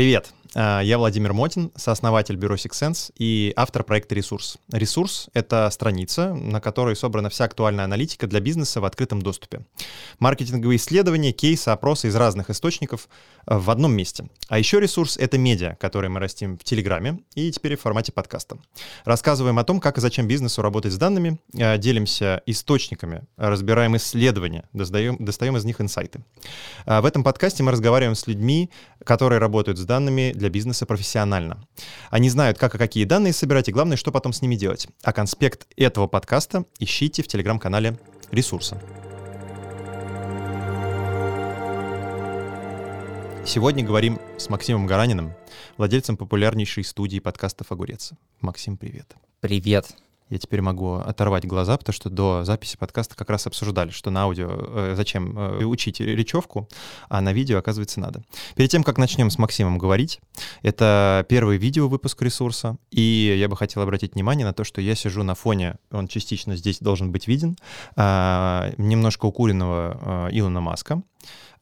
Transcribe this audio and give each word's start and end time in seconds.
Привет, 0.00 0.32
я 0.54 0.98
Владимир 0.98 1.32
Мотин, 1.32 1.70
сооснователь 1.76 2.34
бюро 2.34 2.56
Six 2.56 3.12
и 3.16 3.52
автор 3.54 3.84
проекта 3.84 4.16
«Ресурс». 4.16 4.58
«Ресурс»— 4.72 5.28
это 5.32 5.70
страница, 5.70 6.34
на 6.34 6.60
которой 6.60 6.96
собрана 6.96 7.30
вся 7.30 7.44
актуальная 7.44 7.84
аналитика 7.84 8.26
для 8.26 8.40
бизнеса 8.40 8.80
в 8.80 8.84
открытом 8.84 9.22
доступе. 9.22 9.64
Маркетинговые 10.18 10.76
исследования, 10.76 11.30
кейсы, 11.30 11.68
опросы 11.68 12.08
из 12.08 12.16
разных 12.16 12.50
источников 12.50 13.08
а, 13.46 13.60
в 13.60 13.70
одном 13.70 13.92
месте. 13.92 14.28
А 14.48 14.58
еще 14.58 14.80
«Ресурс»— 14.80 15.16
это 15.18 15.38
медиа, 15.38 15.76
которые 15.76 16.10
мы 16.10 16.18
растим 16.18 16.58
в 16.58 16.64
Телеграме 16.64 17.20
и 17.36 17.52
теперь 17.52 17.76
в 17.76 17.82
формате 17.82 18.10
подкаста. 18.10 18.58
Рассказываем 19.04 19.58
о 19.60 19.64
том, 19.64 19.78
как 19.78 19.98
и 19.98 20.00
зачем 20.00 20.26
бизнесу 20.26 20.62
работать 20.62 20.92
с 20.92 20.96
данными, 20.96 21.38
а, 21.56 21.78
делимся 21.78 22.42
источниками, 22.46 23.22
разбираем 23.36 23.96
исследования, 23.96 24.64
достаем, 24.72 25.16
достаем 25.24 25.56
из 25.56 25.64
них 25.64 25.80
инсайты. 25.80 26.24
В 26.86 27.04
этом 27.04 27.22
подкасте 27.22 27.62
мы 27.62 27.70
разговариваем 27.70 28.16
с 28.16 28.26
людьми, 28.26 28.70
которые 29.04 29.38
работают 29.38 29.78
с 29.78 29.84
данными 29.84 30.32
для 30.40 30.50
бизнеса 30.50 30.86
профессионально. 30.86 31.64
Они 32.10 32.28
знают, 32.28 32.58
как 32.58 32.74
и 32.74 32.78
какие 32.78 33.04
данные 33.04 33.32
собирать, 33.32 33.68
и 33.68 33.72
главное, 33.72 33.96
что 33.96 34.10
потом 34.10 34.32
с 34.32 34.42
ними 34.42 34.56
делать. 34.56 34.88
А 35.04 35.12
конспект 35.12 35.68
этого 35.76 36.08
подкаста 36.08 36.64
ищите 36.80 37.22
в 37.22 37.28
телеграм-канале 37.28 37.98
«Ресурса». 38.32 38.82
Сегодня 43.46 43.84
говорим 43.84 44.20
с 44.36 44.48
Максимом 44.48 44.86
Гараниным, 44.86 45.32
владельцем 45.76 46.16
популярнейшей 46.16 46.84
студии 46.84 47.20
подкастов 47.20 47.72
«Огурец». 47.72 48.12
Максим, 48.40 48.76
привет. 48.76 49.14
Привет 49.40 49.94
я 50.30 50.38
теперь 50.38 50.62
могу 50.62 50.94
оторвать 50.94 51.44
глаза, 51.44 51.76
потому 51.76 51.92
что 51.92 52.08
до 52.08 52.44
записи 52.44 52.76
подкаста 52.76 53.16
как 53.16 53.28
раз 53.30 53.46
обсуждали, 53.46 53.90
что 53.90 54.10
на 54.10 54.22
аудио 54.22 54.48
э, 54.50 54.94
зачем 54.96 55.36
э, 55.36 55.64
учить 55.64 56.00
речевку, 56.00 56.68
а 57.08 57.20
на 57.20 57.32
видео, 57.32 57.58
оказывается, 57.58 58.00
надо. 58.00 58.22
Перед 58.54 58.70
тем, 58.70 58.84
как 58.84 58.96
начнем 58.96 59.30
с 59.30 59.38
Максимом 59.38 59.76
говорить, 59.76 60.20
это 60.62 61.26
первый 61.28 61.58
видео 61.58 61.88
выпуск 61.88 62.22
ресурса, 62.22 62.78
и 62.90 63.36
я 63.38 63.48
бы 63.48 63.56
хотел 63.56 63.82
обратить 63.82 64.14
внимание 64.14 64.46
на 64.46 64.52
то, 64.52 64.64
что 64.64 64.80
я 64.80 64.94
сижу 64.94 65.22
на 65.24 65.34
фоне, 65.34 65.76
он 65.90 66.06
частично 66.06 66.56
здесь 66.56 66.78
должен 66.78 67.10
быть 67.10 67.26
виден, 67.26 67.56
э, 67.96 68.72
немножко 68.78 69.26
укуренного 69.26 70.28
э, 70.30 70.38
Илона 70.38 70.60
Маска, 70.60 71.02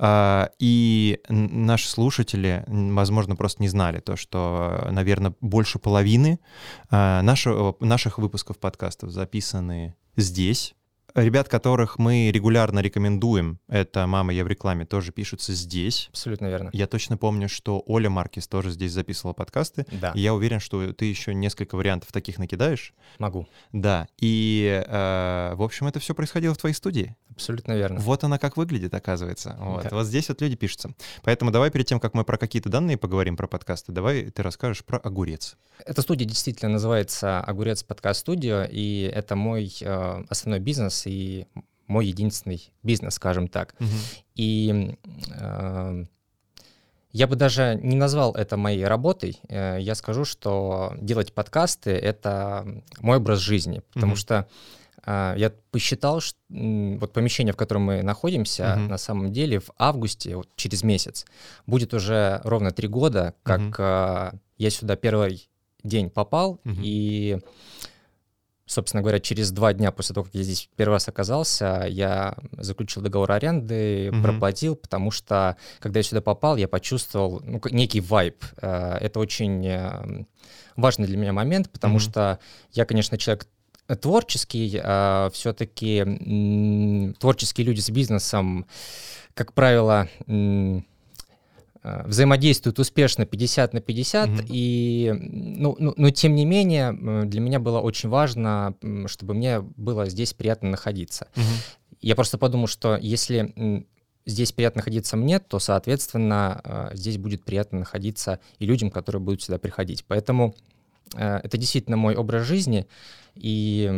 и 0.00 1.20
наши 1.28 1.88
слушатели, 1.88 2.64
возможно, 2.68 3.34
просто 3.36 3.62
не 3.62 3.68
знали 3.68 4.00
то, 4.00 4.16
что, 4.16 4.88
наверное, 4.90 5.34
больше 5.40 5.78
половины 5.78 6.38
а, 6.90 7.22
нашего, 7.22 7.76
наших 7.80 8.18
выпусков 8.18 8.58
подкастов 8.58 9.10
записаны 9.10 9.96
здесь, 10.16 10.74
Ребят, 11.14 11.48
которых 11.48 11.98
мы 11.98 12.30
регулярно 12.30 12.80
рекомендуем, 12.80 13.58
это 13.66 14.06
«Мама, 14.06 14.32
я 14.32 14.44
в 14.44 14.46
рекламе», 14.46 14.84
тоже 14.84 15.10
пишутся 15.10 15.54
здесь. 15.54 16.08
Абсолютно 16.10 16.46
верно. 16.46 16.70
Я 16.72 16.86
точно 16.86 17.16
помню, 17.16 17.48
что 17.48 17.82
Оля 17.86 18.10
Маркис 18.10 18.46
тоже 18.46 18.70
здесь 18.70 18.92
записывала 18.92 19.32
подкасты. 19.32 19.86
Да. 19.90 20.12
И 20.14 20.20
я 20.20 20.34
уверен, 20.34 20.60
что 20.60 20.92
ты 20.92 21.06
еще 21.06 21.34
несколько 21.34 21.76
вариантов 21.76 22.12
таких 22.12 22.38
накидаешь. 22.38 22.94
Могу. 23.18 23.48
Да. 23.72 24.06
И, 24.18 24.84
э, 24.86 25.54
в 25.54 25.62
общем, 25.62 25.86
это 25.86 25.98
все 25.98 26.14
происходило 26.14 26.54
в 26.54 26.58
твоей 26.58 26.74
студии. 26.74 27.16
Абсолютно 27.30 27.72
верно. 27.72 28.00
Вот 28.00 28.24
она 28.24 28.38
как 28.38 28.56
выглядит, 28.56 28.92
оказывается. 28.94 29.56
Вот, 29.60 29.84
да. 29.84 29.90
вот 29.92 30.06
здесь 30.06 30.28
вот 30.28 30.40
люди 30.42 30.56
пишутся. 30.56 30.90
Поэтому 31.22 31.52
давай 31.52 31.70
перед 31.70 31.86
тем, 31.86 32.00
как 32.00 32.14
мы 32.14 32.24
про 32.24 32.36
какие-то 32.36 32.68
данные 32.68 32.96
поговорим, 32.96 33.36
про 33.36 33.46
подкасты, 33.46 33.92
давай 33.92 34.30
ты 34.30 34.42
расскажешь 34.42 34.84
про 34.84 34.98
«Огурец». 34.98 35.56
Эта 35.86 36.02
студия 36.02 36.26
действительно 36.26 36.72
называется 36.72 37.40
«Огурец 37.40 37.84
подкаст 37.84 38.20
студио», 38.20 38.64
и 38.68 39.10
это 39.14 39.36
мой 39.36 39.72
э, 39.80 40.24
основной 40.28 40.58
бизнес, 40.58 41.06
и 41.08 41.46
мой 41.86 42.06
единственный 42.06 42.72
бизнес, 42.82 43.14
скажем 43.14 43.48
так. 43.48 43.74
Угу. 43.80 43.88
И 44.36 44.96
э, 45.34 46.04
я 47.12 47.26
бы 47.26 47.36
даже 47.36 47.78
не 47.82 47.96
назвал 47.96 48.34
это 48.34 48.56
моей 48.56 48.84
работой. 48.84 49.40
Э, 49.48 49.78
я 49.80 49.94
скажу, 49.94 50.24
что 50.24 50.92
делать 51.00 51.32
подкасты— 51.32 51.90
это 51.92 52.82
мой 53.00 53.16
образ 53.16 53.40
жизни, 53.40 53.82
потому 53.94 54.12
угу. 54.12 54.18
что 54.18 54.46
э, 55.06 55.34
я 55.38 55.52
посчитал, 55.70 56.20
что 56.20 56.38
вот 56.50 57.12
помещение, 57.12 57.54
в 57.54 57.56
котором 57.56 57.82
мы 57.82 58.02
находимся, 58.02 58.74
угу. 58.74 58.90
на 58.90 58.98
самом 58.98 59.32
деле 59.32 59.60
в 59.60 59.70
августе, 59.78 60.36
вот 60.36 60.48
через 60.56 60.82
месяц, 60.82 61.24
будет 61.66 61.94
уже 61.94 62.40
ровно 62.44 62.70
три 62.70 62.88
года, 62.88 63.34
как 63.42 63.60
угу. 63.60 63.74
э, 63.78 64.32
я 64.58 64.70
сюда 64.70 64.96
первый 64.96 65.48
день 65.82 66.10
попал, 66.10 66.60
угу. 66.64 66.76
и 66.82 67.38
собственно 68.68 69.02
говоря, 69.02 69.18
через 69.18 69.50
два 69.50 69.72
дня 69.72 69.90
после 69.90 70.14
того, 70.14 70.24
как 70.26 70.34
я 70.34 70.42
здесь 70.42 70.68
первый 70.76 70.92
раз 70.92 71.08
оказался, 71.08 71.86
я 71.88 72.36
заключил 72.52 73.02
договор 73.02 73.32
аренды, 73.32 74.08
mm-hmm. 74.08 74.22
проплатил, 74.22 74.76
потому 74.76 75.10
что, 75.10 75.56
когда 75.80 76.00
я 76.00 76.04
сюда 76.04 76.20
попал, 76.20 76.56
я 76.56 76.68
почувствовал 76.68 77.40
ну, 77.44 77.60
некий 77.70 78.00
вайб. 78.00 78.44
Э, 78.60 78.98
это 79.00 79.18
очень 79.18 79.66
э, 79.66 80.24
важный 80.76 81.06
для 81.06 81.16
меня 81.16 81.32
момент, 81.32 81.70
потому 81.70 81.96
mm-hmm. 81.96 82.10
что 82.10 82.38
я, 82.72 82.84
конечно, 82.84 83.18
человек 83.18 83.48
творческий, 84.00 84.78
а 84.84 85.30
все-таки 85.32 87.14
творческие 87.18 87.66
люди 87.66 87.80
с 87.80 87.88
бизнесом, 87.88 88.66
как 89.34 89.54
правило, 89.54 90.08
Э, 90.26 90.80
взаимодействуют 92.06 92.78
успешно 92.78 93.26
50 93.26 93.74
на 93.74 93.80
50, 93.80 94.28
mm-hmm. 94.28 94.46
и, 94.48 95.12
ну, 95.12 95.76
ну, 95.78 95.94
но 95.96 96.10
тем 96.10 96.34
не 96.34 96.44
менее 96.44 96.92
для 97.24 97.40
меня 97.40 97.60
было 97.60 97.80
очень 97.80 98.08
важно, 98.08 98.74
чтобы 99.06 99.34
мне 99.34 99.60
было 99.60 100.08
здесь 100.08 100.34
приятно 100.34 100.70
находиться. 100.70 101.28
Mm-hmm. 101.34 101.78
Я 102.00 102.14
просто 102.14 102.38
подумал, 102.38 102.66
что 102.66 102.96
если 102.96 103.84
здесь 104.26 104.52
приятно 104.52 104.80
находиться 104.80 105.16
мне, 105.16 105.38
то, 105.38 105.58
соответственно, 105.58 106.60
э, 106.62 106.90
здесь 106.94 107.16
будет 107.16 107.44
приятно 107.44 107.80
находиться 107.80 108.40
и 108.58 108.66
людям, 108.66 108.90
которые 108.90 109.22
будут 109.22 109.42
сюда 109.42 109.58
приходить. 109.58 110.04
Поэтому 110.06 110.54
э, 111.14 111.40
это 111.42 111.56
действительно 111.56 111.96
мой 111.96 112.14
образ 112.14 112.46
жизни, 112.46 112.86
и, 113.34 113.90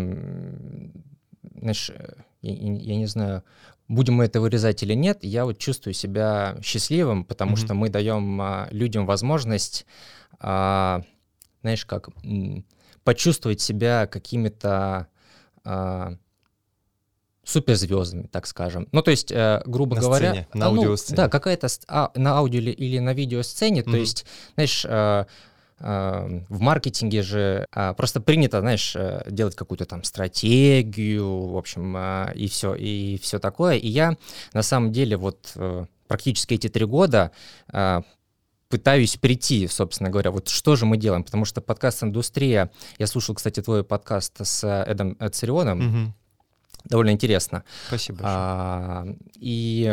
знаешь, 1.60 1.90
я, 2.42 2.52
я 2.52 2.96
не 2.96 3.06
знаю, 3.06 3.42
будем 3.88 4.14
мы 4.14 4.24
это 4.24 4.40
вырезать 4.40 4.82
или 4.82 4.94
нет, 4.94 5.18
я 5.22 5.44
вот 5.44 5.58
чувствую 5.58 5.94
себя 5.94 6.56
счастливым, 6.62 7.24
потому 7.24 7.54
mm-hmm. 7.54 7.64
что 7.64 7.74
мы 7.74 7.88
даем 7.88 8.40
а, 8.40 8.68
людям 8.70 9.06
возможность, 9.06 9.86
а, 10.38 11.02
знаешь, 11.62 11.84
как 11.84 12.08
почувствовать 13.04 13.60
себя 13.60 14.06
какими-то 14.06 15.08
а, 15.64 16.14
суперзвездами, 17.44 18.28
так 18.30 18.46
скажем. 18.46 18.88
Ну, 18.92 19.02
то 19.02 19.10
есть, 19.10 19.32
э, 19.32 19.62
грубо 19.66 19.96
на 19.96 20.02
говоря, 20.02 20.30
сцене, 20.30 20.48
на 20.54 20.66
аудиосцене. 20.66 21.16
Ну, 21.16 21.22
да, 21.24 21.28
какая-то 21.28 21.68
а, 21.88 22.12
на 22.14 22.36
аудио 22.38 22.60
или, 22.60 22.70
или 22.70 22.98
на 22.98 23.12
видеосцене. 23.12 23.80
Mm-hmm. 23.80 23.90
То 23.90 23.96
есть, 23.96 24.26
знаешь, 24.54 24.84
э, 24.84 25.24
в 25.80 26.60
маркетинге 26.60 27.22
же 27.22 27.66
а, 27.72 27.94
просто 27.94 28.20
принято, 28.20 28.60
знаешь, 28.60 28.94
э, 28.94 29.22
делать 29.30 29.56
какую-то 29.56 29.86
там 29.86 30.04
стратегию, 30.04 31.46
в 31.46 31.56
общем, 31.56 31.94
а, 31.96 32.30
и 32.34 32.48
все, 32.48 32.74
и 32.74 33.18
все 33.18 33.38
такое. 33.38 33.76
И 33.76 33.88
я 33.88 34.16
на 34.52 34.62
самом 34.62 34.92
деле 34.92 35.16
вот 35.16 35.52
э, 35.56 35.86
практически 36.06 36.54
эти 36.54 36.68
три 36.68 36.84
года 36.84 37.32
а, 37.72 38.02
пытаюсь 38.68 39.16
прийти, 39.16 39.66
собственно 39.68 40.10
говоря, 40.10 40.30
вот 40.30 40.48
что 40.48 40.76
же 40.76 40.84
мы 40.84 40.98
делаем, 40.98 41.24
потому 41.24 41.46
что 41.46 41.62
подкаст-индустрия, 41.62 42.70
я 42.98 43.06
слушал, 43.06 43.34
кстати, 43.34 43.62
твой 43.62 43.82
подкаст 43.82 44.34
с 44.44 44.64
Эдом 44.64 45.16
Царионом, 45.32 46.14
довольно 46.84 47.10
интересно. 47.10 47.64
Спасибо. 47.88 48.18
А, 48.22 49.06
и 49.36 49.84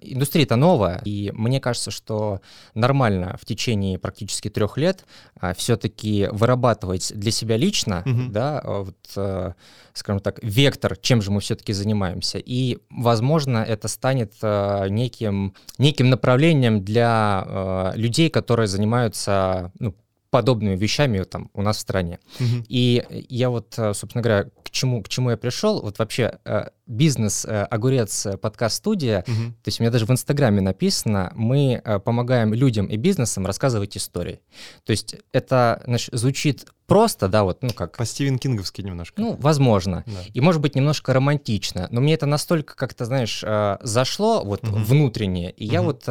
индустрия-то 0.00 0.56
новая, 0.56 1.00
и 1.04 1.30
мне 1.34 1.60
кажется, 1.60 1.90
что 1.90 2.40
нормально 2.74 3.36
в 3.40 3.44
течение 3.44 3.98
практически 3.98 4.48
трех 4.48 4.76
лет 4.76 5.04
а, 5.40 5.54
все-таки 5.54 6.28
вырабатывать 6.32 7.12
для 7.14 7.30
себя 7.30 7.56
лично, 7.56 8.02
угу. 8.04 8.30
да, 8.30 8.62
вот, 8.64 8.96
а, 9.16 9.54
скажем 9.92 10.20
так, 10.20 10.38
вектор, 10.42 10.96
чем 10.96 11.22
же 11.22 11.30
мы 11.30 11.40
все-таки 11.40 11.72
занимаемся. 11.72 12.38
И, 12.38 12.78
возможно, 12.90 13.58
это 13.58 13.88
станет 13.88 14.32
а, 14.42 14.86
неким, 14.88 15.54
неким 15.78 16.10
направлением 16.10 16.84
для 16.84 17.44
а, 17.44 17.92
людей, 17.94 18.30
которые 18.30 18.66
занимаются 18.66 19.72
ну, 19.78 19.94
подобными 20.30 20.76
вещами 20.76 21.22
там 21.24 21.50
у 21.52 21.62
нас 21.62 21.76
в 21.76 21.80
стране. 21.80 22.18
Угу. 22.40 22.64
И 22.68 23.04
я 23.28 23.50
вот, 23.50 23.74
собственно 23.74 24.22
говоря, 24.22 24.46
чему, 24.72 25.02
к 25.02 25.08
чему 25.08 25.30
я 25.30 25.36
пришел, 25.36 25.80
вот 25.80 25.98
вообще 25.98 26.38
э, 26.44 26.70
бизнес 26.86 27.44
э, 27.44 27.64
«Огурец» 27.64 28.26
подкаст-студия, 28.40 29.20
угу. 29.20 29.52
то 29.62 29.66
есть 29.66 29.78
у 29.78 29.82
меня 29.82 29.90
даже 29.92 30.06
в 30.06 30.10
Инстаграме 30.10 30.60
написано, 30.60 31.32
мы 31.34 31.82
помогаем 32.04 32.52
людям 32.52 32.86
и 32.86 32.96
бизнесам 32.96 33.46
рассказывать 33.46 33.96
истории. 33.96 34.40
То 34.84 34.90
есть 34.90 35.16
это 35.32 35.82
значит, 35.86 36.10
звучит 36.12 36.66
просто, 36.86 37.28
да, 37.28 37.44
вот, 37.44 37.62
ну 37.62 37.70
как... 37.70 37.96
По 37.96 38.04
Стивен 38.04 38.38
Кинговски 38.38 38.82
немножко. 38.82 39.20
Ну, 39.20 39.36
возможно. 39.40 40.04
Да. 40.06 40.12
И, 40.34 40.40
может 40.40 40.60
быть, 40.60 40.74
немножко 40.74 41.12
романтично. 41.12 41.86
Но 41.90 42.00
мне 42.00 42.14
это 42.14 42.26
настолько 42.26 42.74
как-то, 42.74 43.04
знаешь, 43.04 43.44
зашло 43.82 44.42
вот 44.44 44.64
угу. 44.64 44.76
внутренне. 44.76 45.50
И 45.52 45.66
угу. 45.66 45.72
я 45.72 45.82
вот 45.82 46.08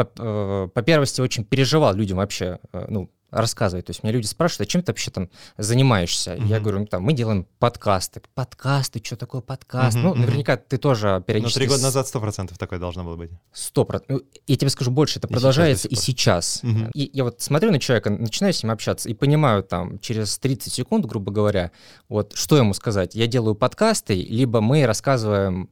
по, 0.00 0.22
э, 0.22 0.68
по 0.72 0.82
первости 0.82 1.20
очень 1.20 1.44
переживал 1.44 1.94
людям 1.94 2.18
вообще, 2.18 2.58
э, 2.72 2.86
ну, 2.88 3.10
рассказывать. 3.30 3.86
То 3.86 3.90
есть 3.90 4.02
меня 4.02 4.12
люди 4.12 4.26
спрашивают, 4.26 4.68
а 4.68 4.70
чем 4.70 4.82
ты 4.82 4.92
вообще 4.92 5.10
там 5.10 5.30
занимаешься? 5.56 6.34
Mm-hmm. 6.34 6.46
Я 6.46 6.60
говорю, 6.60 6.80
ну, 6.80 6.86
там, 6.86 7.02
мы 7.02 7.12
делаем 7.12 7.46
подкасты. 7.58 8.22
Подкасты, 8.34 9.00
что 9.04 9.16
такое 9.16 9.40
подкаст? 9.40 9.96
Mm-hmm. 9.96 10.02
Ну, 10.02 10.14
наверняка 10.14 10.56
ты 10.56 10.78
тоже 10.78 11.22
периодически... 11.26 11.58
Но 11.58 11.64
три 11.64 11.68
года 11.68 11.82
назад 11.82 12.08
сто 12.08 12.20
процентов 12.20 12.58
такое 12.58 12.78
должно 12.78 13.04
было 13.04 13.16
быть. 13.16 13.30
Сто 13.52 13.84
процентов. 13.84 14.18
Ну, 14.18 14.40
я 14.46 14.56
тебе 14.56 14.70
скажу 14.70 14.90
больше, 14.90 15.18
это 15.18 15.28
и 15.28 15.32
продолжается 15.32 15.88
сейчас 15.88 15.98
и 15.98 16.02
сейчас. 16.02 16.60
Mm-hmm. 16.62 16.90
И 16.94 17.10
я 17.12 17.24
вот 17.24 17.40
смотрю 17.40 17.70
на 17.70 17.78
человека, 17.78 18.10
начинаю 18.10 18.52
с 18.52 18.62
ним 18.62 18.72
общаться 18.72 19.08
и 19.08 19.14
понимаю 19.14 19.62
там 19.62 19.98
через 19.98 20.38
30 20.38 20.72
секунд, 20.72 21.06
грубо 21.06 21.32
говоря, 21.32 21.70
вот 22.08 22.32
что 22.34 22.56
ему 22.56 22.74
сказать. 22.74 23.14
Я 23.14 23.26
делаю 23.26 23.54
подкасты, 23.54 24.14
либо 24.14 24.60
мы 24.60 24.86
рассказываем 24.86 25.70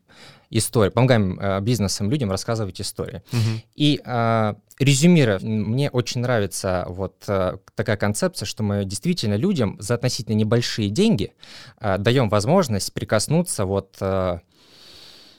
истории, 0.51 0.91
помогаем 0.91 1.39
э, 1.39 1.61
бизнесам, 1.61 2.11
людям 2.11 2.31
рассказывать 2.31 2.81
истории. 2.81 3.23
Угу. 3.33 3.63
И 3.77 4.01
э, 4.05 4.55
резюмируя, 4.79 5.39
мне 5.41 5.91
очень 5.91 6.21
нравится 6.21 6.85
вот 6.89 7.25
э, 7.29 7.59
такая 7.75 7.97
концепция, 7.97 8.47
что 8.47 8.63
мы 8.63 8.85
действительно 8.85 9.35
людям 9.35 9.77
за 9.81 9.95
относительно 9.95 10.35
небольшие 10.35 10.89
деньги 10.89 11.35
э, 11.81 11.99
даем 11.99 12.29
возможность 12.29 12.93
прикоснуться 12.93 13.65
вот 13.65 13.97
э, 14.01 14.39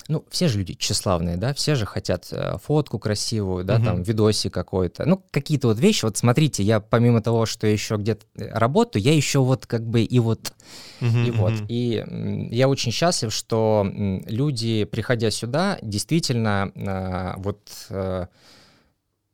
ну, 0.10 0.26
все 0.30 0.48
же 0.48 0.58
люди 0.58 0.74
тщеславные, 0.74 1.38
да, 1.38 1.54
все 1.54 1.76
же 1.76 1.86
хотят 1.86 2.28
э, 2.32 2.58
фотку 2.64 2.98
красивую, 2.98 3.64
да, 3.64 3.76
угу. 3.76 3.86
там, 3.86 4.04
видосик 4.04 4.54
какой-то, 4.54 5.06
ну, 5.06 5.24
какие-то 5.32 5.68
вот 5.68 5.80
вещи, 5.80 6.04
вот 6.04 6.18
смотрите, 6.18 6.64
я 6.64 6.80
помимо 6.80 7.22
того, 7.22 7.46
что 7.46 7.68
еще 7.68 7.96
где-то 7.96 8.26
э, 8.36 8.50
работаю, 8.52 9.04
я 9.04 9.14
еще 9.14 9.40
вот 9.40 9.68
как 9.68 9.86
бы 9.86 10.02
и 10.02 10.20
вот, 10.20 10.52
угу, 11.00 11.18
и 11.18 11.32
вот, 11.32 11.54
и 11.68 12.04
я 12.52 12.68
очень 12.68 12.92
счастлив, 12.92 13.32
что 13.32 13.88
люди, 13.94 14.84
приходя 14.86 15.30
сюда, 15.30 15.78
действительно 15.82 16.72
э, 16.76 17.34
вот 17.38 17.60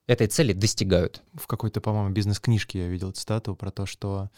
этой 0.08 0.28
цели 0.28 0.54
достигают. 0.54 1.24
В 1.34 1.48
какой-то, 1.48 1.82
по-моему, 1.82 2.12
бизнес-книжке 2.12 2.80
я 2.80 2.88
видел 2.88 3.12
цитату 3.12 3.56
про 3.56 3.72
то, 3.72 3.86
что 3.86 4.30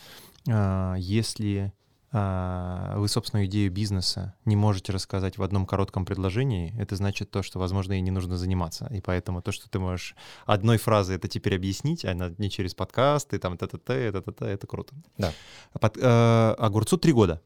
э, 0.48 0.96
если 1.00 1.74
вы 2.12 3.08
собственную 3.10 3.48
идею 3.48 3.72
бизнеса 3.72 4.34
не 4.46 4.56
можете 4.56 4.94
рассказать 4.94 5.38
в 5.38 5.44
одном 5.44 5.66
коротком 5.66 6.06
предложении, 6.06 6.74
это 6.80 6.96
значит 6.96 7.32
то, 7.32 7.44
что, 7.44 7.60
возможно, 7.60 7.94
и 7.94 8.02
не 8.02 8.12
нужно 8.12 8.38
заниматься. 8.38 8.88
И 8.92 9.02
поэтому 9.02 9.42
то, 9.42 9.52
что 9.52 9.70
ты 9.70 9.78
можешь 9.80 10.16
одной 10.46 10.78
фразой 10.78 11.18
это 11.18 11.28
теперь 11.28 11.56
объяснить, 11.56 12.06
а 12.06 12.14
не 12.14 12.50
через 12.50 12.74
подкасты, 12.74 13.40
там, 13.40 13.58
т-т-т, 13.58 13.94
это-т-т, 13.94 14.46
это 14.46 14.68
круто. 14.68 14.96
Да. 15.18 15.34
Под, 15.80 15.98
э, 15.98 16.56
огурцу 16.58 16.98
три 16.98 17.12
года. 17.12 17.42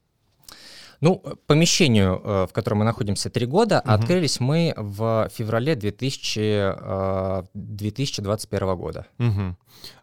Ну, 1.02 1.20
помещению, 1.46 2.20
э, 2.22 2.46
в 2.48 2.52
котором 2.52 2.78
мы 2.78 2.84
находимся 2.84 3.28
три 3.28 3.44
года, 3.44 3.82
угу. 3.84 3.92
открылись 3.92 4.38
мы 4.38 4.72
в 4.76 5.28
феврале 5.34 5.74
2000, 5.74 7.50
2021 7.52 8.68
э, 8.68 8.76
года. 8.76 9.06
Угу. 9.18 9.56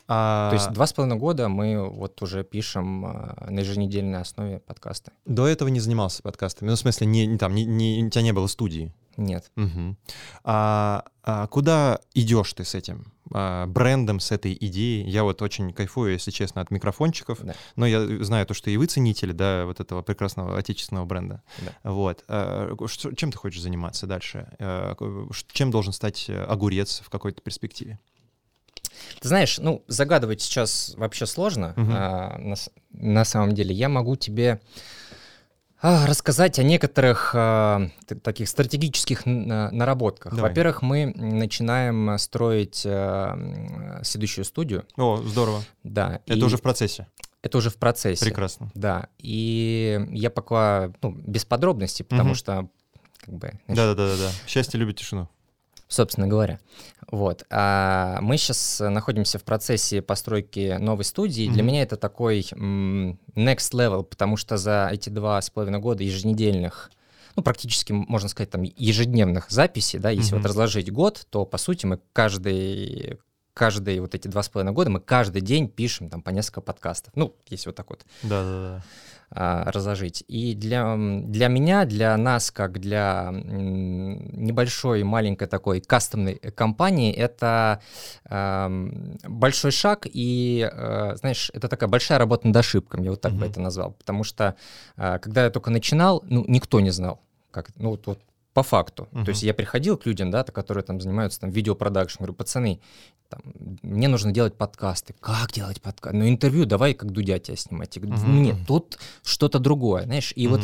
А... 0.09 0.49
То 0.49 0.55
есть 0.55 0.71
два 0.71 0.85
с 0.85 0.93
половиной 0.93 1.17
года 1.17 1.47
мы 1.47 1.89
вот 1.89 2.21
уже 2.21 2.43
пишем 2.43 3.05
э, 3.05 3.49
на 3.49 3.59
еженедельной 3.61 4.19
основе 4.19 4.59
подкасты. 4.59 5.13
До 5.25 5.47
этого 5.47 5.69
не 5.69 5.79
занимался 5.79 6.21
подкастами? 6.21 6.69
Ну, 6.69 6.75
в 6.75 6.79
смысле, 6.79 7.07
не, 7.07 7.25
не, 7.27 7.37
там, 7.37 7.55
не, 7.55 7.63
не, 7.63 8.03
у 8.03 8.09
тебя 8.09 8.21
не 8.21 8.33
было 8.33 8.47
студии? 8.47 8.93
Нет. 9.15 9.49
Угу. 9.55 9.95
А, 10.43 11.05
а 11.23 11.47
куда 11.47 12.01
идешь 12.13 12.51
ты 12.53 12.65
с 12.65 12.75
этим 12.75 13.13
брендом, 13.29 14.19
с 14.19 14.31
этой 14.31 14.57
идеей? 14.59 15.07
Я 15.09 15.23
вот 15.23 15.41
очень 15.41 15.73
кайфую, 15.73 16.13
если 16.13 16.31
честно, 16.31 16.61
от 16.61 16.71
микрофончиков, 16.71 17.39
да. 17.41 17.53
но 17.75 17.85
я 17.85 18.23
знаю 18.23 18.45
то, 18.45 18.53
что 18.53 18.69
и 18.69 18.77
вы 18.77 18.85
ценители, 18.85 19.31
да, 19.31 19.65
вот 19.65 19.79
этого 19.79 20.01
прекрасного 20.01 20.57
отечественного 20.57 21.05
бренда. 21.05 21.43
Да. 21.59 21.91
Вот. 21.91 22.23
А, 22.27 22.75
что, 22.87 23.13
чем 23.15 23.31
ты 23.31 23.37
хочешь 23.37 23.61
заниматься 23.61 24.07
дальше? 24.07 24.47
А, 24.59 24.95
чем 25.51 25.71
должен 25.71 25.93
стать 25.93 26.29
огурец 26.29 27.01
в 27.05 27.09
какой-то 27.09 27.41
перспективе? 27.41 27.99
Ты 29.19 29.27
знаешь, 29.27 29.57
ну, 29.59 29.83
загадывать 29.87 30.41
сейчас 30.41 30.93
вообще 30.97 31.25
сложно. 31.25 31.73
Угу. 31.77 31.91
А, 31.91 32.37
на, 32.37 32.55
на 32.91 33.25
самом 33.25 33.53
деле, 33.53 33.73
я 33.73 33.89
могу 33.89 34.15
тебе 34.15 34.53
а, 34.53 34.59
рассказать 35.81 36.59
о 36.59 36.63
некоторых 36.63 37.31
а, 37.33 37.89
таких 38.23 38.49
стратегических 38.49 39.25
наработках. 39.25 40.35
Давай. 40.35 40.51
Во-первых, 40.51 40.81
мы 40.81 41.13
начинаем 41.15 42.17
строить 42.17 42.83
а, 42.85 43.99
следующую 44.03 44.45
студию. 44.45 44.85
О, 44.97 45.17
здорово. 45.17 45.63
Да. 45.83 46.21
Это 46.25 46.39
и... 46.39 46.43
уже 46.43 46.57
в 46.57 46.61
процессе. 46.61 47.07
Это 47.41 47.57
уже 47.57 47.69
в 47.69 47.77
процессе. 47.77 48.25
Прекрасно. 48.25 48.71
Да. 48.75 49.07
И 49.17 50.05
я 50.09 50.29
пока 50.29 50.91
ну, 51.01 51.11
без 51.11 51.45
подробностей, 51.45 52.03
потому 52.03 52.31
угу. 52.31 52.35
что 52.35 52.69
как 53.17 53.33
бы. 53.33 53.53
Да, 53.67 53.93
да, 53.93 53.95
да, 53.95 54.17
да. 54.17 54.31
Счастье 54.47 54.79
любит 54.79 54.97
тишину 54.97 55.29
собственно 55.89 56.27
говоря. 56.27 56.59
Вот. 57.11 57.43
А 57.49 58.19
мы 58.21 58.37
сейчас 58.37 58.79
находимся 58.79 59.39
в 59.39 59.43
процессе 59.43 60.01
постройки 60.01 60.77
новой 60.79 61.03
студии. 61.03 61.47
Mm-hmm. 61.49 61.53
Для 61.53 61.63
меня 61.63 61.81
это 61.81 61.97
такой 61.97 62.41
next 62.41 63.73
level, 63.73 64.03
потому 64.03 64.37
что 64.37 64.57
за 64.57 64.89
эти 64.91 65.09
два 65.09 65.41
с 65.41 65.49
половиной 65.49 65.79
года 65.79 66.03
еженедельных 66.03 66.91
ну, 67.35 67.43
практически, 67.43 67.93
можно 67.93 68.27
сказать, 68.27 68.49
там, 68.49 68.63
ежедневных 68.63 69.49
записей, 69.49 69.97
да, 69.97 70.09
если 70.09 70.33
mm-hmm. 70.33 70.41
вот 70.41 70.45
разложить 70.45 70.91
год, 70.91 71.25
то, 71.29 71.45
по 71.45 71.57
сути, 71.57 71.85
мы 71.85 71.99
каждый, 72.11 73.17
каждые 73.53 74.01
вот 74.01 74.13
эти 74.13 74.27
два 74.27 74.43
с 74.43 74.49
половиной 74.49 74.73
года 74.73 74.89
мы 74.89 74.99
каждый 74.99 75.41
день 75.41 75.69
пишем 75.69 76.09
там 76.09 76.21
по 76.21 76.31
несколько 76.31 76.59
подкастов. 76.59 77.13
Ну, 77.15 77.35
если 77.47 77.69
вот 77.69 77.75
так 77.75 77.89
вот. 77.91 78.05
Да-да-да 78.23 78.83
а, 79.31 79.71
разложить. 79.71 80.23
И 80.27 80.55
для, 80.55 80.95
для 80.97 81.49
меня, 81.49 81.85
для 81.85 82.17
нас, 82.17 82.49
как 82.49 82.79
для 82.79 83.29
небольшой, 83.31 85.03
маленькой 85.03 85.47
такой 85.47 85.81
кастомной 85.81 86.35
компании, 86.55 87.13
это 87.13 87.79
э, 88.27 88.89
большой 89.27 89.69
шаг 89.69 90.07
и, 90.11 90.67
э, 90.71 91.15
знаешь, 91.17 91.51
это 91.53 91.67
такая 91.67 91.89
большая 91.89 92.17
работа 92.17 92.47
над 92.47 92.57
ошибками, 92.57 93.05
я 93.05 93.11
вот 93.11 93.21
так 93.21 93.33
mm-hmm. 93.33 93.39
бы 93.39 93.45
это 93.45 93.61
назвал. 93.61 93.91
Потому 93.91 94.23
что, 94.23 94.55
э, 94.97 95.19
когда 95.19 95.43
я 95.43 95.51
только 95.51 95.69
начинал, 95.69 96.23
ну, 96.25 96.43
никто 96.47 96.79
не 96.79 96.89
знал, 96.89 97.21
как, 97.51 97.69
ну, 97.75 97.91
вот, 97.91 98.07
вот 98.07 98.19
по 98.53 98.63
факту. 98.63 99.07
Uh-huh. 99.11 99.25
То 99.25 99.29
есть 99.29 99.43
я 99.43 99.53
приходил 99.53 99.97
к 99.97 100.05
людям, 100.05 100.31
да, 100.31 100.43
которые 100.43 100.83
там 100.83 100.99
занимаются 100.99 101.39
там 101.39 101.51
видеопродакшн, 101.51 102.17
говорю, 102.19 102.33
пацаны, 102.33 102.81
там, 103.29 103.41
мне 103.83 104.07
нужно 104.07 104.31
делать 104.31 104.55
подкасты. 104.55 105.13
Как 105.19 105.51
делать 105.51 105.81
подкасты? 105.81 106.17
Ну, 106.17 106.27
интервью 106.27 106.65
давай, 106.65 106.93
как 106.93 107.11
Дудя 107.11 107.37
тебя 107.39 107.55
снимать. 107.55 107.95
Я 107.95 108.01
говорю, 108.01 108.17
uh-huh. 108.17 108.29
нет, 108.29 108.55
тут 108.67 108.97
что-то 109.23 109.59
другое, 109.59 110.03
знаешь. 110.03 110.33
И 110.35 110.45
uh-huh. 110.45 110.49
вот 110.49 110.61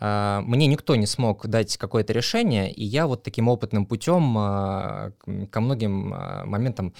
мне 0.00 0.66
никто 0.66 0.96
не 0.96 1.06
смог 1.06 1.46
дать 1.46 1.76
какое-то 1.76 2.12
решение, 2.12 2.72
и 2.72 2.84
я 2.84 3.06
вот 3.06 3.22
таким 3.22 3.48
опытным 3.48 3.84
путем 3.84 4.34
а, 4.38 5.12
ко 5.50 5.60
многим 5.60 6.14
а, 6.14 6.44
моментам 6.46 6.94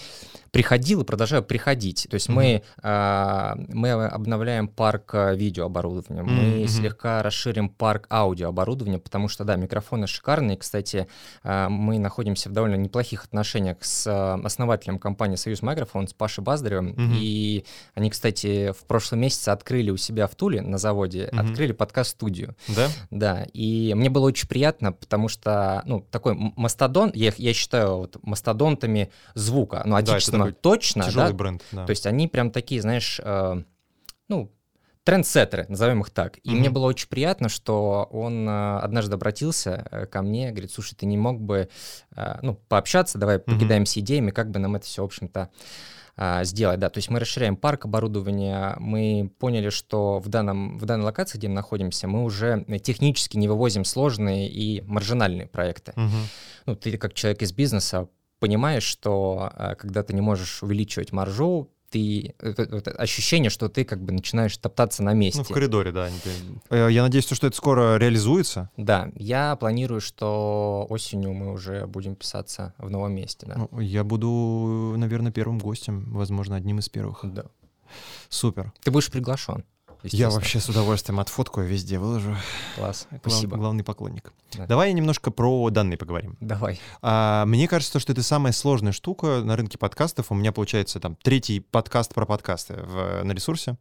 приходил 0.50 1.00
и 1.00 1.04
продолжаю 1.04 1.42
приходить. 1.42 2.06
То 2.10 2.14
есть 2.14 2.28
mm-hmm. 2.28 2.62
мы, 2.82 3.68
мы 3.68 3.92
обновляем 4.06 4.68
парк 4.68 5.14
видеооборудования, 5.14 6.22
mm-hmm. 6.22 6.60
мы 6.60 6.68
слегка 6.68 7.22
расширим 7.22 7.68
парк 7.68 8.06
аудиооборудования, 8.10 8.98
потому 8.98 9.28
что, 9.28 9.44
да, 9.44 9.56
микрофоны 9.56 10.06
шикарные. 10.06 10.56
Кстати, 10.56 11.06
мы 11.44 11.98
находимся 11.98 12.48
в 12.48 12.52
довольно 12.52 12.74
неплохих 12.74 13.24
отношениях 13.24 13.78
с 13.80 14.34
основателем 14.44 14.98
компании 14.98 15.36
«Союз 15.36 15.62
Микрофон», 15.62 16.08
с 16.08 16.12
Пашей 16.12 16.42
Баздаревым, 16.42 16.94
mm-hmm. 16.94 17.16
и 17.20 17.64
они, 17.94 18.10
кстати, 18.10 18.72
в 18.72 18.84
прошлом 18.86 19.20
месяце 19.20 19.50
открыли 19.50 19.90
у 19.90 19.96
себя 19.96 20.26
в 20.26 20.34
Туле 20.34 20.62
на 20.62 20.78
заводе, 20.78 21.30
mm-hmm. 21.32 21.40
открыли 21.48 21.72
подкаст-студию. 21.72 22.56
Да? 22.68 22.89
Да, 23.10 23.46
и 23.52 23.94
мне 23.94 24.10
было 24.10 24.26
очень 24.26 24.48
приятно, 24.48 24.92
потому 24.92 25.28
что, 25.28 25.82
ну, 25.84 26.00
такой 26.10 26.34
мастодон, 26.34 27.10
я, 27.14 27.32
я 27.36 27.52
считаю 27.52 27.96
вот 27.98 28.16
мастодонтами 28.22 29.10
звука, 29.34 29.82
ну, 29.84 29.96
отечественного 29.96 30.50
да, 30.50 30.56
точно, 30.60 31.04
тяжелый 31.04 31.30
да? 31.30 31.34
бренд, 31.34 31.62
да. 31.72 31.86
То 31.86 31.90
есть 31.90 32.06
они 32.06 32.28
прям 32.28 32.50
такие, 32.50 32.80
знаешь, 32.80 33.20
э, 33.22 33.62
ну, 34.28 34.52
трендсеттеры, 35.04 35.66
назовем 35.68 36.02
их 36.02 36.10
так. 36.10 36.38
И 36.38 36.50
mm-hmm. 36.50 36.54
мне 36.54 36.70
было 36.70 36.86
очень 36.86 37.08
приятно, 37.08 37.48
что 37.48 38.08
он 38.10 38.48
э, 38.48 38.78
однажды 38.78 39.14
обратился 39.14 39.86
э, 39.90 40.06
ко 40.06 40.22
мне, 40.22 40.50
говорит, 40.50 40.72
слушай, 40.72 40.94
ты 40.94 41.06
не 41.06 41.16
мог 41.16 41.40
бы, 41.40 41.68
э, 42.14 42.38
ну, 42.42 42.54
пообщаться, 42.68 43.18
давай 43.18 43.36
mm-hmm. 43.36 43.44
покидаемся 43.44 44.00
идеями, 44.00 44.30
как 44.30 44.50
бы 44.50 44.58
нам 44.58 44.76
это 44.76 44.86
все, 44.86 45.02
в 45.02 45.06
общем-то, 45.06 45.50
а, 46.22 46.44
сделать. 46.44 46.78
Да, 46.78 46.90
то 46.90 46.98
есть 46.98 47.08
мы 47.08 47.18
расширяем 47.18 47.56
парк 47.56 47.86
оборудования, 47.86 48.76
мы 48.78 49.32
поняли, 49.38 49.70
что 49.70 50.18
в, 50.18 50.28
данном, 50.28 50.76
в 50.76 50.84
данной 50.84 51.06
локации, 51.06 51.38
где 51.38 51.48
мы 51.48 51.54
находимся, 51.54 52.08
мы 52.08 52.24
уже 52.24 52.66
технически 52.82 53.38
не 53.38 53.48
вывозим 53.48 53.86
сложные 53.86 54.46
и 54.46 54.82
маржинальные 54.82 55.46
проекты. 55.46 55.92
Угу. 55.96 56.16
Ну, 56.66 56.76
ты 56.76 56.98
как 56.98 57.14
человек 57.14 57.40
из 57.40 57.54
бизнеса 57.54 58.06
понимаешь, 58.38 58.82
что 58.82 59.50
а, 59.54 59.74
когда 59.76 60.02
ты 60.02 60.12
не 60.12 60.20
можешь 60.20 60.62
увеличивать 60.62 61.10
маржу, 61.10 61.70
ты 61.90 62.34
это 62.38 62.90
ощущение, 62.92 63.50
что 63.50 63.68
ты 63.68 63.84
как 63.84 64.02
бы 64.02 64.12
начинаешь 64.12 64.56
топтаться 64.56 65.02
на 65.02 65.12
месте. 65.12 65.40
Ну, 65.40 65.44
в 65.44 65.48
коридоре, 65.48 65.92
да. 65.92 66.08
Э, 66.70 66.88
я 66.90 67.02
надеюсь, 67.02 67.28
что 67.28 67.46
это 67.46 67.56
скоро 67.56 67.96
реализуется. 67.96 68.70
Да, 68.76 69.10
я 69.16 69.56
планирую, 69.56 70.00
что 70.00 70.86
осенью 70.88 71.32
мы 71.32 71.52
уже 71.52 71.86
будем 71.86 72.14
писаться 72.14 72.74
в 72.78 72.90
новом 72.90 73.12
месте. 73.14 73.46
Да. 73.46 73.68
Ну, 73.70 73.80
я 73.80 74.04
буду, 74.04 74.94
наверное, 74.96 75.32
первым 75.32 75.58
гостем, 75.58 76.12
возможно, 76.12 76.56
одним 76.56 76.78
из 76.78 76.88
первых. 76.88 77.20
Да. 77.24 77.44
Супер. 78.28 78.72
Ты 78.82 78.90
будешь 78.90 79.10
приглашен. 79.10 79.64
Я 80.04 80.30
вообще 80.30 80.60
с 80.60 80.68
удовольствием 80.68 81.20
отфоткаю, 81.20 81.66
везде 81.66 81.98
выложу. 81.98 82.36
Класс, 82.76 83.06
Глав- 83.10 83.20
спасибо. 83.22 83.56
Главный 83.56 83.84
поклонник. 83.84 84.32
Да. 84.56 84.66
Давай 84.66 84.92
немножко 84.92 85.30
про 85.30 85.68
данные 85.70 85.96
поговорим. 85.96 86.36
Давай. 86.40 86.80
А, 87.02 87.44
мне 87.46 87.68
кажется, 87.68 88.00
что 88.00 88.12
это 88.12 88.22
самая 88.22 88.52
сложная 88.52 88.92
штука 88.92 89.42
на 89.44 89.56
рынке 89.56 89.78
подкастов. 89.78 90.30
У 90.32 90.34
меня 90.34 90.52
получается 90.52 90.98
там 91.00 91.16
третий 91.22 91.60
подкаст 91.60 92.14
про 92.14 92.26
подкасты 92.26 92.74
в- 92.82 93.22
на 93.24 93.32
ресурсе. 93.32 93.76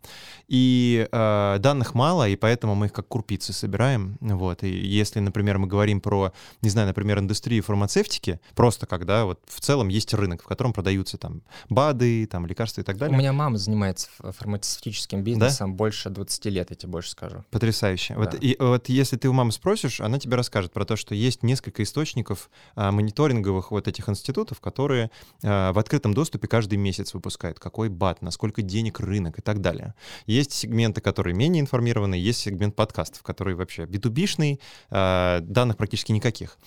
И 0.47 1.07
э, 1.11 1.57
данных 1.59 1.95
мало, 1.95 2.27
и 2.27 2.35
поэтому 2.35 2.75
мы 2.75 2.88
их 2.88 2.93
как 2.93 3.07
курпицы 3.07 3.53
собираем. 3.53 4.17
Вот. 4.19 4.63
И 4.63 4.69
если, 4.69 5.19
например, 5.19 5.57
мы 5.57 5.67
говорим 5.67 6.01
про, 6.01 6.33
не 6.61 6.69
знаю, 6.69 6.88
например, 6.88 7.19
индустрию 7.19 7.63
фармацевтики, 7.63 8.39
просто 8.55 8.85
когда 8.85 9.25
вот 9.25 9.39
в 9.47 9.59
целом 9.61 9.88
есть 9.88 10.13
рынок, 10.13 10.43
в 10.43 10.45
котором 10.45 10.73
продаются 10.73 11.17
там 11.17 11.41
БАДы, 11.69 12.25
там 12.27 12.45
лекарства 12.45 12.81
и 12.81 12.83
так 12.83 12.95
У 12.97 12.99
далее. 12.99 13.17
меня 13.17 13.33
мама 13.33 13.57
занимается 13.57 14.09
фармацевтическим 14.21 15.23
бизнесом 15.23 15.73
больше 15.75 16.08
20 16.09 16.45
лет, 16.45 16.69
я 16.69 16.75
тебе 16.75 16.91
больше 16.91 17.11
скажу. 17.11 17.43
Потрясающе. 17.51 18.15
Вот, 18.15 18.31
Да. 18.31 18.37
и, 18.39 18.55
вот 18.59 18.89
если 18.89 19.17
ты 19.17 19.29
у 19.29 19.33
мамы 19.33 19.51
спросишь, 19.51 20.01
она 20.01 20.19
тебе 20.19 20.35
расскажет 20.35 20.73
про 20.73 20.85
то, 20.85 20.95
что 20.95 21.15
есть 21.15 21.43
несколько 21.43 21.83
источников 21.83 22.49
а, 22.75 22.91
мониторинговых 22.91 23.71
вот 23.71 23.87
этих 23.87 24.09
институтов, 24.09 24.59
которые 24.59 25.11
а, 25.43 25.73
в 25.73 25.79
открытом 25.79 26.13
доступе 26.13 26.47
каждый 26.47 26.77
месяц 26.77 27.13
выпускают, 27.13 27.59
какой 27.59 27.89
бат, 27.89 28.21
насколько 28.21 28.61
денег 28.61 28.99
рынок 28.99 29.39
и 29.39 29.41
так 29.41 29.61
далее. 29.61 29.93
Есть 30.25 30.51
сегменты, 30.53 31.01
которые 31.01 31.35
менее 31.35 31.61
информированы, 31.61 32.15
есть 32.15 32.39
сегмент 32.39 32.75
подкастов, 32.75 33.23
который 33.23 33.55
вообще 33.55 33.83
B2B-шный, 33.83 34.59
а, 34.89 35.39
данных 35.41 35.77
практически 35.77 36.11
никаких. 36.11 36.57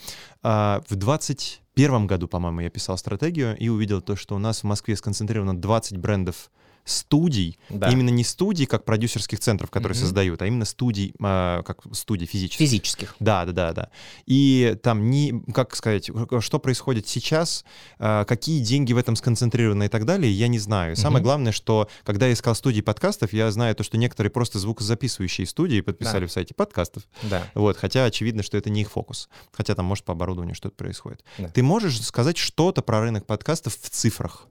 А, 0.43 0.83
в 0.89 0.97
21 0.97 2.07
году, 2.07 2.29
по-моему, 2.29 2.61
я 2.61 2.71
писал 2.71 2.99
стратегию 2.99 3.57
и 3.57 3.69
увидел 3.69 4.01
то, 4.01 4.17
что 4.17 4.35
у 4.35 4.39
нас 4.39 4.61
в 4.61 4.65
Москве 4.65 4.97
сконцентрировано 4.97 5.57
20 5.57 5.97
брендов 5.99 6.51
студий, 6.85 7.59
Да. 7.69 7.89
именно 7.91 8.11
не 8.11 8.25
студий, 8.25 8.67
как 8.67 8.85
продюсерских 8.85 9.39
центров, 9.41 9.71
которые 9.71 9.97
Мгм. 9.97 10.05
создают, 10.05 10.43
а 10.43 10.47
именно 10.47 10.65
студий, 10.65 11.15
а, 11.21 11.63
как 11.63 11.81
студии 11.93 12.27
физических. 12.27 12.67
Физических. 12.67 13.15
Да, 13.21 13.45
да, 13.45 13.53
да, 13.53 13.73
да. 13.73 13.91
И 14.27 14.77
там 14.83 15.11
не, 15.11 15.43
как 15.55 15.77
сказать, 15.77 16.11
что 16.41 16.59
происходит 16.59 17.07
сейчас, 17.09 17.65
а, 17.99 18.25
какие 18.25 18.61
деньги 18.61 18.93
в 18.93 18.99
этом 18.99 19.17
сконцентрированы 19.17 19.85
и 19.85 19.89
так 19.89 20.05
далее, 20.05 20.33
я 20.33 20.49
не 20.49 20.59
знаю. 20.59 20.93
И 20.93 20.97
Самое 20.97 21.19
Мгм. 21.21 21.25
главное, 21.25 21.53
что 21.53 21.89
когда 22.05 22.27
я 22.27 22.33
искал 22.33 22.55
студии 22.55 22.81
подкастов, 22.81 23.33
я 23.33 23.51
знаю 23.51 23.75
то, 23.77 23.83
что 23.85 23.97
некоторые 23.97 24.31
просто 24.31 24.59
звукозаписывающие 24.59 25.47
студии 25.47 25.81
подписали 25.81 26.23
Да. 26.23 26.27
в 26.27 26.33
сайте 26.33 26.55
подкастов. 26.55 27.05
Да. 27.23 27.47
Вот, 27.55 27.77
хотя 27.77 28.05
очевидно, 28.05 28.43
что 28.43 28.57
это 28.57 28.71
не 28.71 28.83
их 28.83 28.91
фокус. 28.91 29.29
Хотя 29.53 29.75
там, 29.75 29.85
может, 29.87 30.05
по 30.05 30.13
оборудованию 30.13 30.55
что-то 30.55 30.75
происходит. 30.77 31.25
Да. 31.39 31.49
Ты 31.49 31.63
можешь 31.63 32.01
сказать 32.03 32.37
что-то 32.37 32.83
про 32.83 33.01
рынок 33.01 33.27
подкастов 33.27 33.77
в 33.81 33.89
цифрах? 33.91 34.47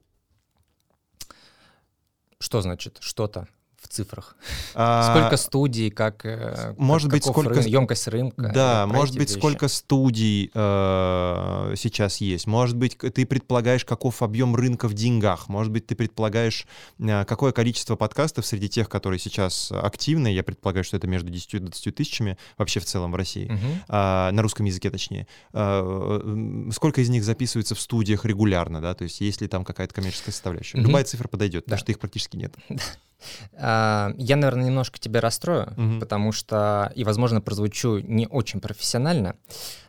Что 2.42 2.62
значит 2.62 2.98
что-то 3.02 3.48
цифрах? 3.92 4.36
А, 4.74 5.12
Сколько 5.12 5.38
студий, 5.38 5.90
как 5.92 6.26
э, 6.26 6.74
может 6.78 7.10
как- 7.10 7.18
быть, 7.20 7.26
сколько- 7.26 7.54
рын- 7.60 7.68
емкость 7.68 8.08
рынка? 8.08 8.52
Да, 8.54 8.84
э, 8.84 8.86
может 8.88 9.16
быть, 9.18 9.30
вещи. 9.30 9.38
сколько 9.40 9.68
студий 9.68 10.50
э, 10.54 11.74
сейчас 11.78 12.18
есть. 12.18 12.48
Может 12.48 12.76
быть, 12.78 12.98
ты 12.98 13.26
предполагаешь, 13.26 13.86
каков 13.86 14.22
объем 14.22 14.56
рынка 14.56 14.88
в 14.88 14.94
деньгах. 14.94 15.50
Может 15.50 15.72
быть, 15.72 15.86
ты 15.88 15.96
предполагаешь, 15.96 16.66
э, 17.00 17.26
какое 17.26 17.52
количество 17.52 17.96
подкастов 17.96 18.46
среди 18.46 18.70
тех, 18.70 18.90
которые 18.90 19.20
сейчас 19.20 19.72
активны. 19.72 20.30
Я 20.34 20.44
предполагаю, 20.44 20.84
что 20.84 20.98
это 20.98 21.08
между 21.08 21.30
10 21.30 21.54
и 21.56 21.60
20 21.60 21.92
тысячами 21.96 22.38
вообще 22.58 22.80
в 22.80 22.86
целом 22.86 23.12
в 23.12 23.16
России. 23.16 23.46
Мгм. 23.52 23.84
а, 23.90 24.32
на 24.32 24.42
русском 24.42 24.66
языке 24.66 24.90
точнее. 24.90 25.28
М, 25.54 26.72
сколько 26.74 27.02
из 27.02 27.10
них 27.10 27.24
записывается 27.24 27.76
в 27.76 27.80
студиях 27.82 28.26
регулярно, 28.26 28.82
да, 28.82 28.94
то 28.94 29.04
есть 29.04 29.22
есть 29.22 29.42
ли 29.42 29.48
там 29.48 29.64
какая-то 29.66 29.94
коммерческая 29.94 30.32
составляющая. 30.34 30.78
Мгм. 30.78 30.88
Любая 30.88 31.04
цифра 31.04 31.28
подойдет, 31.28 31.66
потому 31.66 31.78
Да. 31.78 31.82
что 31.84 31.92
их 31.92 32.00
практически 32.00 32.38
нет. 32.38 32.54
А, 33.58 34.12
Я, 34.18 34.36
наверное, 34.36 34.66
немножко 34.66 35.00
тебя 35.00 35.22
расстрою, 35.22 35.74
Мгм. 35.78 36.00
потому 36.00 36.32
что, 36.32 36.92
и, 36.96 37.04
возможно, 37.04 37.42
прозвучу 37.42 38.00
не 38.00 38.28
очень 38.28 38.60
профессионально, 38.62 39.36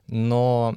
но, 0.09 0.77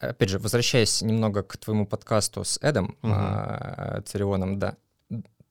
опять 0.00 0.28
же, 0.28 0.38
возвращаясь 0.38 1.02
немного 1.02 1.42
к 1.42 1.56
твоему 1.56 1.86
подкасту 1.86 2.44
с 2.44 2.58
Эдом 2.62 2.96
а, 3.02 4.00
Царионом, 4.06 4.58
да, 4.58 4.76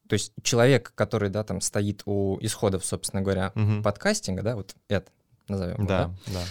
то 0.08 0.14
есть 0.14 0.34
человек, 0.44 0.92
который, 0.96 1.30
да, 1.30 1.44
там 1.44 1.62
стоит 1.62 2.04
у 2.06 2.38
исходов, 2.42 2.86
собственно 2.86 3.22
говоря, 3.22 3.52
Мгм. 3.56 3.82
подкастинга, 3.84 4.44
да, 4.44 4.56
вот 4.56 4.76
Эд, 4.90 5.08
назовем 5.48 5.76
его, 5.78 5.88
Да, 5.88 6.12
да. 6.28 6.42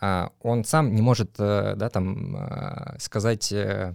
а, 0.00 0.30
он 0.40 0.64
сам 0.64 0.94
не 0.94 1.02
может, 1.02 1.34
э, 1.38 1.74
да, 1.76 1.90
там, 1.90 2.36
а, 2.36 2.96
сказать 2.98 3.52
э, 3.52 3.92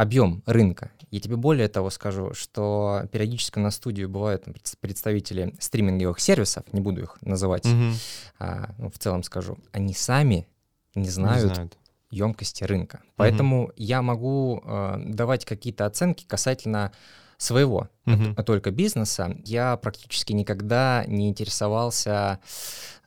объем 0.00 0.42
рынка. 0.46 0.90
Я 1.10 1.20
тебе 1.20 1.36
более 1.36 1.68
того 1.68 1.90
скажу, 1.90 2.32
что 2.32 3.02
периодически 3.12 3.58
на 3.58 3.70
студию 3.70 4.08
бывают 4.08 4.44
представители 4.80 5.54
стриминговых 5.58 6.20
сервисов, 6.20 6.64
не 6.72 6.80
буду 6.80 7.02
их 7.02 7.18
называть, 7.20 7.66
Мгм. 7.66 7.92
а, 8.38 8.70
ну, 8.78 8.90
в 8.90 8.98
целом 8.98 9.22
скажу, 9.22 9.58
они 9.72 9.92
сами 9.92 10.46
не 10.94 11.02
Не 11.02 11.08
знают 11.10 11.52
знают. 11.54 11.78
емкости 12.10 12.64
рынка. 12.64 13.00
Поэтому 13.16 13.72
я 13.76 14.00
могу 14.02 14.62
э, 14.64 14.96
давать 15.06 15.44
какие-то 15.44 15.84
оценки 15.84 16.24
касательно 16.26 16.92
своего 17.36 17.88
Мгм. 18.06 18.34
а 18.36 18.42
только 18.42 18.70
бизнеса. 18.70 19.36
Я 19.44 19.76
практически 19.76 20.32
никогда 20.32 21.04
не 21.06 21.28
интересовался 21.28 22.38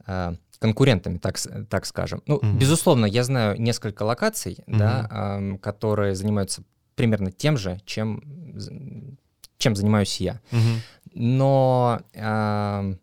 э, 0.05 0.35
конкурентами, 0.59 1.17
так, 1.17 1.37
так 1.69 1.85
скажем. 1.85 2.21
Ну, 2.27 2.39
Мгм. 2.41 2.57
безусловно, 2.57 3.05
я 3.05 3.23
знаю 3.23 3.59
несколько 3.59 4.03
локаций, 4.03 4.57
да, 4.67 5.07
эм, 5.11 5.57
которые 5.57 6.15
занимаются 6.15 6.63
примерно 6.95 7.31
тем 7.31 7.57
же, 7.57 7.79
чем, 7.85 9.17
чем 9.57 9.75
занимаюсь 9.75 10.17
я. 10.21 10.39
Мгм. 10.51 10.81
Но 11.15 12.01
эм, 12.13 12.99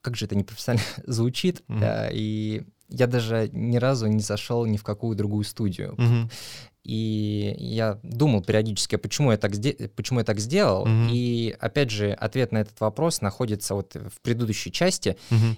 как 0.00 0.16
же 0.16 0.26
это 0.26 0.34
непрофессионально 0.36 0.84
звучит, 1.06 1.62
Мгм. 1.68 1.82
э, 1.82 2.10
и 2.12 2.62
я 2.88 3.06
даже 3.06 3.50
ни 3.52 3.76
разу 3.76 4.06
не 4.06 4.20
зашел 4.20 4.64
ни 4.66 4.76
в 4.76 4.84
какую 4.84 5.16
другую 5.16 5.44
студию. 5.44 5.94
Мгм. 5.98 6.30
И 6.84 7.56
я 7.58 7.98
думал 8.04 8.42
периодически, 8.44 8.94
а 8.94 8.98
почему 8.98 9.32
я 9.32 9.36
так, 9.38 9.52
сде- 9.54 9.88
почему 9.88 10.20
я 10.20 10.24
так 10.24 10.38
сделал. 10.38 10.86
Мгм. 10.86 11.08
И 11.10 11.54
опять 11.58 11.90
же, 11.90 12.12
ответ 12.12 12.52
на 12.52 12.58
этот 12.58 12.78
вопрос 12.80 13.20
находится 13.20 13.74
вот 13.74 13.94
в 13.96 14.20
предыдущей 14.22 14.70
части. 14.70 15.16
Мгм. 15.30 15.56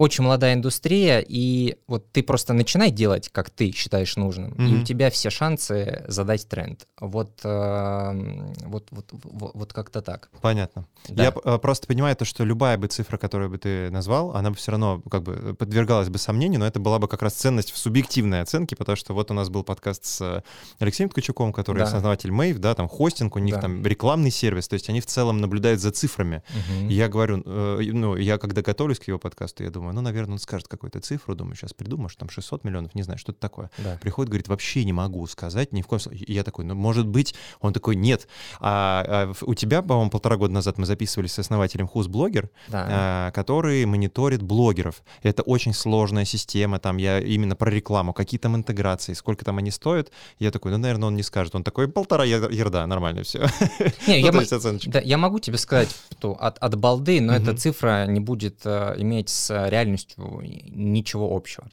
Очень 0.00 0.24
молодая 0.24 0.54
индустрия, 0.54 1.18
и 1.20 1.76
вот 1.86 2.10
ты 2.10 2.22
просто 2.22 2.54
начинай 2.54 2.90
делать, 2.90 3.28
как 3.28 3.50
ты 3.50 3.70
считаешь 3.70 4.16
нужным, 4.16 4.52
и 4.52 4.62
Мгм. 4.62 4.80
у 4.80 4.84
тебя 4.84 5.10
все 5.10 5.28
шансы 5.28 6.04
задать 6.08 6.48
тренд. 6.48 6.86
Вот, 6.98 7.32
эм, 7.44 8.54
вот, 8.64 8.88
вот, 8.92 9.10
вот, 9.12 9.50
вот 9.52 9.72
как-то 9.74 10.00
так. 10.00 10.30
Понятно. 10.40 10.86
Да. 11.10 11.24
Я 11.24 11.34
э, 11.44 11.58
просто 11.58 11.86
понимаю 11.86 12.16
то, 12.16 12.24
что 12.24 12.44
любая 12.44 12.78
бы 12.78 12.86
цифра, 12.86 13.18
которую 13.18 13.50
бы 13.50 13.58
ты 13.58 13.90
назвал, 13.90 14.34
она 14.34 14.48
бы 14.48 14.56
все 14.56 14.70
равно 14.70 15.02
как 15.10 15.22
бы 15.22 15.54
подвергалась 15.54 16.08
бы 16.08 16.16
сомнению, 16.16 16.60
но 16.60 16.66
это 16.66 16.80
была 16.80 16.98
бы 16.98 17.06
как 17.06 17.20
раз 17.20 17.34
ценность 17.34 17.70
в 17.70 17.76
субъективной 17.76 18.40
оценке, 18.40 18.76
потому 18.76 18.96
что 18.96 19.12
вот 19.12 19.30
у 19.30 19.34
нас 19.34 19.50
был 19.50 19.64
подкаст 19.64 20.06
с 20.06 20.20
э, 20.22 20.42
Алексеем 20.78 21.10
Ткачуком, 21.10 21.52
который 21.52 21.80
Да. 21.80 21.84
основатель 21.84 22.32
Мэйв, 22.32 22.58
да, 22.58 22.74
там 22.74 22.88
хостинг, 22.88 23.36
у 23.36 23.38
них 23.38 23.56
Да. 23.56 23.60
там 23.60 23.84
рекламный 23.84 24.30
сервис, 24.30 24.66
то 24.66 24.74
есть 24.74 24.88
они 24.88 25.02
в 25.02 25.06
целом 25.06 25.42
наблюдают 25.42 25.78
за 25.78 25.90
цифрами. 25.90 26.42
И 26.88 26.94
Я 26.94 27.08
говорю, 27.08 27.42
э, 27.44 27.80
ну, 27.92 28.16
я 28.16 28.38
когда 28.38 28.62
готовлюсь 28.62 28.98
к 28.98 29.04
его 29.06 29.18
подкасту, 29.18 29.62
я 29.62 29.68
думаю, 29.68 29.89
ну, 29.92 30.00
наверное, 30.00 30.32
он 30.34 30.38
скажет 30.38 30.68
какую-то 30.68 31.00
цифру, 31.00 31.34
думаю, 31.34 31.56
сейчас 31.56 31.72
придумаешь, 31.72 32.14
там 32.16 32.28
600 32.30 32.64
миллионов, 32.64 32.94
не 32.94 33.02
знаю, 33.02 33.18
что-то 33.18 33.40
такое. 33.40 33.70
Да. 33.78 33.98
Приходит, 34.00 34.30
говорит, 34.30 34.48
вообще 34.48 34.84
не 34.84 34.92
могу 34.92 35.26
сказать, 35.26 35.72
ни 35.72 35.82
в 35.82 35.86
коем 35.86 36.00
случае. 36.00 36.24
Я 36.28 36.44
такой, 36.44 36.64
ну, 36.64 36.74
может 36.74 37.06
быть, 37.06 37.34
он 37.60 37.72
такой, 37.72 37.96
нет. 37.96 38.28
А, 38.60 39.04
а 39.06 39.32
у 39.42 39.54
тебя, 39.54 39.82
по-моему, 39.82 40.10
полтора 40.10 40.36
года 40.36 40.52
назад 40.52 40.78
мы 40.78 40.86
записывались 40.86 41.32
с 41.32 41.38
основателем 41.38 41.88
Хузблогер, 41.88 42.50
Да. 42.68 42.86
а, 42.90 43.30
который 43.32 43.84
мониторит 43.86 44.42
блогеров. 44.42 45.02
Это 45.22 45.42
очень 45.42 45.74
сложная 45.74 46.24
система, 46.24 46.78
там 46.78 46.96
я 46.96 47.20
именно 47.20 47.56
про 47.56 47.70
рекламу, 47.70 48.12
какие 48.12 48.38
там 48.38 48.56
интеграции, 48.56 49.12
сколько 49.14 49.44
там 49.44 49.58
они 49.58 49.70
стоят. 49.70 50.10
Я 50.38 50.50
такой, 50.50 50.72
ну, 50.72 50.78
наверное, 50.78 51.08
он 51.08 51.16
не 51.16 51.22
скажет. 51.22 51.54
Он 51.54 51.64
такой, 51.64 51.88
полтора 51.88 52.24
ер- 52.24 52.50
ерда, 52.50 52.86
нормально 52.86 53.22
все. 53.22 53.46
Не, 54.06 54.20
я 54.20 54.32
Ну. 54.32 54.78
Да, 54.86 55.00
я 55.00 55.18
могу 55.18 55.38
тебе 55.38 55.58
сказать 55.58 55.88
что 56.20 56.36
от, 56.38 56.58
от 56.58 56.74
балды, 56.76 57.20
но 57.20 57.34
эта 57.34 57.56
цифра 57.56 58.06
не 58.06 58.20
будет 58.20 58.60
э, 58.64 58.94
иметь 58.98 59.30
с 59.30 59.48
реальностью 59.50 59.79
ничего 59.84 61.34
общего. 61.34 61.68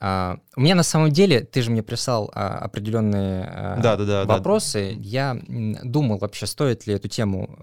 А, 0.00 0.38
у 0.56 0.60
меня 0.60 0.74
на 0.74 0.82
самом 0.82 1.10
деле, 1.12 1.40
ты 1.44 1.62
же 1.62 1.70
мне 1.70 1.82
прислал 1.82 2.30
а, 2.34 2.58
определенные 2.58 3.44
а, 3.44 3.76
Да-да-да, 3.80 4.24
да. 4.24 4.34
вопросы. 4.34 4.96
Я 4.98 5.40
м, 5.48 5.76
думал 5.84 6.18
вообще, 6.18 6.46
стоит 6.46 6.86
ли 6.86 6.94
эту 6.94 7.08
тему 7.08 7.56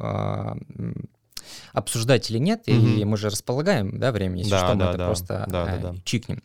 обсуждать 1.74 2.30
или 2.30 2.38
нет, 2.38 2.64
и 2.68 2.74
Мгм. 2.74 3.10
мы 3.10 3.18
же 3.18 3.30
располагаем, 3.30 4.00
да, 4.00 4.12
время, 4.12 4.38
если 4.38 4.52
Да, 4.52 4.60
что, 4.60 4.74
мы 4.76 4.80
да, 4.80 4.90
это 4.90 4.98
да. 4.98 5.06
просто 5.06 5.46
Да, 5.48 5.66
да, 5.66 5.78
да. 5.78 5.96
чикнем. 6.04 6.44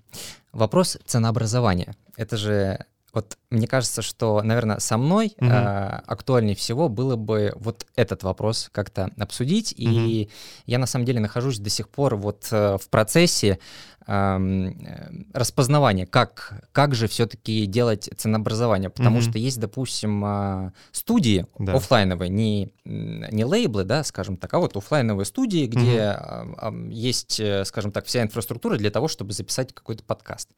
Вопрос 0.53 0.99
ценообразования. 1.05 1.95
Это 2.17 2.37
же 2.37 2.79
вот 3.15 3.37
мне 3.51 3.67
кажется, 3.67 4.03
что, 4.03 4.43
наверное, 4.43 4.79
со 4.79 4.97
мной 4.99 5.35
Мгм. 5.39 5.51
а, 5.53 6.03
актуальнее 6.07 6.57
всего 6.57 6.89
было 6.89 7.17
бы 7.17 7.53
вот 7.57 7.87
этот 7.97 8.23
вопрос 8.23 8.69
как-то 8.73 9.11
обсудить. 9.19 9.73
И 9.77 10.29
я 10.67 10.79
на 10.79 10.87
самом 10.87 11.05
деле 11.05 11.21
нахожусь 11.21 11.59
до 11.59 11.71
сих 11.71 11.89
пор 11.89 12.17
вот 12.17 12.49
э, 12.51 12.77
в 12.81 12.89
процессе 12.89 13.59
распознавание, 14.07 16.07
как, 16.07 16.63
как 16.73 16.95
же 16.95 17.09
все-таки 17.09 17.67
делать 17.67 18.11
ценообразование, 18.17 18.91
потому 18.91 19.19
mm-hmm. 19.19 19.31
что 19.31 19.39
есть, 19.39 19.59
допустим, 19.59 20.23
а, 20.25 20.73
студии 20.93 21.47
да. 21.59 21.75
офлайновые, 21.75 22.29
не, 22.29 22.71
не 22.85 23.45
лейблы, 23.45 23.85
да, 23.85 24.05
скажем 24.05 24.37
так, 24.37 24.53
а 24.53 24.59
вот 24.59 24.77
офлайновые 24.77 25.25
студии, 25.25 25.67
где 25.67 26.19
mm-hmm. 26.19 26.93
есть, 26.93 27.41
э, 27.41 27.65
скажем 27.65 27.93
так, 27.93 28.05
вся 28.05 28.23
инфраструктура 28.23 28.77
для 28.77 28.91
того, 28.91 29.09
чтобы 29.09 29.33
записать 29.33 29.73
какой-то 29.73 30.05
подкаст. 30.05 30.51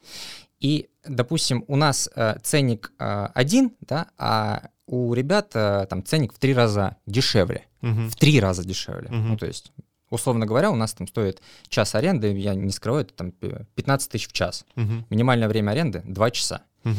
И, 0.58 0.88
допустим, 1.06 1.64
у 1.68 1.76
нас 1.76 2.10
э, 2.16 2.38
ценник 2.42 2.92
э, 2.98 3.28
один, 3.32 3.72
да, 3.80 4.08
а 4.18 4.70
у 4.88 5.14
ребят 5.14 5.50
там 5.50 6.04
ценник 6.04 6.32
в 6.32 6.38
три 6.38 6.54
раза 6.54 6.96
дешевле, 7.06 7.64
mm-hmm. 7.82 8.08
в 8.08 8.16
три 8.16 8.40
раза 8.40 8.64
дешевле. 8.64 9.08
Mm-hmm. 9.08 9.26
Ну, 9.26 9.36
то 9.36 9.46
есть 9.46 9.72
условно 10.10 10.46
говоря, 10.46 10.70
у 10.70 10.76
нас 10.76 10.94
там 10.94 11.06
стоит 11.06 11.40
час 11.68 11.94
аренды, 11.94 12.32
я 12.38 12.54
не 12.54 12.70
скрываю, 12.70 13.04
это 13.04 13.14
там 13.14 13.32
15 13.32 14.10
тысяч 14.10 14.28
в 14.28 14.32
час. 14.32 14.64
Угу. 14.76 15.06
Минимальное 15.10 15.48
время 15.48 15.72
аренды 15.72 16.02
2 16.04 16.30
часа. 16.30 16.62
Угу. 16.84 16.94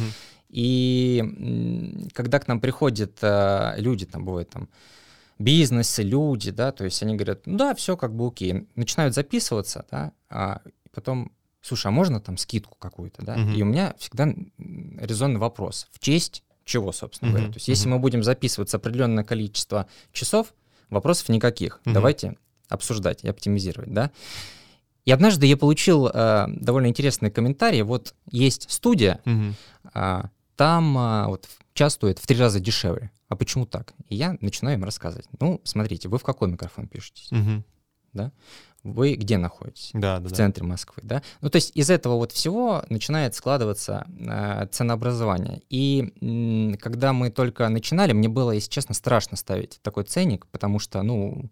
И 0.50 2.08
когда 2.14 2.40
к 2.40 2.48
нам 2.48 2.60
приходят 2.60 3.18
э, 3.22 3.76
люди, 3.78 4.06
там 4.06 4.26
бывает 4.26 4.50
там 4.50 4.70
бизнесы, 5.40 6.04
люди, 6.04 6.52
да, 6.52 6.72
то 6.72 6.86
есть 6.86 7.02
они 7.04 7.16
говорят, 7.16 7.46
ну 7.46 7.58
да, 7.58 7.76
все 7.76 7.98
как 7.98 8.16
бы 8.16 8.28
окей, 8.28 8.68
начинают 8.76 9.14
записываться, 9.14 9.86
да, 9.92 10.14
а 10.30 10.62
потом, 10.92 11.32
слушай, 11.62 11.88
а 11.88 11.92
можно 11.92 12.20
там 12.20 12.38
скидку 12.38 12.76
какую-то, 12.80 13.24
да? 13.24 13.36
Угу. 13.36 13.52
И 13.52 13.62
у 13.62 13.66
меня 13.66 13.94
всегда 14.00 14.34
резонный 14.58 15.40
вопрос, 15.40 15.88
в 15.92 16.00
честь 16.00 16.44
чего, 16.66 16.92
собственно 16.92 17.32
угу. 17.32 17.38
говоря. 17.38 17.54
То 17.54 17.58
есть 17.58 17.68
если 17.68 17.88
мы 17.88 18.00
будем 18.00 18.24
записываться 18.24 18.78
определенное 18.78 19.24
количество 19.24 19.88
часов, 20.12 20.54
вопросов 20.90 21.30
никаких. 21.30 21.82
Угу. 21.86 21.94
Давайте 21.94 22.38
обсуждать 22.70 23.24
и 23.24 23.30
оптимизировать, 23.30 23.94
да. 23.94 24.12
И 25.06 25.12
однажды 25.12 25.46
я 25.46 25.56
получил 25.56 26.08
э, 26.08 26.48
довольно 26.50 26.88
интересный 26.88 27.32
комментарий. 27.32 27.82
Вот 27.82 28.14
есть 28.30 28.70
студия, 28.70 29.22
угу. 29.26 29.54
э, 29.94 30.24
там 30.58 30.98
э, 30.98 31.28
вот 31.28 31.48
час 31.74 31.94
стоит 31.94 32.20
в 32.20 32.28
три 32.28 32.38
раза 32.38 32.60
дешевле. 32.60 33.12
А 33.30 33.36
почему 33.36 33.66
так? 33.66 33.94
И 34.10 34.16
я 34.16 34.38
начинаю 34.42 34.78
им 34.78 34.84
рассказывать. 34.84 35.28
Ну, 35.40 35.62
смотрите, 35.64 36.10
вы 36.10 36.18
в 36.18 36.24
какой 36.24 36.50
микрофон 36.50 36.88
пишетесь? 36.88 37.32
Угу. 37.32 37.64
Да? 38.14 38.32
Вы 38.84 39.16
где 39.16 39.38
находитесь? 39.38 39.92
Да, 39.94 40.20
да, 40.20 40.30
в 40.30 40.32
центре 40.32 40.66
Москвы, 40.66 41.02
да? 41.04 41.22
Ну, 41.42 41.50
то 41.50 41.58
есть 41.58 41.72
из 41.76 41.90
этого 41.90 42.16
вот 42.16 42.32
всего 42.32 42.84
начинает 42.90 43.36
складываться 43.36 44.08
э, 44.20 44.68
ценообразование. 44.72 45.62
И 45.70 46.14
м, 46.22 46.78
когда 46.78 47.12
мы 47.14 47.30
только 47.32 47.68
начинали, 47.70 48.14
мне 48.14 48.30
было, 48.30 48.52
если 48.52 48.70
честно, 48.70 48.94
страшно 48.94 49.36
ставить 49.36 49.80
такой 49.82 50.04
ценник, 50.06 50.48
потому 50.48 50.80
что, 50.80 51.02
ну, 51.04 51.50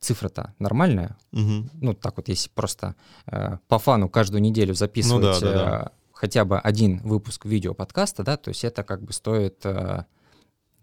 цифра-то 0.00 0.54
нормальная. 0.58 1.16
Угу. 1.32 1.70
Ну, 1.80 1.94
так 1.94 2.16
вот, 2.16 2.28
если 2.28 2.50
просто 2.50 2.94
э, 3.26 3.58
по 3.68 3.78
фану 3.78 4.08
каждую 4.08 4.42
неделю 4.42 4.74
записывать 4.74 5.24
ну, 5.24 5.32
да, 5.32 5.40
да, 5.40 5.52
да. 5.52 5.82
Э, 5.86 5.88
хотя 6.12 6.44
бы 6.44 6.58
один 6.58 6.98
выпуск 6.98 7.46
видео-подкаста, 7.46 8.22
да, 8.22 8.36
то 8.36 8.50
есть 8.50 8.64
это 8.64 8.82
как 8.82 9.02
бы 9.02 9.12
стоит 9.12 9.64
э, 9.64 10.04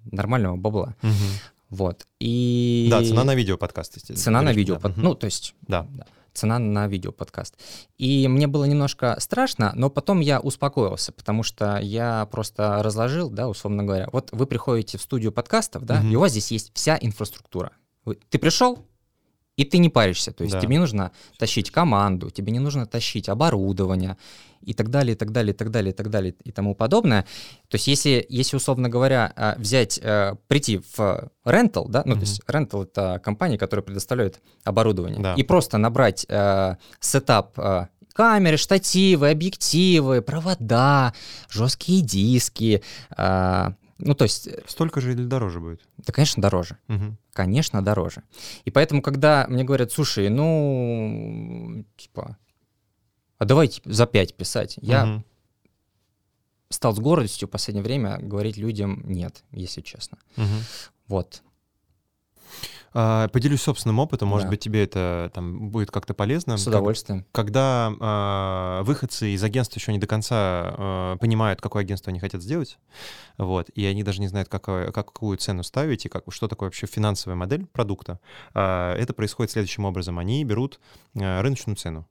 нормального 0.05 0.57
бабла. 0.57 0.95
Угу. 1.03 1.11
Вот. 1.69 2.07
И... 2.19 2.87
Да, 2.89 3.03
цена 3.03 3.23
на 3.23 3.35
видео-подкаст. 3.35 4.17
Цена 4.17 4.41
на 4.41 4.53
видео. 4.53 4.75
Да. 4.75 4.81
Под... 4.81 4.97
Ну, 4.97 5.15
то 5.15 5.25
есть... 5.25 5.55
Да. 5.61 5.87
да 5.91 6.05
цена 6.33 6.59
на 6.59 6.87
видеоподкаст. 6.87 7.57
И 7.97 8.27
мне 8.27 8.47
было 8.47 8.65
немножко 8.65 9.15
страшно, 9.19 9.71
но 9.75 9.89
потом 9.89 10.19
я 10.19 10.39
успокоился, 10.39 11.11
потому 11.11 11.43
что 11.43 11.77
я 11.79 12.27
просто 12.31 12.81
разложил, 12.83 13.29
да, 13.29 13.47
условно 13.47 13.83
говоря. 13.83 14.09
Вот 14.11 14.29
вы 14.31 14.45
приходите 14.45 14.97
в 14.97 15.01
студию 15.01 15.31
подкастов, 15.31 15.83
да, 15.83 15.99
угу. 15.99 16.07
и 16.07 16.15
у 16.15 16.19
вас 16.19 16.31
здесь 16.31 16.51
есть 16.51 16.71
вся 16.73 16.97
инфраструктура. 16.99 17.71
Ты 18.29 18.39
пришел, 18.39 18.85
и 19.61 19.63
ты 19.63 19.77
не 19.77 19.89
паришься. 19.89 20.31
То 20.31 20.43
есть 20.43 20.55
да. 20.55 20.59
тебе 20.59 20.75
не 20.75 20.79
нужно 20.79 21.11
тащить 21.37 21.69
команду, 21.69 22.31
тебе 22.31 22.51
не 22.51 22.59
нужно 22.59 22.85
тащить 22.87 23.29
оборудование 23.29 24.17
и 24.61 24.73
так 24.73 24.89
далее, 24.89 25.13
и 25.13 25.15
так 25.15 25.31
далее, 25.31 25.53
и 25.53 25.55
так 25.55 25.69
далее, 25.69 25.91
и 25.91 25.95
так 25.95 26.09
далее, 26.09 26.35
и 26.43 26.51
тому 26.51 26.75
подобное. 26.75 27.23
То 27.69 27.75
есть 27.75 27.87
если, 27.87 28.25
если 28.29 28.57
условно 28.57 28.89
говоря, 28.89 29.31
а, 29.35 29.55
взять, 29.57 29.99
э, 30.01 30.35
прийти 30.47 30.81
в 30.95 31.29
rental, 31.45 31.89
да, 31.89 32.03
ну, 32.05 32.13
mm-hmm. 32.13 32.15
то 32.15 32.21
есть 32.21 32.41
rental— 32.47 32.83
это 32.91 33.19
компания, 33.23 33.57
которая 33.57 33.83
предоставляет 33.83 34.39
оборудование, 34.63 35.19
да. 35.19 35.33
и 35.35 35.43
просто 35.43 35.77
набрать 35.77 36.25
э, 36.27 36.75
сетап 36.99 37.57
э, 37.57 37.87
камеры, 38.13 38.57
штативы, 38.57 39.29
объективы, 39.29 40.21
провода, 40.21 41.13
жесткие 41.49 42.01
диски, 42.01 42.83
ну, 44.01 44.15
то 44.15 44.23
есть... 44.23 44.47
Э, 44.47 44.63
Столько 44.67 45.01
же 45.01 45.13
или 45.13 45.23
дороже 45.23 45.59
будет? 45.59 45.81
Да, 45.97 46.11
конечно, 46.11 46.41
дороже. 46.41 46.77
Угу. 46.89 47.17
Конечно, 47.33 47.83
дороже. 47.83 48.23
И 48.65 48.71
поэтому, 48.71 49.01
когда 49.01 49.45
мне 49.47 49.63
говорят, 49.63 49.91
слушай, 49.91 50.29
ну, 50.29 51.85
типа, 51.95 52.37
а 53.37 53.45
давайте 53.45 53.81
за 53.85 54.05
5 54.05 54.35
писать, 54.35 54.77
я 54.81 55.05
угу. 55.05 55.23
стал 56.69 56.95
с 56.95 56.99
гордостью 56.99 57.47
в 57.47 57.51
последнее 57.51 57.83
время 57.83 58.17
говорить 58.19 58.57
людям 58.57 59.01
нет, 59.05 59.43
если 59.51 59.81
честно. 59.81 60.17
Угу. 60.37 60.45
Вот. 61.07 61.43
А, 62.93 63.27
поделюсь 63.29 63.61
собственным 63.61 63.99
опытом, 63.99 64.27
может 64.27 64.47
да. 64.47 64.51
быть, 64.51 64.59
тебе 64.59 64.83
это 64.83 65.31
там 65.33 65.69
будет 65.69 65.91
как-то 65.91 66.13
полезно. 66.13 66.57
С 66.57 66.67
удовольствием. 66.67 67.25
Как, 67.31 67.45
когда 67.45 67.91
э, 67.99 68.83
выходцы 68.83 69.29
из 69.29 69.43
агентства 69.43 69.79
еще 69.79 69.93
не 69.93 69.99
до 69.99 70.07
конца 70.07 70.75
э, 70.77 71.17
понимают, 71.19 71.61
какое 71.61 71.83
агентство 71.83 72.09
они 72.09 72.19
хотят 72.19 72.41
сделать, 72.41 72.79
вот, 73.37 73.69
и 73.69 73.85
они 73.85 74.03
даже 74.03 74.19
не 74.19 74.27
знают, 74.27 74.49
какое, 74.49 74.91
какую 74.91 75.37
цену 75.37 75.63
ставить 75.63 76.05
и 76.05 76.09
как, 76.09 76.25
что 76.29 76.47
такое 76.47 76.67
вообще 76.67 76.85
финансовая 76.85 77.35
модель 77.35 77.65
продукта, 77.67 78.19
э, 78.53 78.95
это 78.97 79.13
происходит 79.13 79.51
следующим 79.51 79.85
образом. 79.85 80.19
Они 80.19 80.43
берут 80.43 80.79
э, 81.13 81.41
рыночную 81.41 81.77
цену. 81.77 82.07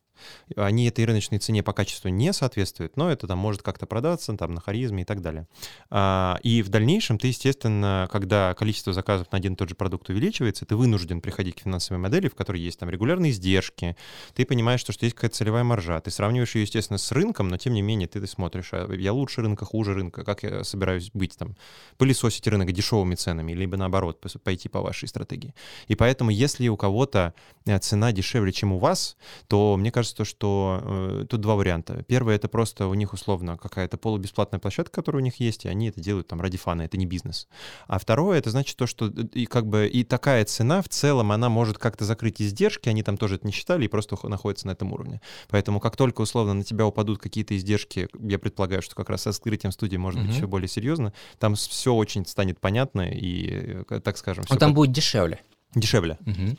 Они 0.56 0.86
этой 0.88 1.04
рыночной 1.04 1.38
цене 1.38 1.62
по 1.62 1.72
качеству 1.72 2.08
не 2.08 2.32
соответствуют, 2.32 2.96
но 2.96 3.10
это 3.10 3.26
там 3.26 3.38
может 3.38 3.62
как-то 3.62 3.86
продаться 3.86 4.36
там 4.36 4.54
на 4.54 4.60
харизме 4.60 5.02
и 5.02 5.04
так 5.04 5.22
далее. 5.22 5.46
А, 5.90 6.38
и 6.42 6.62
в 6.62 6.68
дальнейшем 6.68 7.18
ты, 7.18 7.28
естественно, 7.28 8.08
когда 8.10 8.54
количество 8.54 8.92
заказов 8.92 9.30
на 9.32 9.38
один 9.38 9.54
и 9.54 9.56
тот 9.56 9.68
же 9.68 9.74
продукт 9.74 10.08
увеличивается, 10.08 10.66
ты 10.66 10.76
вынужден 10.76 11.20
приходить 11.20 11.56
к 11.56 11.60
финансовой 11.60 12.00
модели, 12.00 12.28
в 12.28 12.34
которой 12.34 12.60
есть 12.60 12.78
там 12.78 12.90
регулярные 12.90 13.32
издержки, 13.32 13.96
ты 14.34 14.44
понимаешь, 14.44 14.80
что, 14.80 14.92
что 14.92 15.04
есть 15.04 15.14
какая-то 15.14 15.36
целевая 15.36 15.64
маржа, 15.64 16.00
ты 16.00 16.10
сравниваешь 16.10 16.54
ее, 16.54 16.62
естественно, 16.62 16.98
с 16.98 17.12
рынком, 17.12 17.48
но 17.48 17.56
тем 17.56 17.74
не 17.74 17.82
менее 17.82 18.08
ты, 18.08 18.20
ты 18.20 18.26
смотришь, 18.26 18.70
а 18.72 18.92
я 18.94 19.12
лучше 19.12 19.42
рынка, 19.42 19.64
хуже 19.64 19.94
рынка, 19.94 20.24
как 20.24 20.42
я 20.42 20.64
собираюсь 20.64 21.10
быть 21.14 21.36
там, 21.36 21.56
пылесосить 21.98 22.46
рынок 22.46 22.72
дешевыми 22.72 23.14
ценами, 23.14 23.52
либо 23.52 23.76
наоборот, 23.76 24.24
пойти 24.44 24.68
по 24.68 24.80
вашей 24.80 25.08
стратегии. 25.08 25.54
И 25.88 25.94
поэтому, 25.94 26.30
если 26.30 26.68
у 26.68 26.76
кого-то 26.76 27.34
э, 27.66 27.78
цена 27.78 28.12
дешевле, 28.12 28.52
чем 28.52 28.72
у 28.72 28.78
вас, 28.78 29.16
то, 29.48 29.76
мне 29.76 29.90
кажется, 29.90 30.09
то, 30.12 30.24
что 30.24 30.80
э, 30.82 31.26
тут 31.28 31.40
два 31.40 31.54
варианта. 31.54 32.04
Первый— 32.04 32.34
это 32.36 32.48
просто 32.48 32.86
у 32.86 32.94
них 32.94 33.12
условно 33.12 33.56
какая-то 33.56 33.96
полубесплатная 33.96 34.60
площадка, 34.60 34.96
которая 34.96 35.22
у 35.22 35.24
них 35.24 35.40
есть, 35.40 35.64
и 35.64 35.68
они 35.68 35.88
это 35.88 36.00
делают 36.00 36.28
там 36.28 36.40
ради 36.40 36.58
фана, 36.58 36.82
это 36.82 36.96
не 36.96 37.06
бизнес. 37.06 37.48
А 37.86 37.98
второе— 37.98 38.38
это 38.40 38.50
значит 38.50 38.76
то, 38.76 38.86
что 38.86 39.06
э, 39.06 39.10
и 39.32 39.46
как 39.46 39.66
бы 39.66 39.86
и 39.86 40.04
такая 40.04 40.44
цена 40.44 40.82
в 40.82 40.88
целом, 40.88 41.32
она 41.32 41.48
может 41.48 41.78
как-то 41.78 42.04
закрыть 42.04 42.40
издержки, 42.40 42.88
они 42.88 43.02
там 43.02 43.16
тоже 43.16 43.36
это 43.36 43.46
не 43.46 43.52
считали 43.52 43.84
и 43.84 43.88
просто 43.88 44.16
находятся 44.28 44.66
на 44.66 44.72
этом 44.72 44.92
уровне. 44.92 45.20
Поэтому 45.48 45.80
как 45.80 45.96
только 45.96 46.22
условно 46.22 46.54
на 46.54 46.64
тебя 46.64 46.86
упадут 46.86 47.18
какие-то 47.18 47.56
издержки, 47.56 48.08
я 48.18 48.38
предполагаю, 48.38 48.82
что 48.82 48.94
как 48.94 49.10
раз 49.10 49.22
с 49.22 49.26
открытием 49.28 49.72
студии 49.72 49.96
может 49.96 50.20
mm-hmm. 50.20 50.26
быть 50.26 50.36
все 50.36 50.48
более 50.48 50.68
серьезно, 50.68 51.12
там 51.38 51.54
все 51.54 51.94
очень 51.94 52.26
станет 52.26 52.60
понятно 52.60 53.02
и, 53.10 53.84
э, 53.88 54.00
так 54.00 54.16
скажем... 54.16 54.44
Но 54.48 54.56
там 54.56 54.70
под... 54.70 54.76
будет 54.76 54.92
дешевле. 54.92 55.40
Дешевле. 55.74 56.18
Угу. 56.26 56.56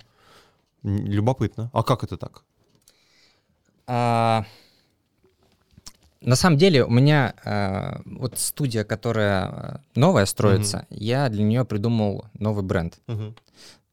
Любопытно. 0.83 1.69
А 1.73 1.83
как 1.83 2.03
это 2.03 2.17
так? 2.17 2.43
А, 3.93 4.45
на 6.21 6.37
самом 6.37 6.57
деле 6.57 6.85
у 6.85 6.89
меня 6.89 7.33
а, 7.43 8.01
вот 8.05 8.39
студия, 8.39 8.85
которая 8.85 9.81
новая 9.95 10.25
строится, 10.25 10.85
угу. 10.89 10.99
я 11.01 11.27
для 11.27 11.43
нее 11.43 11.65
придумал 11.65 12.25
новый 12.39 12.63
бренд. 12.63 12.97
Угу. 13.07 13.35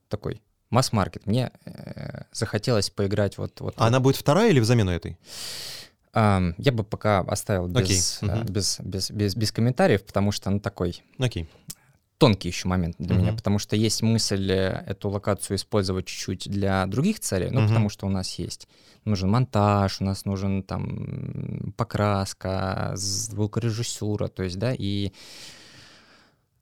Такой 0.09 0.41
масс-маркет. 0.71 1.27
Мне 1.27 1.51
э, 1.65 2.23
захотелось 2.33 2.91
поиграть 2.91 3.39
вот... 3.39 3.61
вот 3.61 3.75
а 3.77 3.87
она 3.87 3.99
будет 3.99 4.17
вторая 4.17 4.51
или 4.51 4.61
взамен 4.61 4.89
этой? 4.89 5.19
Um, 6.15 6.55
я 6.59 6.73
бы 6.73 6.85
пока 6.85 7.21
оставил 7.21 7.67
без, 7.67 8.23
okay. 8.23 8.29
uh-huh. 8.29 8.51
без, 8.51 8.81
без, 8.81 9.11
без, 9.11 9.35
без 9.35 9.53
комментариев, 9.53 10.05
потому 10.05 10.31
что 10.31 10.49
он 10.51 10.61
такой 10.61 11.03
okay. 11.19 11.47
Тонкий 12.19 12.49
еще 12.49 12.69
момент 12.69 12.97
для 12.99 13.15
uh-huh. 13.15 13.19
меня, 13.21 13.33
потому 13.33 13.59
что 13.59 13.77
есть 13.77 14.03
мысль 14.03 14.51
э, 14.51 14.85
эту 14.87 15.09
локацию 15.09 15.57
использовать 15.57 16.07
чуть-чуть 16.07 16.51
для 16.51 16.85
других 16.87 17.21
целей, 17.21 17.49
ну, 17.51 17.61
uh-huh. 17.61 17.69
потому 17.69 17.89
что 17.89 18.07
у 18.07 18.11
нас 18.11 18.39
есть 18.39 18.69
нужен 19.05 19.31
монтаж, 19.31 20.01
у 20.01 20.05
нас 20.05 20.25
нужен 20.25 20.63
там 20.63 21.73
покраска, 21.77 22.93
звукорежиссура, 22.95 24.29
то 24.29 24.43
есть, 24.43 24.59
да, 24.59 24.75
и 24.77 25.13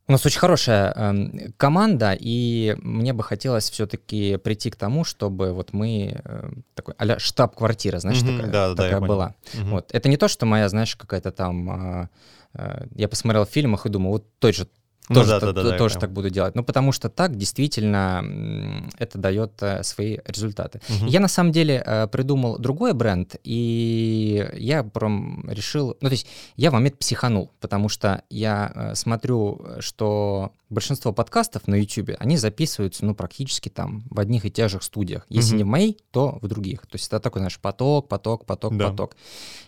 у 0.09 0.13
нас 0.13 0.25
очень 0.25 0.39
хорошая 0.39 0.93
э, 0.95 1.51
команда, 1.57 2.17
и 2.19 2.77
мне 2.81 3.13
бы 3.13 3.25
хотелось 3.25 3.69
все-таки 3.69 4.37
прийти 4.37 4.71
к 4.71 4.77
тому, 4.77 5.03
чтобы 5.03 5.53
вот 5.53 5.73
мы 5.73 6.21
э, 6.25 6.51
такой 6.75 6.95
а 6.97 7.19
штаб-квартира, 7.19 7.99
знаешь, 7.99 8.19
mm-hmm, 8.19 8.37
такая, 8.37 8.53
да, 8.53 8.75
такая 8.77 9.01
да, 9.01 9.07
была. 9.07 9.35
Mm-hmm. 9.55 9.71
Вот 9.71 9.91
это 9.93 10.09
не 10.09 10.17
то, 10.17 10.29
что 10.29 10.47
моя, 10.47 10.69
знаешь, 10.69 10.95
какая-то 10.95 11.33
там. 11.33 11.71
Э, 11.71 12.09
э, 12.55 12.87
я 12.95 13.09
посмотрел 13.09 13.47
в 13.47 13.51
фильмах 13.51 13.87
и 13.87 13.89
думаю, 13.89 14.13
вот 14.13 14.27
тот 14.39 14.55
же 14.55 14.69
ну, 15.09 15.15
тоже, 15.15 15.29
да, 15.29 15.41
так, 15.41 15.55
да, 15.55 15.63
да, 15.63 15.79
тоже 15.79 15.95
да, 15.95 16.01
так 16.01 16.13
буду 16.13 16.31
делать. 16.31 16.55
Ну, 16.55 16.65
потому 16.65 16.93
что 16.93 17.09
так 17.09 17.37
действительно 17.37 18.87
это 18.99 19.19
дает 19.19 19.53
э, 19.63 19.83
свои 19.83 20.19
результаты. 20.27 20.81
Угу. 20.89 21.07
Я 21.07 21.21
на 21.21 21.29
самом 21.29 21.53
деле 21.53 21.83
э, 21.85 22.09
придумал 22.09 22.59
другой 22.59 22.93
бренд, 22.93 23.37
и 23.45 24.49
я 24.55 24.83
прям 24.83 25.49
решил, 25.49 25.97
ну, 26.01 26.09
то 26.09 26.13
есть 26.13 26.27
я 26.57 26.71
в 26.71 26.75
момент 26.75 26.99
психанул, 26.99 27.53
потому 27.61 27.89
что 27.89 28.23
я 28.31 28.73
э, 28.75 28.95
смотрю, 28.95 29.65
что 29.81 30.53
большинство 30.69 31.13
подкастов 31.13 31.69
на 31.69 31.77
YouTube, 31.77 32.11
они 32.19 32.37
записываются, 32.37 33.05
ну, 33.05 33.15
практически 33.15 33.69
там 33.69 34.03
в 34.11 34.19
одних 34.19 34.45
и 34.45 34.51
тех 34.51 34.69
же 34.69 34.81
студиях. 34.81 35.25
Если 35.29 35.53
угу. 35.53 35.59
не 35.59 35.65
в 35.65 35.67
моей, 35.67 35.99
то 36.11 36.39
в 36.43 36.49
других. 36.49 36.83
То 36.83 36.95
есть 36.95 37.07
это 37.07 37.21
такой, 37.21 37.41
знаешь, 37.41 37.59
поток, 37.61 38.09
поток, 38.09 38.47
поток, 38.47 38.77
да. 38.77 38.91
поток. 38.91 39.17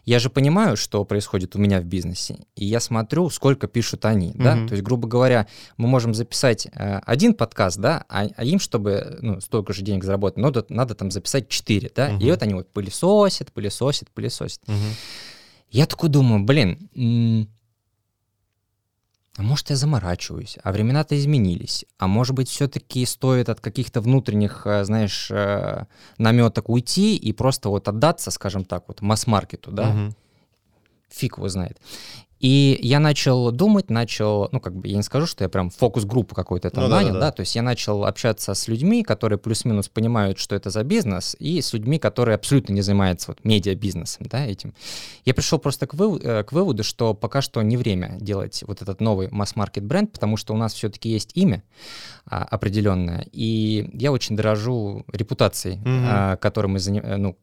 Я 0.04 0.18
же 0.18 0.30
понимаю, 0.30 0.76
что 0.76 1.04
происходит 1.04 1.54
у 1.54 1.58
меня 1.58 1.80
в 1.80 1.84
бизнесе, 1.84 2.38
и 2.56 2.64
я 2.64 2.80
смотрю, 2.80 3.30
сколько 3.30 3.68
пишут 3.68 4.04
они, 4.04 4.30
угу. 4.30 4.42
да, 4.42 4.66
то 4.66 4.72
есть, 4.72 4.82
грубо 4.82 5.06
говоря, 5.06 5.27
мы 5.76 5.88
можем 5.88 6.14
записать 6.14 6.66
э, 6.66 6.98
один 7.04 7.34
подкаст, 7.34 7.78
да, 7.78 8.04
а, 8.08 8.26
а 8.36 8.44
им, 8.44 8.58
чтобы, 8.58 9.18
ну, 9.20 9.40
столько 9.40 9.72
же 9.72 9.82
денег 9.82 10.04
заработать, 10.04 10.38
надо, 10.38 10.64
надо 10.68 10.94
там 10.94 11.10
записать 11.10 11.48
четыре, 11.48 11.90
да, 11.94 12.10
угу. 12.10 12.24
и 12.24 12.30
вот 12.30 12.42
они 12.42 12.54
вот 12.54 12.70
пылесосят, 12.72 13.52
пылесосят, 13.52 14.10
пылесосят. 14.10 14.60
Угу. 14.66 14.76
Я 15.70 15.86
такой 15.86 16.08
думаю, 16.08 16.44
блин, 16.44 17.48
а 19.38 19.42
может, 19.42 19.70
я 19.70 19.76
заморачиваюсь, 19.76 20.58
а 20.64 20.72
времена-то 20.72 21.16
изменились. 21.16 21.84
А 21.96 22.08
может 22.08 22.34
быть, 22.34 22.48
все-таки 22.48 23.06
стоит 23.06 23.48
от 23.48 23.60
каких-то 23.60 24.00
внутренних, 24.00 24.66
э, 24.66 24.82
знаешь, 24.82 25.30
э, 25.30 25.84
наметок 26.18 26.68
уйти 26.68 27.14
и 27.16 27.32
просто 27.32 27.68
вот 27.68 27.86
отдаться, 27.86 28.32
скажем 28.32 28.64
так, 28.64 28.88
вот 28.88 29.00
масс-маркету, 29.00 29.70
да? 29.70 29.90
Угу. 29.90 30.14
Фиг 31.10 31.36
его 31.36 31.48
знает. 31.48 31.80
И 32.40 32.78
я 32.82 33.00
начал 33.00 33.50
думать, 33.50 33.90
начал, 33.90 34.48
ну, 34.52 34.60
как 34.60 34.74
бы, 34.74 34.86
я 34.86 34.96
не 34.96 35.02
скажу, 35.02 35.26
что 35.26 35.44
я 35.44 35.48
прям 35.48 35.70
фокус-группу 35.70 36.34
какой-то 36.34 36.70
там 36.70 36.84
ну, 36.84 36.90
нанял, 36.90 37.14
да, 37.14 37.14
да, 37.14 37.20
да, 37.26 37.32
то 37.32 37.40
есть 37.40 37.56
я 37.56 37.62
начал 37.62 38.04
общаться 38.04 38.54
с 38.54 38.68
людьми, 38.68 39.02
которые 39.02 39.38
плюс-минус 39.38 39.88
понимают, 39.88 40.38
что 40.38 40.54
это 40.54 40.70
за 40.70 40.84
бизнес, 40.84 41.36
и 41.40 41.60
с 41.60 41.72
людьми, 41.72 41.98
которые 41.98 42.36
абсолютно 42.36 42.72
не 42.72 42.80
занимаются 42.80 43.32
вот 43.32 43.44
медиа-бизнесом, 43.44 44.26
да, 44.30 44.46
этим. 44.46 44.74
Я 45.24 45.34
пришел 45.34 45.58
просто 45.58 45.86
к, 45.86 45.94
выводу, 45.94 46.24
э, 46.24 46.44
к 46.44 46.52
выводу, 46.52 46.84
что 46.84 47.12
пока 47.14 47.42
что 47.42 47.60
не 47.62 47.76
время 47.76 48.16
делать 48.20 48.62
вот 48.66 48.82
этот 48.82 49.00
новый 49.00 49.28
масс-маркет 49.30 49.84
бренд, 49.84 50.12
потому 50.12 50.36
что 50.36 50.54
у 50.54 50.56
нас 50.56 50.74
все-таки 50.74 51.08
есть 51.08 51.32
имя 51.34 51.64
а, 52.26 52.44
определенное, 52.44 53.26
и 53.32 53.90
я 53.94 54.12
очень 54.12 54.36
дорожу 54.36 55.04
репутацией, 55.12 55.78
mm-hmm. 55.78 56.04
а, 56.06 56.36
которой 56.36 56.68
мы, 56.68 56.78
заним, 56.78 57.02
э, 57.04 57.16
ну, 57.16 57.36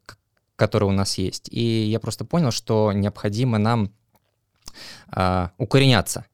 которая 0.56 0.88
у 0.88 0.92
нас 0.92 1.18
есть. 1.18 1.48
И 1.50 1.84
я 1.84 2.00
просто 2.00 2.24
понял, 2.24 2.50
что 2.50 2.92
необходимо 2.92 3.58
нам 3.58 3.92
а, 5.08 5.52
укореняться 5.58 6.26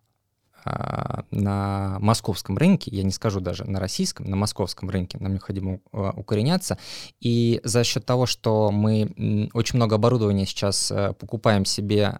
а, 0.64 1.24
на 1.30 1.98
московском 2.00 2.56
рынке, 2.56 2.90
я 2.92 3.02
не 3.02 3.10
скажу 3.10 3.40
даже 3.40 3.64
на 3.64 3.80
российском, 3.80 4.28
на 4.28 4.36
московском 4.36 4.90
рынке 4.90 5.18
нам 5.18 5.32
необходимо 5.32 5.80
а, 5.92 6.12
укореняться. 6.16 6.78
И 7.20 7.60
за 7.64 7.84
счет 7.84 8.06
того, 8.06 8.26
что 8.26 8.70
мы 8.70 9.50
очень 9.54 9.76
много 9.76 9.96
оборудования 9.96 10.46
сейчас 10.46 10.90
э, 10.90 11.14
покупаем 11.18 11.64
себе, 11.64 12.18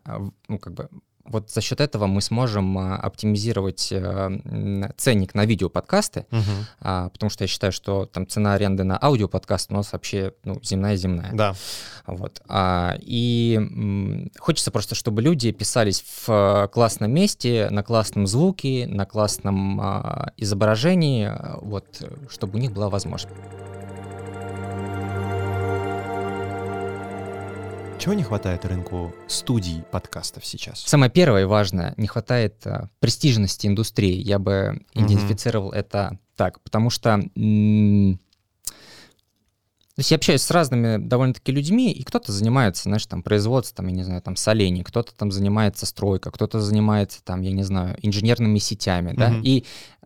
ну, 0.49 0.59
как 0.59 0.75
бы 0.75 0.89
вот 1.25 1.51
за 1.51 1.61
счет 1.61 1.81
этого 1.81 2.07
мы 2.07 2.21
сможем 2.21 2.77
а, 2.79 2.97
оптимизировать 2.97 3.89
э, 3.91 4.91
ценник 4.97 5.35
на 5.35 5.45
видеоподкасты, 5.45 6.27
угу. 6.31 6.43
потому 6.81 7.31
что 7.31 7.45
я 7.45 7.49
считаю, 7.49 7.73
что 7.73 8.07
там 8.07 8.27
цена 8.27 8.55
аренды 8.55 8.85
на 8.85 8.99
аудиоподкаст 9.01 9.71
у 9.71 9.75
нас 9.75 9.93
вообще 9.93 10.33
ну, 10.45 10.61
земная-земная. 10.63 11.31
Да. 11.33 11.55
Вот. 12.07 12.43
И 13.01 14.31
хочется 14.39 14.71
просто, 14.71 14.95
чтобы 14.95 15.23
люди 15.23 15.53
писались 15.53 16.05
в 16.27 16.69
классном 16.73 17.13
месте, 17.13 17.69
на 17.71 17.83
классном 17.83 18.27
звуке, 18.27 18.87
на 18.87 19.07
классном 19.07 19.81
а, 19.81 20.33
изображении, 20.37 21.31
вот, 21.61 22.03
чтобы 22.29 22.59
у 22.59 22.61
них 22.61 22.73
была 22.73 22.89
возможность. 22.89 23.35
Чего 28.03 28.15
не 28.15 28.25
хватает 28.25 28.65
рынку 28.65 29.15
студий 29.29 29.85
подкастов 29.93 30.45
сейчас? 30.45 30.81
Самое 30.81 31.09
первое 31.09 31.43
и 31.43 31.45
важное, 31.45 31.95
не 31.97 32.09
хватает 32.09 32.67
а, 32.67 32.89
престижности 32.99 33.69
индустрии. 33.69 34.17
Я 34.17 34.41
бы 34.41 34.81
идентифицировал 34.93 35.69
угу. 35.69 35.77
это 35.77 36.19
так, 36.35 36.61
потому 36.63 36.91
что... 36.91 37.23
М- 37.37 38.19
то 39.95 40.01
есть 40.01 40.11
я 40.11 40.17
общаюсь 40.17 40.41
с 40.41 40.51
разными 40.51 40.97
довольно-таки 40.97 41.53
людьми, 41.53 41.93
и 41.93 42.03
кто-то 42.03 42.33
занимается, 42.33 42.85
знаешь, 42.85 43.05
там, 43.05 43.23
производством, 43.23 43.89
я 43.89 43.93
не 43.93 44.03
знаю, 44.05 44.23
там, 44.23 44.37
солений, 44.37 44.83
кто-то 44.83 45.15
там 45.15 45.31
занимается 45.31 45.85
стройкой, 45.85 46.33
кто-то 46.33 46.61
занимается, 46.61 47.23
там, 47.23 47.43
я 47.43 47.53
не 47.53 47.63
знаю, 47.63 47.97
инженерными 48.01 48.59
сетями, 48.59 49.13
да, 49.15 49.31
mm-hmm. 49.31 49.43
и 49.43 49.65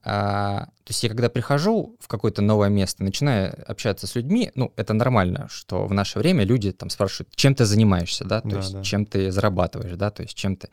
а, 0.08 0.66
то 0.84 0.90
есть 0.90 1.02
я 1.02 1.08
когда 1.08 1.28
прихожу 1.28 1.96
в 1.98 2.06
какое-то 2.06 2.40
новое 2.40 2.68
место, 2.68 3.02
начинаю 3.02 3.52
общаться 3.68 4.06
с 4.06 4.14
людьми, 4.14 4.52
ну, 4.54 4.72
это 4.76 4.94
нормально, 4.94 5.48
что 5.50 5.84
в 5.86 5.92
наше 5.92 6.20
время 6.20 6.44
люди 6.44 6.70
там 6.70 6.90
спрашивают, 6.90 7.34
чем 7.34 7.56
ты 7.56 7.64
занимаешься, 7.64 8.24
да, 8.24 8.40
то 8.40 8.48
да, 8.48 8.56
есть 8.58 8.72
да. 8.72 8.82
чем 8.84 9.04
ты 9.04 9.32
зарабатываешь, 9.32 9.96
да, 9.96 10.10
то 10.10 10.22
есть 10.22 10.36
чем 10.36 10.54
ты... 10.56 10.68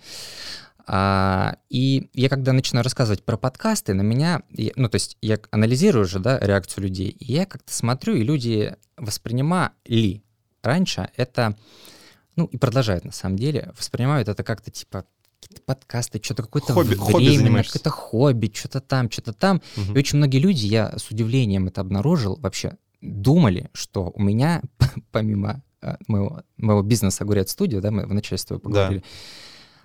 А, 0.85 1.55
и 1.69 2.09
я 2.13 2.29
когда 2.29 2.51
начинаю 2.51 2.83
рассказывать 2.83 3.23
про 3.23 3.37
подкасты, 3.37 3.93
на 3.93 4.01
меня, 4.01 4.41
ну, 4.75 4.89
то 4.89 4.95
есть 4.95 5.17
я 5.21 5.39
анализирую 5.51 6.05
же, 6.05 6.19
да, 6.19 6.39
реакцию 6.39 6.83
людей, 6.83 7.09
и 7.09 7.31
я 7.33 7.45
как-то 7.45 7.73
смотрю, 7.73 8.15
и 8.15 8.23
люди 8.23 8.75
воспринимали 8.97 10.23
раньше 10.61 11.09
это, 11.15 11.55
ну, 12.35 12.45
и 12.45 12.57
продолжают 12.57 13.05
на 13.05 13.11
самом 13.11 13.37
деле, 13.37 13.71
воспринимают 13.77 14.27
это 14.27 14.43
как-то 14.43 14.71
типа 14.71 15.05
какие-то 15.41 15.61
подкасты, 15.65 16.21
что-то 16.21 16.43
какое-то 16.43 16.73
хобби, 16.73 16.95
время, 16.95 17.63
какое-то 17.63 17.89
хобби, 17.89 18.51
что-то 18.53 18.79
там, 18.81 19.11
что-то 19.11 19.33
там. 19.33 19.61
Угу. 19.77 19.93
И 19.93 19.97
очень 19.97 20.17
многие 20.17 20.39
люди, 20.39 20.65
я 20.65 20.97
с 20.97 21.09
удивлением 21.09 21.67
это 21.67 21.81
обнаружил, 21.81 22.37
вообще 22.37 22.77
думали, 23.01 23.69
что 23.73 24.11
у 24.15 24.21
меня, 24.21 24.61
помимо 25.11 25.61
э, 25.81 25.95
моего, 26.07 26.43
моего 26.57 26.81
бизнеса 26.81 27.23
«Огурец 27.23 27.51
студио», 27.51 27.81
да, 27.81 27.91
мы 27.91 28.05
в 28.05 28.13
начале 28.13 28.37
с 28.37 28.45
тобой 28.45 28.61
поговорили, 28.61 28.99
да 28.99 29.05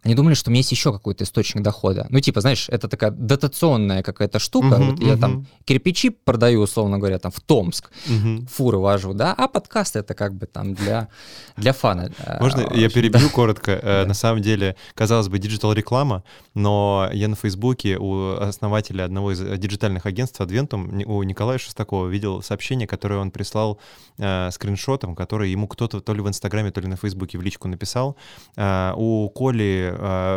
они 0.02 0.14
думали, 0.14 0.34
что 0.34 0.50
у 0.50 0.52
меня 0.52 0.60
есть 0.60 0.70
еще 0.70 0.92
какой-то 0.92 1.24
источник 1.24 1.62
дохода. 1.62 2.06
Ну, 2.10 2.20
типа, 2.20 2.40
знаешь, 2.40 2.68
это 2.68 2.88
такая 2.88 3.10
дотационная 3.10 4.02
какая-то 4.02 4.38
штука. 4.38 4.76
Uh-huh, 4.76 4.90
вот 4.90 5.00
uh-huh. 5.00 5.06
я 5.06 5.16
там 5.16 5.46
кирпичи 5.64 6.10
продаю, 6.10 6.60
условно 6.60 6.98
говоря, 6.98 7.18
там 7.18 7.32
в 7.32 7.40
Томск, 7.40 7.90
uh-huh. 8.06 8.46
фуры 8.48 8.78
вожу, 8.78 9.12
да, 9.12 9.34
а 9.36 9.48
подкаст 9.48 9.96
это 9.96 10.14
как 10.14 10.34
бы 10.34 10.46
там 10.46 10.74
для, 10.74 11.08
для 11.56 11.72
фана. 11.72 12.10
Можно 12.40 12.68
а, 12.68 12.74
я 12.76 12.88
перебью 12.88 13.26
да. 13.26 13.32
коротко? 13.32 13.72
Э, 13.72 14.04
на 14.06 14.14
самом 14.14 14.40
деле, 14.42 14.76
казалось 14.94 15.28
бы, 15.28 15.38
digital-реклама, 15.38 16.22
но 16.54 17.10
я 17.12 17.28
на 17.28 17.36
Фейсбуке 17.36 17.98
у 17.98 18.36
основателя 18.36 19.04
одного 19.04 19.32
из 19.32 19.40
диджитальных 19.58 20.06
агентств 20.06 20.40
Adventum, 20.40 21.04
у 21.04 21.22
Николая 21.24 21.58
Шестакова, 21.58 22.06
видел 22.06 22.42
сообщение, 22.42 22.86
которое 22.86 23.18
он 23.18 23.30
прислал 23.30 23.78
э, 24.18 24.50
скриншотом, 24.52 25.16
который 25.16 25.50
ему 25.50 25.66
кто-то 25.66 26.00
то 26.00 26.14
ли 26.14 26.20
в 26.20 26.28
Инстаграме, 26.28 26.70
то 26.70 26.80
ли 26.80 26.86
на 26.86 26.96
Фейсбуке 26.96 27.36
в 27.36 27.42
личку 27.42 27.66
написал. 27.66 28.16
Э, 28.56 28.92
у 28.96 29.28
Коли 29.30 29.87
Э, 29.87 29.87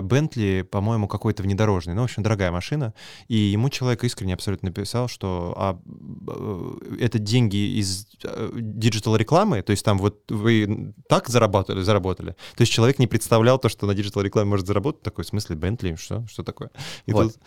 Бентли, 0.03 0.67
по-моему, 0.69 1.07
какой-то 1.07 1.43
внедорожный, 1.43 1.93
ну, 1.93 2.01
в 2.01 2.05
общем, 2.05 2.23
дорогая 2.23 2.51
машина, 2.51 2.93
и 3.27 3.35
ему 3.35 3.69
человек 3.69 4.03
искренне 4.03 4.33
абсолютно 4.33 4.69
написал, 4.69 5.07
что 5.07 5.53
а, 5.57 5.79
э, 6.27 6.97
это 6.99 7.19
деньги 7.19 7.79
из 7.79 8.07
digital-рекламы, 8.53 9.61
то 9.61 9.71
есть 9.71 9.83
там 9.83 9.97
вот 9.97 10.29
вы 10.29 10.93
так 11.07 11.29
заработали, 11.29 11.81
заработали, 11.81 12.35
то 12.55 12.61
есть 12.61 12.71
человек 12.71 12.99
не 12.99 13.07
представлял 13.07 13.59
то, 13.59 13.69
что 13.69 13.85
на 13.85 13.93
digital-рекламе 13.93 14.49
может 14.49 14.67
заработать, 14.67 15.01
такой, 15.01 15.23
в 15.23 15.27
смысле, 15.27 15.55
Бентли, 15.55 15.95
что, 15.95 16.25
что 16.27 16.43
такое? 16.43 16.71
И 17.05 17.13
вот. 17.13 17.33
тут... 17.33 17.41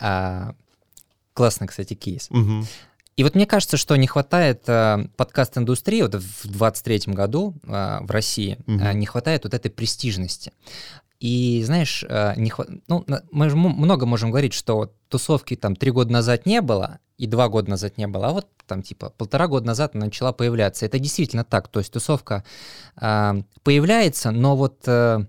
а, 0.00 0.54
классный, 1.32 1.66
кстати, 1.66 1.94
кейс. 1.94 2.28
Угу. 2.30 2.64
И 3.16 3.22
вот 3.22 3.34
мне 3.34 3.46
кажется, 3.46 3.76
что 3.76 3.94
не 3.96 4.06
хватает 4.06 4.68
э, 4.68 5.06
подкаст-индустрии, 5.16 6.02
вот 6.02 6.14
в 6.14 6.48
23 6.48 7.12
году 7.14 7.54
э, 7.62 7.98
в 8.00 8.10
России, 8.10 8.58
угу. 8.66 8.78
э, 8.78 8.92
не 8.94 9.06
хватает 9.06 9.44
вот 9.44 9.54
этой 9.54 9.70
престижности. 9.70 10.52
И 11.20 11.62
знаешь, 11.64 12.04
э, 12.08 12.34
не 12.36 12.50
хват... 12.50 12.68
ну, 12.88 13.04
мы 13.30 13.48
же 13.48 13.56
много 13.56 14.06
можем 14.06 14.30
говорить, 14.30 14.52
что 14.52 14.92
тусовки 15.08 15.56
там 15.56 15.76
три 15.76 15.90
года 15.90 16.12
назад 16.12 16.44
не 16.44 16.60
было, 16.60 16.98
и 17.16 17.26
два 17.26 17.48
года 17.48 17.70
назад 17.70 17.96
не 17.98 18.06
было, 18.06 18.28
а 18.28 18.30
вот 18.32 18.48
там 18.66 18.82
типа 18.82 19.10
полтора 19.10 19.46
года 19.46 19.66
назад 19.66 19.94
она 19.94 20.06
начала 20.06 20.32
появляться. 20.32 20.84
Это 20.86 20.98
действительно 20.98 21.44
так, 21.44 21.68
то 21.68 21.78
есть 21.80 21.92
тусовка 21.92 22.44
э, 23.00 23.42
появляется, 23.62 24.32
но 24.32 24.56
вот 24.56 24.82
э, 24.86 25.24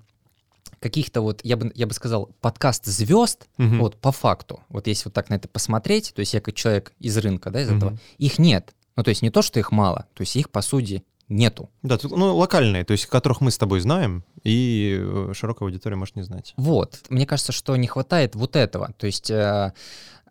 каких-то 0.80 1.22
вот, 1.22 1.42
я 1.44 1.58
бы, 1.58 1.72
я 1.76 1.88
бы 1.88 1.94
сказал, 1.94 2.30
подкаст 2.42 2.86
звезд, 2.86 3.48
угу. 3.58 3.76
вот 3.78 3.98
по 3.98 4.12
факту, 4.12 4.62
вот 4.70 4.88
если 4.88 5.06
вот 5.06 5.14
так 5.14 5.30
на 5.30 5.36
это 5.36 5.48
посмотреть, 5.48 6.14
то 6.16 6.20
есть 6.20 6.34
я 6.34 6.42
как 6.42 6.56
человек 6.56 6.94
из 7.00 7.18
рынка, 7.18 7.52
да, 7.52 7.62
из 7.62 7.70
угу. 7.70 7.78
этого, 7.78 7.98
их 8.18 8.40
нет. 8.40 8.74
Ну, 8.96 9.04
то 9.04 9.10
есть 9.10 9.22
не 9.22 9.30
то, 9.30 9.42
что 9.42 9.60
их 9.60 9.72
мало, 9.72 10.08
то 10.14 10.22
есть 10.22 10.36
их, 10.36 10.50
по 10.50 10.62
сути, 10.62 11.04
нету. 11.30 11.70
Да, 11.84 11.98
ну, 12.04 12.36
локальные, 12.36 12.84
то 12.86 12.92
есть 12.92 13.06
которых 13.08 13.42
мы 13.42 13.52
с 13.52 13.58
тобой 13.58 13.80
знаем, 13.80 14.24
и 14.44 14.98
э, 15.00 15.34
широкая 15.34 15.68
аудитория 15.68 15.96
может 15.96 16.16
не 16.16 16.24
знать. 16.24 16.54
Вот, 16.58 17.02
мне 17.10 17.26
кажется, 17.26 17.52
что 17.52 17.76
не 17.76 17.88
хватает 17.88 18.36
вот 18.36 18.56
этого, 18.56 18.94
то 18.98 19.08
есть... 19.08 19.30
Э, 19.32 19.74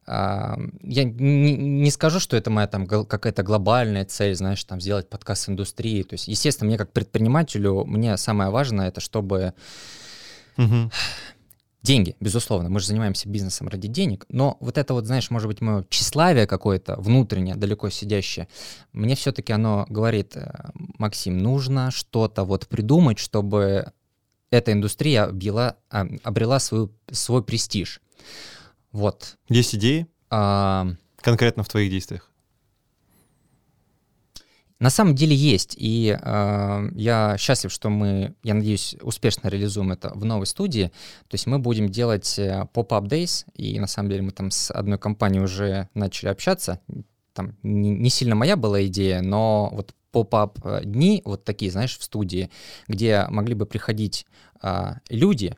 э, 0.06 0.10
я 0.82 1.04
не, 1.04 1.56
не 1.56 1.90
скажу, 1.90 2.20
что 2.20 2.36
это 2.36 2.50
моя 2.50 2.66
там 2.66 2.86
какая-то 2.86 3.42
глобальная 3.42 4.04
цель, 4.04 4.34
знаешь, 4.36 4.62
там 4.64 4.80
сделать 4.80 5.08
подкаст 5.08 5.48
индустрии. 5.48 6.02
То 6.02 6.14
есть, 6.14 6.28
естественно, 6.28 6.68
мне 6.68 6.78
как 6.78 6.92
предпринимателю, 6.92 7.84
мне 7.84 8.16
самое 8.16 8.50
важное 8.50 8.88
это, 8.88 9.00
чтобы 9.00 9.54
угу 10.56 10.90
деньги, 11.84 12.16
безусловно, 12.18 12.70
мы 12.70 12.80
же 12.80 12.86
занимаемся 12.86 13.28
бизнесом 13.28 13.68
ради 13.68 13.86
денег, 13.86 14.24
но 14.28 14.56
вот 14.60 14.78
это 14.78 14.94
вот, 14.94 15.06
знаешь, 15.06 15.30
может 15.30 15.46
быть, 15.46 15.60
мое 15.60 15.84
тщеславие 15.88 16.46
какое-то 16.46 16.96
внутреннее, 16.96 17.54
далеко 17.54 17.90
сидящее, 17.90 18.48
мне 18.92 19.14
все-таки 19.14 19.52
оно 19.52 19.86
говорит, 19.88 20.34
э, 20.34 20.50
Максим, 20.98 21.38
нужно 21.38 21.90
что-то 21.90 22.44
вот 22.44 22.66
придумать, 22.66 23.18
чтобы 23.18 23.92
эта 24.50 24.72
индустрия 24.72 25.24
объела, 25.24 25.76
а, 25.90 26.06
обрела 26.22 26.58
свою, 26.58 26.90
свой 27.10 27.44
престиж. 27.44 28.00
Вот. 28.90 29.36
Есть 29.48 29.74
идеи? 29.74 30.06
А... 30.30 30.88
Конкретно 31.20 31.62
в 31.64 31.68
твоих 31.68 31.90
действиях? 31.90 32.30
На 34.84 34.90
самом 34.90 35.14
деле 35.14 35.34
есть, 35.34 35.76
и 35.78 36.14
э, 36.20 36.88
я 36.94 37.36
счастлив, 37.38 37.72
что 37.72 37.88
мы, 37.88 38.34
я 38.42 38.52
надеюсь, 38.52 38.94
успешно 39.00 39.48
реализуем 39.48 39.92
это 39.92 40.12
в 40.14 40.26
новой 40.26 40.44
студии. 40.44 40.92
То 41.28 41.36
есть 41.36 41.46
мы 41.46 41.58
будем 41.58 41.88
делать 41.88 42.38
э, 42.38 42.66
pop-up 42.74 43.06
days, 43.08 43.46
и 43.54 43.80
на 43.80 43.86
самом 43.86 44.10
деле 44.10 44.20
мы 44.20 44.32
там 44.32 44.50
с 44.50 44.70
одной 44.70 44.98
компанией 44.98 45.42
уже 45.42 45.88
начали 45.94 46.28
общаться. 46.28 46.80
Там 47.32 47.56
не, 47.62 47.92
не 47.92 48.10
сильно 48.10 48.34
моя 48.34 48.56
была 48.56 48.84
идея, 48.84 49.22
но 49.22 49.70
вот 49.72 49.94
pop-up 50.12 50.58
э, 50.66 50.82
дни, 50.84 51.22
вот 51.24 51.44
такие, 51.44 51.70
знаешь, 51.70 51.96
в 51.96 52.04
студии, 52.04 52.50
где 52.86 53.24
могли 53.30 53.54
бы 53.54 53.64
приходить 53.64 54.26
э, 54.62 54.96
люди, 55.08 55.56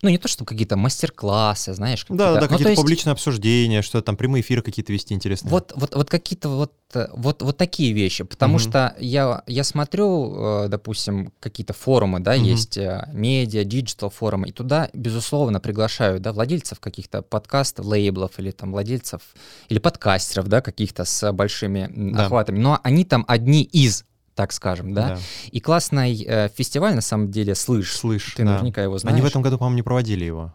ну, 0.00 0.10
не 0.10 0.18
то, 0.18 0.28
что 0.28 0.44
какие-то 0.44 0.76
мастер-классы, 0.76 1.74
знаешь. 1.74 2.04
Какие 2.04 2.18
да, 2.18 2.34
да, 2.34 2.40
ну, 2.42 2.48
какие-то 2.48 2.70
есть... 2.70 2.80
публичные 2.80 3.12
обсуждения, 3.12 3.82
что 3.82 4.00
там 4.00 4.16
прямые 4.16 4.42
эфиры 4.42 4.62
какие-то 4.62 4.92
вести 4.92 5.12
интересные. 5.12 5.50
Вот, 5.50 5.72
вот, 5.74 5.96
вот 5.96 6.08
какие-то 6.08 6.48
вот, 6.48 6.72
вот, 7.14 7.42
вот 7.42 7.56
такие 7.56 7.92
вещи, 7.92 8.22
потому 8.22 8.54
угу. 8.54 8.60
что 8.60 8.94
я, 9.00 9.42
я 9.48 9.64
смотрю, 9.64 10.64
э, 10.64 10.68
допустим, 10.68 11.32
какие-то 11.40 11.72
форумы, 11.72 12.20
да, 12.20 12.34
угу. 12.34 12.44
есть 12.44 12.76
э, 12.76 13.08
медиа, 13.12 13.64
digital 13.64 14.10
форумы, 14.10 14.50
и 14.50 14.52
туда, 14.52 14.88
безусловно, 14.92 15.58
приглашают, 15.58 16.22
да, 16.22 16.32
владельцев 16.32 16.78
каких-то 16.78 17.22
подкастов, 17.22 17.84
лейблов 17.84 18.38
или 18.38 18.52
там 18.52 18.70
владельцев, 18.70 19.22
или 19.68 19.80
подкастеров, 19.80 20.46
да, 20.46 20.60
каких-то 20.60 21.04
с 21.04 21.32
большими 21.32 21.90
да. 22.14 22.26
охватами, 22.26 22.60
но 22.60 22.78
они 22.84 23.04
там 23.04 23.24
одни 23.26 23.64
из 23.64 24.04
так 24.38 24.52
скажем, 24.52 24.94
да. 24.94 25.08
да. 25.08 25.18
И 25.50 25.58
классный 25.58 26.24
э, 26.24 26.48
фестиваль, 26.54 26.94
на 26.94 27.00
самом 27.00 27.28
деле, 27.28 27.56
«Слышь». 27.56 27.96
«Слышь», 27.96 28.34
Ты 28.36 28.44
да. 28.44 28.52
наверняка 28.52 28.80
его 28.80 28.96
знаешь. 28.96 29.14
Они 29.16 29.20
в 29.20 29.26
этом 29.26 29.42
году, 29.42 29.58
по-моему, 29.58 29.74
не 29.74 29.82
проводили 29.82 30.24
его. 30.24 30.54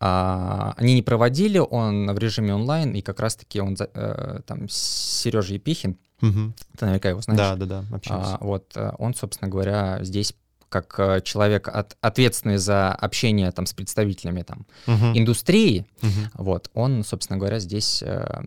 А, 0.00 0.74
они 0.76 0.92
не 0.92 1.02
проводили, 1.02 1.56
он 1.56 2.12
в 2.12 2.18
режиме 2.18 2.54
онлайн, 2.54 2.92
и 2.92 3.00
как 3.00 3.18
раз-таки 3.20 3.58
он 3.58 3.74
э, 3.80 4.40
там 4.46 4.68
с 4.68 5.22
Сережей 5.22 5.54
Епихин, 5.54 5.96
угу. 6.20 6.52
ты 6.76 6.84
наверняка 6.84 7.08
его 7.08 7.22
знаешь. 7.22 7.40
Да, 7.40 7.56
да, 7.56 7.64
да, 7.64 7.96
общался. 7.96 8.34
А, 8.34 8.44
вот, 8.44 8.72
э, 8.76 8.92
он, 8.98 9.14
собственно 9.14 9.50
говоря, 9.50 10.00
здесь 10.02 10.34
как 10.68 10.94
э, 10.98 11.22
человек 11.22 11.68
от, 11.68 11.96
ответственный 12.02 12.58
за 12.58 12.92
общение 12.92 13.50
там 13.50 13.64
с 13.64 13.72
представителями 13.72 14.42
там 14.42 14.66
угу. 14.86 15.16
индустрии, 15.16 15.86
угу. 16.02 16.44
вот, 16.44 16.70
он, 16.74 17.02
собственно 17.02 17.38
говоря, 17.38 17.60
здесь 17.60 18.02
э, 18.02 18.42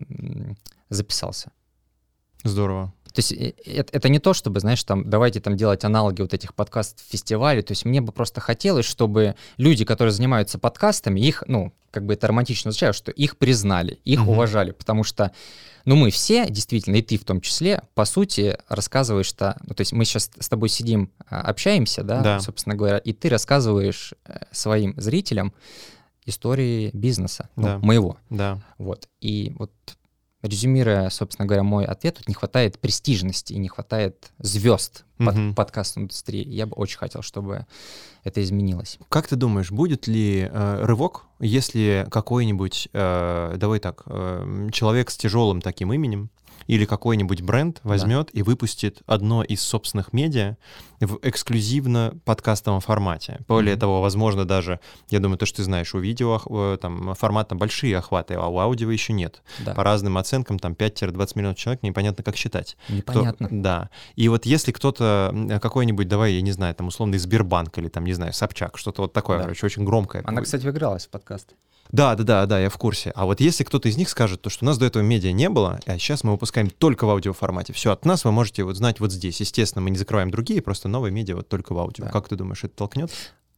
записался. 0.90 1.50
Здорово. 2.44 2.92
То 3.12 3.18
есть 3.20 3.32
это, 3.32 3.60
э, 3.64 3.84
это 3.92 4.08
не 4.08 4.18
то, 4.18 4.34
чтобы, 4.34 4.60
знаешь, 4.60 4.82
там, 4.84 5.08
давайте 5.08 5.40
там 5.40 5.56
делать 5.56 5.84
аналоги 5.84 6.22
вот 6.22 6.34
этих 6.34 6.54
подкаст-фестивалей. 6.54 7.62
То 7.62 7.72
есть 7.72 7.84
мне 7.84 8.00
бы 8.00 8.12
просто 8.12 8.40
хотелось, 8.40 8.86
чтобы 8.86 9.34
люди, 9.56 9.84
которые 9.84 10.12
занимаются 10.12 10.58
подкастами, 10.58 11.20
их, 11.20 11.44
ну, 11.46 11.72
как 11.90 12.06
бы 12.06 12.14
это 12.14 12.26
романтично 12.28 12.68
означает, 12.68 12.94
что 12.94 13.10
их 13.10 13.36
признали, 13.36 13.98
их 14.04 14.22
угу. 14.22 14.32
уважали, 14.32 14.70
потому 14.70 15.02
что, 15.02 15.32
ну, 15.84 15.96
мы 15.96 16.10
все, 16.10 16.48
действительно, 16.48 16.96
и 16.96 17.02
ты 17.02 17.18
в 17.18 17.24
том 17.24 17.40
числе, 17.40 17.82
по 17.94 18.04
сути, 18.04 18.58
рассказываешь, 18.68 19.26
что, 19.26 19.56
ну, 19.66 19.74
то 19.74 19.80
есть 19.80 19.92
мы 19.92 20.04
сейчас 20.04 20.30
с 20.38 20.48
тобой 20.48 20.68
сидим, 20.68 21.10
а, 21.28 21.42
общаемся, 21.42 22.02
да, 22.02 22.20
да. 22.20 22.40
собственно 22.40 22.76
говоря, 22.76 22.98
и 22.98 23.12
ты 23.12 23.28
рассказываешь 23.28 24.14
э, 24.24 24.38
своим 24.52 24.94
зрителям 24.96 25.52
истории 26.26 26.90
бизнеса, 26.92 27.48
ну, 27.56 27.62
да. 27.64 27.78
моего. 27.78 28.18
Да. 28.28 28.60
Вот. 28.78 29.08
И 29.20 29.52
вот 29.58 29.72
резюмируя, 30.42 31.10
собственно 31.10 31.46
говоря, 31.46 31.62
мой 31.62 31.84
ответ, 31.84 32.16
тут 32.16 32.28
не 32.28 32.34
хватает 32.34 32.78
престижности 32.78 33.52
и 33.52 33.58
не 33.58 33.68
хватает 33.68 34.32
звезд 34.38 35.04
под 35.18 35.36
угу. 35.36 35.54
подкаст-индустрии. 35.54 36.48
Я 36.48 36.66
бы 36.66 36.74
очень 36.76 36.98
хотел, 36.98 37.22
чтобы 37.22 37.66
это 38.24 38.42
изменилось. 38.42 38.98
Как 39.08 39.28
ты 39.28 39.36
думаешь, 39.36 39.70
будет 39.70 40.06
ли 40.06 40.48
э, 40.50 40.84
рывок, 40.84 41.26
если 41.40 42.06
какой-нибудь, 42.10 42.88
э, 42.92 43.54
давай 43.56 43.80
так, 43.80 44.02
э, 44.06 44.68
человек 44.72 45.10
с 45.10 45.16
тяжелым 45.16 45.60
таким 45.60 45.92
именем 45.92 46.30
или 46.66 46.84
какой-нибудь 46.84 47.42
бренд 47.42 47.80
возьмет 47.82 48.30
да. 48.32 48.40
и 48.40 48.42
выпустит 48.42 49.02
одно 49.06 49.42
из 49.42 49.60
собственных 49.62 50.12
медиа 50.12 50.56
в 51.00 51.18
эксклюзивно 51.22 52.14
подкастовом 52.24 52.80
формате. 52.80 53.40
Более 53.48 53.74
mm-hmm. 53.74 53.80
того, 53.80 54.02
возможно, 54.02 54.44
даже, 54.44 54.80
я 55.08 55.18
думаю, 55.18 55.38
то, 55.38 55.46
что 55.46 55.58
ты 55.58 55.62
знаешь, 55.64 55.94
у 55.94 55.98
видео 55.98 56.40
э, 56.48 56.78
там 56.80 57.14
формат 57.14 57.48
там 57.48 57.58
большие 57.58 57.96
охваты, 57.96 58.34
а 58.34 58.46
у 58.48 58.58
аудио 58.58 58.90
еще 58.90 59.12
нет. 59.12 59.42
Да. 59.60 59.74
По 59.74 59.82
разным 59.82 60.18
оценкам, 60.18 60.58
там 60.58 60.72
5-20 60.72 61.32
миллионов 61.36 61.56
человек, 61.56 61.82
непонятно, 61.82 62.22
как 62.22 62.36
считать. 62.36 62.76
Непонятно. 62.88 63.46
Кто, 63.46 63.56
да. 63.56 63.90
И 64.16 64.28
вот 64.28 64.44
если 64.44 64.72
кто-то, 64.72 65.58
какой-нибудь, 65.62 66.08
давай, 66.08 66.34
я 66.34 66.42
не 66.42 66.52
знаю, 66.52 66.74
там 66.74 66.88
условный 66.88 67.18
Сбербанк 67.18 67.78
или 67.78 67.88
там, 67.88 68.04
не 68.04 68.12
знаю, 68.12 68.32
Собчак, 68.32 68.76
что-то 68.76 69.02
вот 69.02 69.12
такое, 69.12 69.38
да. 69.38 69.44
короче, 69.44 69.66
очень 69.66 69.84
громкое. 69.84 70.22
Она, 70.26 70.42
кстати, 70.42 70.64
выигралась 70.64 71.06
в 71.06 71.10
подкаст. 71.10 71.54
Да, 71.92 72.14
да, 72.14 72.24
да, 72.24 72.46
да, 72.46 72.60
я 72.60 72.70
в 72.70 72.78
курсе. 72.78 73.12
А 73.14 73.24
вот 73.26 73.40
если 73.40 73.64
кто-то 73.64 73.88
из 73.88 73.96
них 73.96 74.08
скажет, 74.08 74.42
то, 74.42 74.50
что 74.50 74.64
у 74.64 74.66
нас 74.66 74.78
до 74.78 74.86
этого 74.86 75.02
медиа 75.02 75.32
не 75.32 75.48
было, 75.48 75.80
а 75.86 75.98
сейчас 75.98 76.24
мы 76.24 76.32
выпускаем 76.32 76.70
только 76.70 77.04
в 77.04 77.10
аудиоформате, 77.10 77.72
все, 77.72 77.92
от 77.92 78.04
нас 78.04 78.24
вы 78.24 78.32
можете 78.32 78.64
вот 78.64 78.76
знать 78.76 79.00
вот 79.00 79.12
здесь. 79.12 79.40
Естественно, 79.40 79.82
мы 79.82 79.90
не 79.90 79.98
закрываем 79.98 80.30
другие, 80.30 80.62
просто 80.62 80.88
новые 80.88 81.12
медиа 81.12 81.36
вот 81.36 81.48
только 81.48 81.72
в 81.72 81.78
аудио. 81.78 82.04
Да. 82.04 82.10
Как 82.10 82.28
ты 82.28 82.36
думаешь, 82.36 82.62
это 82.64 82.74
толкнет? 82.74 83.10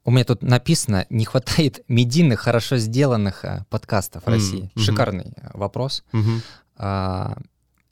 У 0.05 0.11
меня 0.11 0.25
тут 0.25 0.43
написано, 0.43 1.07
не 1.11 1.25
хватает 1.25 1.85
медийных, 1.89 2.41
хорошо 2.41 2.77
сделанных 2.77 3.45
а, 3.45 3.67
подкастов 3.71 4.25
в 4.25 4.27
mm-hmm. 4.27 4.31
России. 4.31 4.71
Шикарный 4.77 5.25
mm-hmm. 5.25 5.51
вопрос. 5.59 6.03
Mm-hmm. 6.13 6.41
А, 6.79 7.39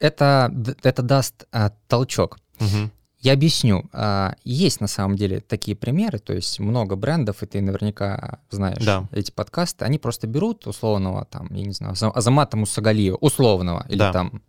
это, 0.01 0.53
это 0.83 1.03
даст 1.03 1.47
а, 1.53 1.71
толчок. 1.87 2.39
Mm-hmm. 2.59 2.91
Я 3.21 3.35
объясню. 3.35 3.89
А, 3.93 4.35
есть 4.45 4.81
на 4.81 4.87
самом 4.87 5.17
деле 5.17 5.41
такие 5.41 5.77
примеры, 5.77 6.19
то 6.19 6.33
есть 6.33 6.59
много 6.59 6.97
брендов, 6.97 7.43
и 7.43 7.47
ты 7.47 7.61
наверняка 7.61 8.41
знаешь 8.49 8.83
да. 8.83 9.07
эти 9.13 9.31
подкасты, 9.31 9.85
они 9.85 9.99
просто 9.99 10.27
берут 10.27 10.67
условного, 10.67 11.27
там, 11.27 11.49
я 11.51 11.65
не 11.65 11.73
знаю, 11.73 11.95
Азамата 12.15 12.57
Мусагалиева, 12.57 13.17
условного, 13.17 13.85
или 13.89 13.99
да. 13.99 14.13
там... 14.13 14.43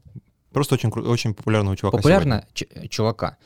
Просто 0.52 0.76
очень, 0.76 0.90
очень 0.90 1.34
популярного 1.34 1.76
чувака 1.78 1.98
Популярного 1.98 2.46
чувака. 2.90 3.38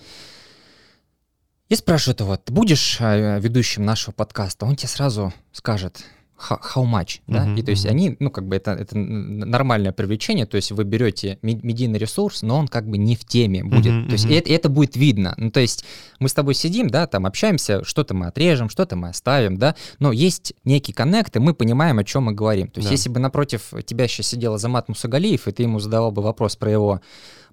И 1.69 1.75
спрашивают 1.75 2.19
его, 2.19 2.37
ты 2.37 2.53
будешь 2.53 2.97
а, 2.99 3.39
ведущим 3.39 3.83
нашего 3.83 4.13
подкаста? 4.13 4.67
Он 4.67 4.75
тебе 4.75 4.89
сразу 4.89 5.33
скажет, 5.51 6.03
how 6.37 6.83
much, 6.83 7.21
да, 7.27 7.45
uh-huh, 7.45 7.59
и 7.59 7.63
то 7.63 7.71
есть 7.71 7.85
uh-huh. 7.85 7.91
они, 7.91 8.17
ну, 8.19 8.29
как 8.29 8.47
бы 8.47 8.55
это, 8.55 8.71
это 8.71 8.97
нормальное 8.97 9.91
привлечение, 9.91 10.45
то 10.45 10.57
есть 10.57 10.71
вы 10.71 10.83
берете 10.83 11.39
медийный 11.41 11.97
ресурс, 11.97 12.41
но 12.41 12.57
он 12.57 12.67
как 12.67 12.87
бы 12.89 12.97
не 12.97 13.15
в 13.15 13.23
теме 13.23 13.63
будет, 13.63 13.93
uh-huh, 13.93 14.05
то 14.07 14.11
есть 14.13 14.25
uh-huh. 14.25 14.37
это, 14.37 14.51
это 14.51 14.69
будет 14.69 14.95
видно, 14.95 15.33
ну, 15.37 15.49
то 15.49 15.61
есть 15.61 15.85
мы 16.19 16.27
с 16.27 16.33
тобой 16.33 16.53
сидим, 16.53 16.89
да, 16.89 17.07
там 17.07 17.25
общаемся, 17.25 17.83
что-то 17.83 18.13
мы 18.13 18.27
отрежем, 18.27 18.69
что-то 18.69 18.95
мы 18.95 19.09
оставим, 19.09 19.57
да, 19.57 19.75
но 19.99 20.11
есть 20.11 20.53
некий 20.65 20.91
коннект, 20.91 21.35
и 21.35 21.39
мы 21.39 21.53
понимаем, 21.53 21.99
о 21.99 22.03
чем 22.03 22.23
мы 22.23 22.33
говорим, 22.33 22.67
то 22.67 22.79
есть 22.79 22.89
да. 22.89 22.93
если 22.93 23.09
бы 23.09 23.19
напротив 23.19 23.71
тебя 23.85 24.07
сейчас 24.07 24.27
сидел 24.27 24.55
Азамат 24.55 24.89
Мусагалиев, 24.89 25.47
и 25.47 25.51
ты 25.51 25.63
ему 25.63 25.79
задавал 25.79 26.11
бы 26.11 26.21
вопрос 26.21 26.55
про 26.57 26.69
его 26.69 27.01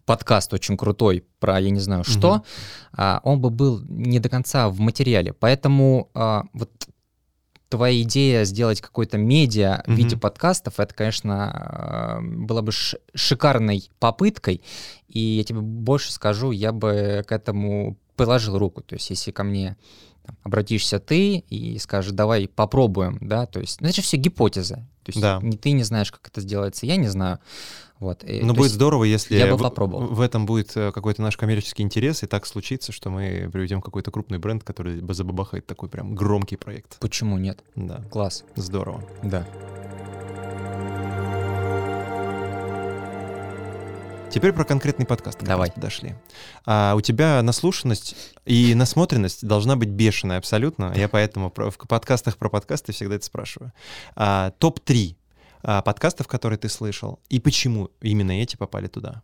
подкаст 0.05 0.53
очень 0.53 0.77
крутой 0.77 1.25
про, 1.39 1.61
я 1.61 1.71
не 1.71 1.79
знаю, 1.81 2.05
что, 2.05 2.35
угу. 2.35 2.45
а, 2.95 3.21
он 3.23 3.41
бы 3.41 3.51
был 3.51 3.81
не 3.89 4.19
до 4.19 4.29
конца 4.29 4.69
в 4.69 4.81
материале. 4.81 5.33
Поэтому 5.33 6.11
а, 6.15 6.45
вот 6.53 6.71
твоя 7.73 8.03
идея 8.03 8.45
сделать 8.45 8.83
какой-то 8.83 9.17
медиа 9.17 9.83
в 9.87 9.93
виде 9.93 10.15
подкастов, 10.15 10.79
это, 10.79 10.95
конечно, 10.95 12.21
э, 12.21 12.23
была 12.23 12.61
бы 12.61 12.71
шикарной 13.15 13.89
попыткой. 13.99 14.61
И 15.09 15.19
я 15.19 15.45
тебе 15.45 15.61
больше 15.61 16.13
скажу, 16.13 16.51
я 16.51 16.71
бы 16.73 17.25
к 17.27 17.33
этому 17.33 17.97
приложил 18.17 18.59
руку. 18.59 18.83
То 18.83 18.97
есть, 18.97 19.09
если 19.09 19.31
ко 19.31 19.43
мне 19.43 19.79
там, 20.27 20.37
обратишься 20.43 20.99
ты 21.01 21.39
и 21.49 21.79
скажешь, 21.79 22.13
давай 22.13 22.47
попробуем, 22.47 23.17
да, 23.23 23.47
то 23.47 23.59
есть, 23.59 23.81
ну, 23.81 23.89
это 23.89 23.97
же 23.97 24.03
все 24.03 24.19
гипотеза. 24.19 24.77
То 25.03 25.09
есть, 25.09 25.21
да. 25.23 25.41
ни 25.43 25.57
ты 25.57 25.73
не 25.73 25.83
знаешь, 25.83 26.13
как 26.13 26.29
это 26.29 26.43
сделается, 26.43 26.85
я 26.85 26.97
не 26.97 27.09
знаю. 27.09 27.39
Вот. 28.03 28.25
Но 28.27 28.47
ну, 28.49 28.55
будет 28.55 28.73
здорово, 28.73 29.05
если 29.05 29.37
я 29.37 29.47
бы 29.47 29.57
попробовал. 29.57 30.09
в 30.09 30.21
этом 30.21 30.45
будет 30.45 30.77
э, 30.77 30.91
какой-то 30.91 31.23
наш 31.23 31.37
коммерческий 31.37 31.85
интерес, 31.85 32.25
и 32.25 32.27
так 32.27 32.47
случится, 32.47 32.91
что 32.91 33.11
мы 33.11 33.49
приведем 33.53 33.81
какой-то 33.81 34.11
крупный 34.11 34.39
бренд, 34.39 34.65
который 34.65 35.01
забабахает 35.15 35.69
такой 35.69 35.89
прям 35.89 36.17
громкий 36.17 36.57
проект. 36.57 36.99
Почему 36.99 37.39
нет? 37.39 37.61
Да. 37.77 38.03
Класс. 38.11 38.43
Здорово. 38.57 39.05
Да. 39.23 39.47
Теперь 44.33 44.53
про 44.53 44.65
конкретный 44.65 45.07
подкаст. 45.07 45.39
Давай. 45.43 45.71
Дошли. 45.77 46.15
А, 46.65 46.95
у 46.97 47.01
тебя 47.03 47.41
наслушанность 47.43 48.17
и 48.47 48.75
насмотренность 48.75 49.47
должна 49.47 49.77
быть 49.77 49.91
бешеная 49.91 50.39
абсолютно. 50.39 50.93
Я 50.97 51.09
поэтому 51.09 51.53
в 51.55 51.87
подкастах 51.87 52.37
про 52.39 52.49
подкасты 52.49 52.93
всегда 52.93 53.15
это 53.15 53.27
спрашиваю. 53.27 53.73
А, 54.17 54.51
Топ-3 54.59 55.13
а, 55.13 55.22
подкастов, 55.63 56.27
которые 56.29 56.59
ты 56.59 56.69
слышал, 56.69 57.21
и 57.29 57.41
почему 57.41 57.91
именно 58.01 58.33
эти 58.33 58.57
попали 58.57 58.89
туда? 58.89 59.23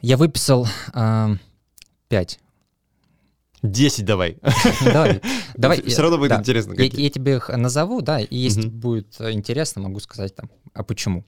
Я 0.00 0.16
выписал 0.16 0.66
э, 0.94 1.36
пять. 2.08 2.38
10 3.62 4.04
давай. 4.04 4.38
Давай. 4.84 5.20
давай 5.56 5.82
Все 5.82 6.02
равно 6.02 6.18
будет 6.18 6.30
да. 6.30 6.38
интересно. 6.38 6.74
Я, 6.74 6.84
я 6.84 7.10
тебе 7.10 7.36
их 7.36 7.48
назову, 7.48 8.00
да, 8.00 8.20
и 8.20 8.36
если 8.36 8.68
угу. 8.68 8.76
будет 8.76 9.20
интересно, 9.20 9.82
могу 9.82 10.00
сказать 10.00 10.34
там, 10.34 10.50
а 10.74 10.84
почему. 10.84 11.24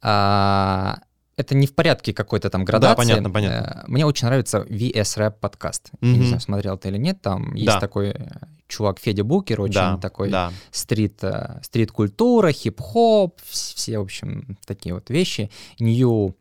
А, 0.00 1.00
это 1.36 1.54
не 1.54 1.66
в 1.66 1.74
порядке 1.74 2.14
какой-то 2.14 2.48
там 2.48 2.64
градации. 2.64 2.92
Да, 2.92 2.96
понятно, 2.96 3.30
понятно. 3.30 3.82
Э, 3.82 3.90
мне 3.90 4.06
очень 4.06 4.26
нравится 4.26 4.60
VS 4.68 5.18
Rap 5.18 5.34
подкаст. 5.40 5.90
Я 6.00 6.16
не 6.16 6.26
знаю, 6.26 6.40
смотрел 6.40 6.78
ты 6.78 6.88
или 6.88 6.96
нет, 6.96 7.20
там 7.20 7.52
да. 7.52 7.58
есть 7.58 7.78
такой 7.78 8.08
э, 8.08 8.26
чувак 8.68 8.98
Федя 8.98 9.24
Букер, 9.24 9.60
очень 9.60 9.74
да, 9.74 9.96
такой 9.96 10.30
да. 10.30 10.52
стрит, 10.70 11.22
э, 11.22 11.60
стрит-культура, 11.62 12.52
хип-хоп, 12.52 13.40
все, 13.44 13.98
в 13.98 14.02
общем, 14.02 14.56
такие 14.66 14.94
вот 14.94 15.10
вещи. 15.10 15.50
New... 15.78 16.34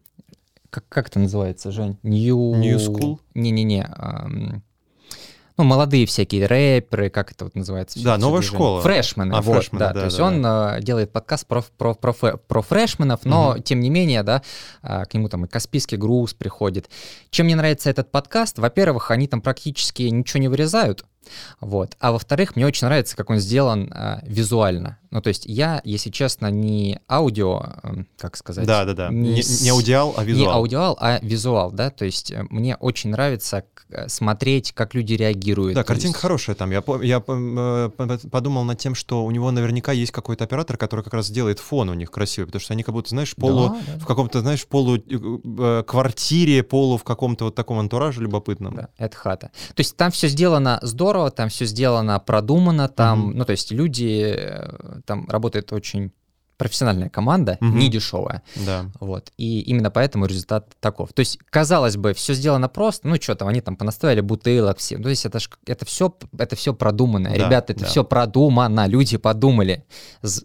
Как, 0.69 0.87
как 0.89 1.07
это 1.07 1.19
называется, 1.19 1.71
Жень? 1.71 1.97
New... 2.03 2.55
New 2.55 2.77
School? 2.77 3.19
Не-не-не 3.33 3.87
ну, 5.57 5.63
молодые 5.63 6.05
всякие 6.05 6.45
рэперы, 6.47 7.09
как 7.09 7.31
это 7.31 7.45
вот 7.45 7.55
называется? 7.55 8.01
Да, 8.03 8.17
новая 8.17 8.41
движение. 8.41 8.57
школа. 8.57 8.81
Фрешмены, 8.81 9.33
а, 9.33 9.41
вот, 9.41 9.55
фрешмены, 9.55 9.79
да, 9.79 9.93
да. 9.93 9.99
То 10.01 10.05
есть 10.05 10.17
да, 10.17 10.25
он 10.25 10.41
да. 10.41 10.79
делает 10.81 11.11
подкаст 11.11 11.47
про, 11.47 11.63
про, 11.77 11.93
про, 11.93 12.13
про 12.13 12.61
фрешменов, 12.61 13.21
но, 13.23 13.51
угу. 13.51 13.59
тем 13.59 13.79
не 13.79 13.89
менее, 13.89 14.23
да, 14.23 14.41
а, 14.81 15.05
к 15.05 15.13
нему 15.13 15.29
там 15.29 15.45
и 15.45 15.47
Каспийский 15.47 15.97
груз 15.97 16.33
приходит. 16.33 16.89
Чем 17.29 17.45
мне 17.45 17.55
нравится 17.55 17.89
этот 17.89 18.11
подкаст? 18.11 18.59
Во-первых, 18.59 19.11
они 19.11 19.27
там 19.27 19.41
практически 19.41 20.03
ничего 20.03 20.41
не 20.41 20.49
вырезают, 20.49 21.05
вот. 21.61 21.95
А 21.99 22.11
во-вторых, 22.11 22.55
мне 22.55 22.65
очень 22.65 22.87
нравится, 22.87 23.15
как 23.15 23.29
он 23.29 23.39
сделан 23.39 23.91
э, 23.93 24.19
визуально. 24.23 24.97
Ну, 25.15 25.21
то 25.21 25.29
есть 25.29 25.45
я, 25.45 25.79
если 25.85 26.09
честно, 26.09 26.51
не 26.51 26.99
аудио, 27.09 27.61
э, 27.83 28.03
как 28.17 28.35
сказать? 28.35 28.67
Да, 28.67 28.83
да, 28.83 28.93
да. 28.93 29.09
Не, 29.09 29.35
не, 29.35 29.63
не 29.63 29.69
аудиал, 29.69 30.13
а 30.17 30.25
визуал. 30.25 30.45
Не 30.45 30.53
аудиал, 30.53 30.97
а 30.99 31.19
визуал, 31.21 31.71
да. 31.71 31.89
То 31.89 32.03
есть 32.03 32.31
э, 32.31 32.43
мне 32.49 32.75
очень 32.75 33.11
нравится 33.11 33.63
э, 33.87 34.09
смотреть, 34.09 34.73
как 34.73 34.93
люди 34.93 35.13
реагируют. 35.13 35.75
Да, 35.75 35.85
картинка 35.85 36.17
есть... 36.17 36.21
хорошая 36.21 36.53
там. 36.57 36.69
Я, 36.71 36.83
я 37.01 37.23
э, 37.25 37.89
подумал 38.29 38.65
над 38.65 38.77
тем, 38.77 38.93
что 38.93 39.23
у 39.23 39.31
него 39.31 39.51
наверняка 39.51 39.93
есть 39.93 40.11
какой-то 40.11 40.43
оператор, 40.43 40.75
который 40.75 41.05
как 41.05 41.13
раз 41.13 41.27
сделает 41.27 41.59
фон 41.59 41.87
у 41.87 41.93
них 41.93 42.11
красивый, 42.11 42.47
потому 42.47 42.59
что 42.59 42.73
они 42.73 42.83
как 42.83 42.93
будто, 42.93 43.07
знаешь, 43.11 43.37
полу, 43.37 43.69
да, 43.69 43.93
да. 43.93 43.99
в 43.99 44.05
каком-то, 44.05 44.41
знаешь, 44.41 44.67
полу 44.67 44.97
э, 44.97 45.83
квартире, 45.87 46.61
полу 46.61 46.97
в 46.97 47.05
каком-то 47.05 47.45
вот 47.45 47.55
таком 47.55 47.79
антураже 47.79 48.19
любопытном. 48.19 48.75
Да, 48.75 48.89
это 48.97 49.15
хата. 49.15 49.51
То 49.75 49.79
есть 49.79 49.95
там 49.95 50.11
все 50.11 50.27
сделано 50.27 50.79
здорово, 50.81 51.14
здорово, 51.15 51.31
там 51.31 51.49
все 51.49 51.65
сделано, 51.65 52.19
продумано, 52.19 52.87
там, 52.87 53.29
mm-hmm. 53.29 53.33
ну, 53.35 53.45
то 53.45 53.51
есть 53.51 53.71
люди, 53.71 54.35
э, 54.37 54.99
там 55.05 55.27
работает 55.29 55.71
очень 55.73 56.11
профессиональная 56.57 57.09
команда, 57.09 57.57
угу. 57.59 57.69
не 57.69 57.89
дешевая. 57.89 58.41
Да. 58.55 58.89
Вот. 59.01 59.29
И 59.35 59.59
именно 59.59 59.91
поэтому 59.91 60.25
результат 60.25 60.73
таков. 60.79 61.11
То 61.11 61.19
есть, 61.19 61.37
казалось 61.49 61.97
бы, 61.97 62.13
все 62.13 62.33
сделано 62.33 62.69
просто, 62.69 63.09
ну 63.09 63.17
что 63.19 63.35
там, 63.35 63.49
они 63.49 63.59
там 63.59 63.75
понаставили 63.75 64.21
бутылок 64.21 64.77
все. 64.77 64.97
Ну, 64.97 65.03
то 65.03 65.09
есть 65.09 65.25
это, 65.25 65.39
ж, 65.39 65.49
это 65.65 65.83
все 65.83 66.15
это 66.37 66.55
все 66.55 66.73
продумано. 66.73 67.29
Да, 67.29 67.35
Ребята, 67.35 67.73
это 67.73 67.81
да. 67.81 67.87
все 67.87 68.05
продумано. 68.05 68.87
Люди 68.87 69.17
подумали, 69.17 69.83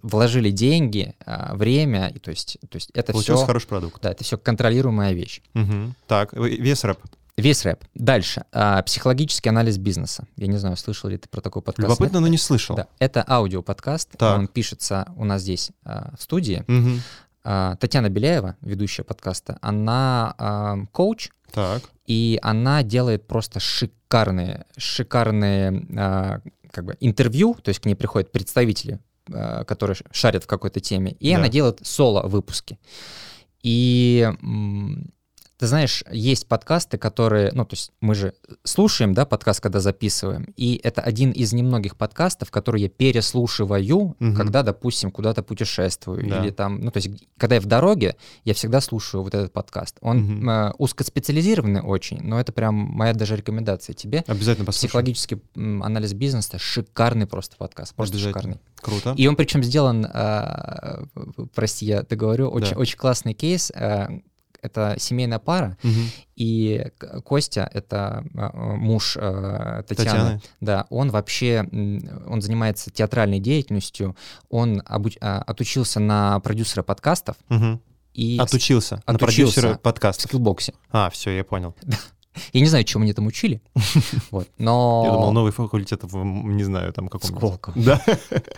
вложили 0.03 0.51
деньги, 0.51 1.15
а, 1.25 1.55
время. 1.55 2.09
И, 2.09 2.19
то 2.19 2.31
есть, 2.31 2.59
то 2.69 2.77
есть 2.77 2.91
это 2.93 3.13
Получился 3.13 3.43
все... 3.43 3.47
хороший 3.47 3.69
продукт. 3.69 4.03
Да, 4.03 4.11
это 4.11 4.25
все 4.25 4.37
контролируемая 4.37 5.13
вещь. 5.13 5.43
Угу. 5.55 5.95
Так, 6.09 6.33
вес 6.33 6.83
рэп. 6.83 6.99
Весь 7.41 7.65
рэп. 7.65 7.85
Дальше. 7.95 8.45
А, 8.53 8.83
психологический 8.83 9.49
анализ 9.49 9.79
бизнеса. 9.79 10.27
Я 10.37 10.47
не 10.47 10.57
знаю, 10.57 10.77
слышал 10.77 11.11
ли 11.11 11.19
ты 11.19 11.29
про 11.29 11.41
такой 11.41 11.63
подкаст. 11.63 11.89
Любопытно, 11.89 12.19
Нет? 12.19 12.23
но 12.23 12.29
не 12.29 12.39
слышал. 12.39 12.77
Да. 12.77 12.87
Это 12.99 13.25
аудиоподкаст. 13.27 14.11
Так. 14.17 14.39
Он 14.39 14.49
пишется 14.49 15.13
у 15.17 15.25
нас 15.25 15.43
здесь 15.43 15.71
а, 15.85 16.13
в 16.19 16.23
студии. 16.23 16.65
Угу. 16.69 17.01
А, 17.45 17.77
Татьяна 17.77 18.11
Беляева, 18.11 18.57
ведущая 18.61 19.05
подкаста, 19.05 19.59
она 19.63 20.35
а, 20.39 20.77
коуч. 20.93 21.31
Так. 21.53 21.83
И 22.07 22.39
она 22.43 22.83
делает 22.83 23.27
просто 23.27 23.61
шикарные, 23.61 24.67
шикарные 24.77 25.87
а, 25.97 26.41
как 26.71 26.85
бы 26.85 26.97
интервью, 27.01 27.55
то 27.55 27.71
есть 27.71 27.81
к 27.81 27.87
ней 27.87 27.95
приходят 27.95 28.31
представители, 28.31 29.01
а, 29.33 29.65
которые 29.65 29.97
шарят 30.11 30.45
в 30.45 30.47
какой-то 30.47 30.81
теме, 30.81 31.13
и 31.13 31.31
да. 31.31 31.39
она 31.39 31.49
делает 31.49 31.81
соло-выпуски. 31.83 32.79
И 33.63 34.31
ты 35.61 35.67
знаешь, 35.67 36.03
есть 36.11 36.47
подкасты, 36.47 36.97
которые, 36.97 37.53
ну, 37.53 37.67
то 37.67 37.75
есть 37.75 37.93
мы 38.01 38.15
же 38.15 38.33
слушаем, 38.65 39.13
да, 39.13 39.27
подкаст, 39.27 39.61
когда 39.61 39.79
записываем, 39.79 40.55
и 40.57 40.81
это 40.83 41.03
один 41.03 41.33
из 41.33 41.53
немногих 41.53 41.99
подкастов, 41.99 42.51
которые 42.51 42.85
я 42.85 42.89
переслушиваю, 42.89 44.17
угу. 44.19 44.35
когда, 44.35 44.63
допустим, 44.63 45.11
куда-то 45.11 45.43
путешествую, 45.43 46.27
да. 46.27 46.43
или 46.43 46.51
там, 46.51 46.81
ну, 46.81 46.91
то 46.91 46.97
есть 46.97 47.11
когда 47.37 47.57
я 47.57 47.61
в 47.61 47.67
дороге, 47.67 48.17
я 48.47 48.55
всегда 48.55 48.81
слушаю 48.81 49.23
вот 49.23 49.35
этот 49.35 49.53
подкаст. 49.53 49.99
Он 50.01 50.41
угу. 50.41 50.51
э, 50.51 50.73
узкоспециализированный 50.79 51.83
очень, 51.83 52.23
но 52.23 52.41
это 52.41 52.53
прям 52.53 52.75
моя 52.75 53.13
даже 53.13 53.37
рекомендация 53.37 53.93
тебе. 53.93 54.25
Обязательно 54.29 54.65
послушай. 54.65 54.87
Психологический 54.87 55.43
анализ 55.55 56.15
бизнеса, 56.15 56.59
шикарный 56.59 57.27
просто 57.27 57.57
подкаст, 57.59 57.95
просто 57.95 58.17
шикарный. 58.17 58.57
Круто. 58.81 59.13
И 59.15 59.27
он 59.27 59.37
причем 59.37 59.63
сделан, 59.63 60.07
э, 60.07 61.05
прости, 61.55 61.85
я 61.85 62.03
договорю, 62.03 62.49
очень, 62.49 62.73
да. 62.73 62.81
очень 62.81 62.97
классный 62.97 63.35
кейс, 63.35 63.71
э, 63.75 64.21
это 64.63 64.97
семейная 64.99 65.39
пара, 65.39 65.77
угу. 65.83 66.01
и 66.37 66.87
Костя, 67.25 67.69
это 67.73 68.25
а, 68.35 68.77
муж 68.77 69.17
э, 69.17 69.83
Татьяны, 69.87 70.11
Татьяны, 70.11 70.43
да, 70.61 70.87
он 70.91 71.11
вообще, 71.11 71.67
он 72.27 72.43
занимается 72.43 72.91
театральной 72.91 73.41
деятельностью, 73.41 74.17
он 74.49 74.83
обуч, 74.85 75.17
а, 75.21 75.43
отучился 75.43 76.01
на 76.01 76.41
продюсера 76.41 76.83
подкастов. 76.83 77.37
Угу. 77.49 77.81
И 78.15 78.39
отучился 78.39 78.97
отучился, 78.97 79.13
на 79.13 79.19
продюсера 79.19 79.75
подкастов. 79.79 80.25
В 80.25 80.29
скиллбоксе. 80.29 80.75
А, 80.91 81.11
все, 81.11 81.31
я 81.31 81.45
понял. 81.45 81.75
Я 82.53 82.61
не 82.61 82.67
знаю, 82.67 82.85
чему 82.85 83.03
они 83.03 83.13
там 83.13 83.27
учили, 83.27 83.61
вот, 84.31 84.49
но... 84.57 85.03
Я 85.05 85.13
думал, 85.13 85.33
новый 85.33 85.53
факультет, 85.53 86.03
не 86.13 86.63
знаю, 86.63 86.93
там 86.93 87.09
каком 87.09 87.29
Сколково. 87.29 87.75
Да. 87.77 88.01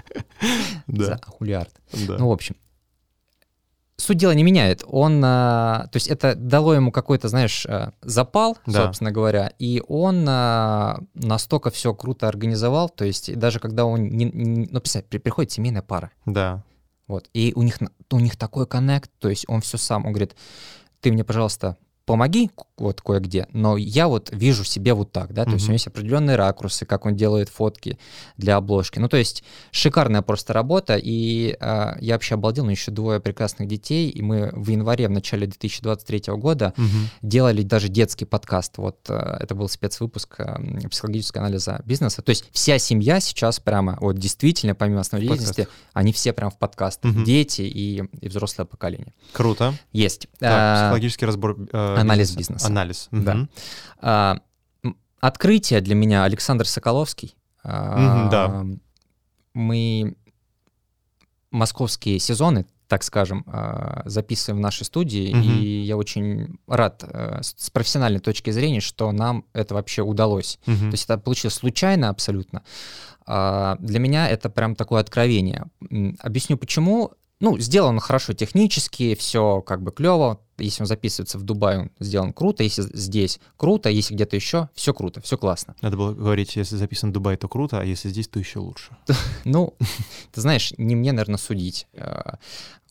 За 0.87 1.19
хулиард. 1.27 1.73
Ну, 1.93 2.29
в 2.29 2.33
общем, 2.33 2.57
суть 4.03 4.19
дела 4.19 4.33
не 4.33 4.43
меняет. 4.43 4.85
Он, 4.87 5.23
а, 5.25 5.87
то 5.93 5.97
есть 5.97 6.09
это 6.09 6.35
дало 6.35 6.75
ему 6.75 6.91
какой-то, 6.91 7.29
знаешь, 7.29 7.65
а, 7.67 7.93
запал, 8.03 8.59
да. 8.67 8.85
собственно 8.85 9.13
говоря, 9.13 9.53
и 9.59 9.83
он 9.87 10.27
а, 10.29 11.01
настолько 11.15 11.71
все 11.71 11.95
круто 11.95 12.27
организовал, 12.27 12.89
то 12.89 13.05
есть 13.05 13.37
даже 13.39 13.61
когда 13.61 13.85
он, 13.85 14.09
не, 14.09 14.25
не, 14.25 14.69
ну, 14.71 14.81
представь, 14.81 15.07
приходит 15.07 15.53
семейная 15.53 15.83
пара. 15.83 16.11
Да. 16.27 16.65
Вот, 17.07 17.29
и 17.33 17.53
у 17.55 17.63
них, 17.63 17.79
у 18.11 18.19
них 18.19 18.37
такой 18.37 18.67
коннект, 18.67 19.11
то 19.19 19.29
есть 19.29 19.45
он 19.49 19.61
все 19.61 19.79
сам, 19.79 20.05
он 20.05 20.13
говорит, 20.13 20.35
ты 21.01 21.13
мне, 21.13 21.25
пожалуйста, 21.25 21.77
помоги 22.05 22.51
вот 22.83 23.01
кое-где, 23.01 23.47
но 23.53 23.77
я 23.77 24.09
вот 24.09 24.31
вижу 24.33 24.65
себе 24.65 24.95
вот 24.95 25.13
так, 25.13 25.33
да, 25.33 25.45
то 25.45 25.51
mm-hmm. 25.51 25.55
есть 25.55 25.65
у 25.65 25.69
него 25.69 25.75
есть 25.75 25.87
определенные 25.87 26.37
ракурсы, 26.37 26.85
как 26.85 27.07
он 27.07 27.17
делает 27.17 27.49
фотки 27.49 27.99
для 28.37 28.57
обложки. 28.57 28.99
Ну, 28.99 29.09
то 29.09 29.17
есть 29.17 29.45
шикарная 29.71 30.23
просто 30.23 30.53
работа, 30.53 30.97
и 30.97 31.57
э, 31.59 31.93
я 32.01 32.15
вообще 32.15 32.35
обалдел, 32.35 32.67
у 32.67 32.71
еще 32.71 32.91
двое 32.91 33.21
прекрасных 33.21 33.69
детей, 33.69 34.11
и 34.11 34.23
мы 34.23 34.51
в 34.53 34.69
январе, 34.69 35.09
в 35.09 35.11
начале 35.11 35.47
2023 35.47 36.35
года 36.35 36.75
mm-hmm. 36.77 37.07
делали 37.23 37.63
даже 37.63 37.89
детский 37.89 38.25
подкаст, 38.25 38.79
вот 38.79 38.99
э, 39.09 39.39
это 39.41 39.55
был 39.55 39.69
спецвыпуск 39.69 40.35
э, 40.39 40.89
психологического 40.89 41.45
анализа 41.45 41.83
бизнеса, 41.85 42.23
то 42.23 42.31
есть 42.31 42.49
вся 42.53 42.79
семья 42.79 43.21
сейчас 43.21 43.61
прямо, 43.61 43.99
вот 44.01 44.19
действительно, 44.19 44.75
помимо 44.75 45.01
основной 45.01 45.29
деятельности, 45.29 45.69
они 45.93 46.13
все 46.13 46.33
прям 46.33 46.51
в 46.51 46.59
подкаст, 46.59 47.05
mm-hmm. 47.05 47.25
дети 47.25 47.63
и, 47.63 48.03
и 48.21 48.29
взрослое 48.29 48.67
поколение. 48.67 49.13
Круто. 49.33 49.75
Есть. 49.93 50.29
Так, 50.39 50.79
психологический 50.79 51.27
разбор 51.27 51.57
э, 51.73 51.97
Анализ 51.99 52.35
бизнеса. 52.35 52.72
Анализ. 52.73 53.09
Да. 53.11 53.49
А, 54.01 54.39
открытие 55.21 55.81
для 55.81 55.95
меня 55.95 56.25
Александр 56.25 56.67
Соколовский. 56.67 57.37
А, 57.63 58.29
да. 58.31 58.67
Мы 59.55 60.17
московские 61.51 62.19
сезоны, 62.19 62.67
так 62.89 63.03
скажем, 63.05 63.45
а, 63.47 64.03
записываем 64.07 64.59
в 64.59 64.63
нашей 64.63 64.85
студии, 64.85 65.33
угу. 65.33 65.43
и 65.43 65.83
я 65.83 65.97
очень 65.97 66.59
рад 66.67 67.05
э, 67.07 67.41
с 67.43 67.71
профессиональной 67.71 68.21
точки 68.21 68.51
зрения, 68.51 68.81
что 68.81 69.13
нам 69.13 69.45
это 69.53 69.75
вообще 69.75 70.03
удалось. 70.03 70.59
Угу. 70.67 70.77
То 70.77 70.93
есть 70.93 71.05
это 71.05 71.19
получилось 71.19 71.55
случайно 71.55 72.09
абсолютно. 72.09 72.63
А, 73.27 73.77
для 73.81 73.99
меня 73.99 74.29
это 74.29 74.51
прям 74.51 74.75
такое 74.75 75.01
откровение. 75.01 75.67
Объясню 76.21 76.57
почему. 76.57 77.13
Ну, 77.43 77.59
сделано 77.59 78.01
хорошо 78.01 78.35
технически, 78.35 79.17
все 79.17 79.63
как 79.63 79.83
бы 79.83 79.91
клево. 79.91 80.41
Если 80.59 80.85
он 80.85 80.87
записывается 80.87 81.39
в 81.39 81.43
Дубае, 81.43 81.81
он 81.81 81.91
сделан 81.99 82.33
круто. 82.33 82.63
Если 82.63 82.83
здесь 82.97 83.41
круто, 83.57 83.89
если 83.89 84.15
где-то 84.15 84.37
еще, 84.37 84.69
все 84.75 84.95
круто, 84.95 85.21
все 85.21 85.37
классно. 85.37 85.75
Надо 85.81 85.97
было 85.97 86.15
говорить, 86.15 86.55
если 86.55 86.77
записан 86.77 87.11
в 87.11 87.13
Дубае, 87.13 87.37
то 87.37 87.49
круто, 87.49 87.81
а 87.81 87.85
если 87.85 88.11
здесь, 88.11 88.29
то 88.29 88.39
еще 88.39 88.61
лучше. 88.61 88.97
Ну, 89.45 89.75
ты 90.31 90.41
знаешь, 90.41 90.73
не 90.79 90.95
мне, 90.95 91.11
наверное, 91.11 91.37
судить. 91.37 91.89
Э, 91.95 92.35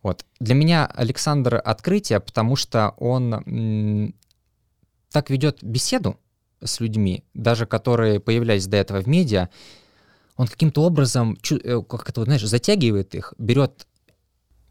вот. 0.04 0.26
Для 0.42 0.54
меня 0.54 0.86
Александр 0.86 1.62
открытие, 1.64 2.20
потому 2.20 2.58
что 2.58 2.94
он 2.98 4.14
так 5.14 5.30
ведет 5.30 5.64
беседу 5.64 6.20
с 6.62 6.82
людьми, 6.82 7.24
даже 7.34 7.66
которые 7.66 8.20
появлялись 8.20 8.68
до 8.68 8.76
этого 8.76 9.02
в 9.02 9.08
медиа, 9.08 9.48
он 10.36 10.48
каким-то 10.48 10.84
образом, 10.84 11.38
э, 11.50 11.82
как 11.88 12.10
это, 12.10 12.26
знаешь, 12.26 12.44
затягивает 12.44 13.16
их, 13.16 13.34
берет 13.38 13.88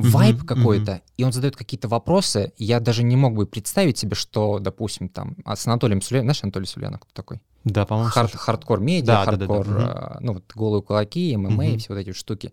вайб 0.01 0.37
mm-hmm, 0.37 0.47
какой-то, 0.47 0.93
mm-hmm. 0.93 1.03
и 1.19 1.25
он 1.25 1.33
задает 1.33 1.57
какие-то 1.57 1.89
вопросы. 1.89 2.53
Я 2.57 2.81
даже 2.81 3.03
не 3.03 3.17
мог 3.17 3.35
бы 3.35 3.47
представить 3.47 3.99
себе, 3.99 4.15
что, 4.15 4.59
допустим, 4.59 5.09
там, 5.09 5.37
а 5.45 5.57
с 5.57 5.67
Анатолием 5.67 6.03
Сулеймановым, 6.03 6.35
знаешь, 6.35 6.45
Анатолий 6.45 6.67
Сулейманов 6.67 7.01
кто 7.01 7.11
такой? 7.15 7.41
Да, 7.65 7.85
по-моему. 7.85 8.11
Хард, 8.11 8.35
хардкор 8.35 8.81
медиа, 8.81 9.07
Да, 9.07 9.25
да, 9.27 9.31
хардкор, 9.33 9.67
да, 9.67 9.75
да. 9.75 10.13
э, 10.17 10.21
ну 10.21 10.33
вот 10.35 10.45
голые 10.55 10.83
кулаки, 10.83 11.37
ММА 11.37 11.67
и 11.67 11.69
Мгм. 11.71 11.79
все 11.79 11.89
вот 11.93 11.99
эти 11.99 12.13
штуки. 12.13 12.53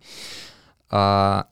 А, 0.90 1.46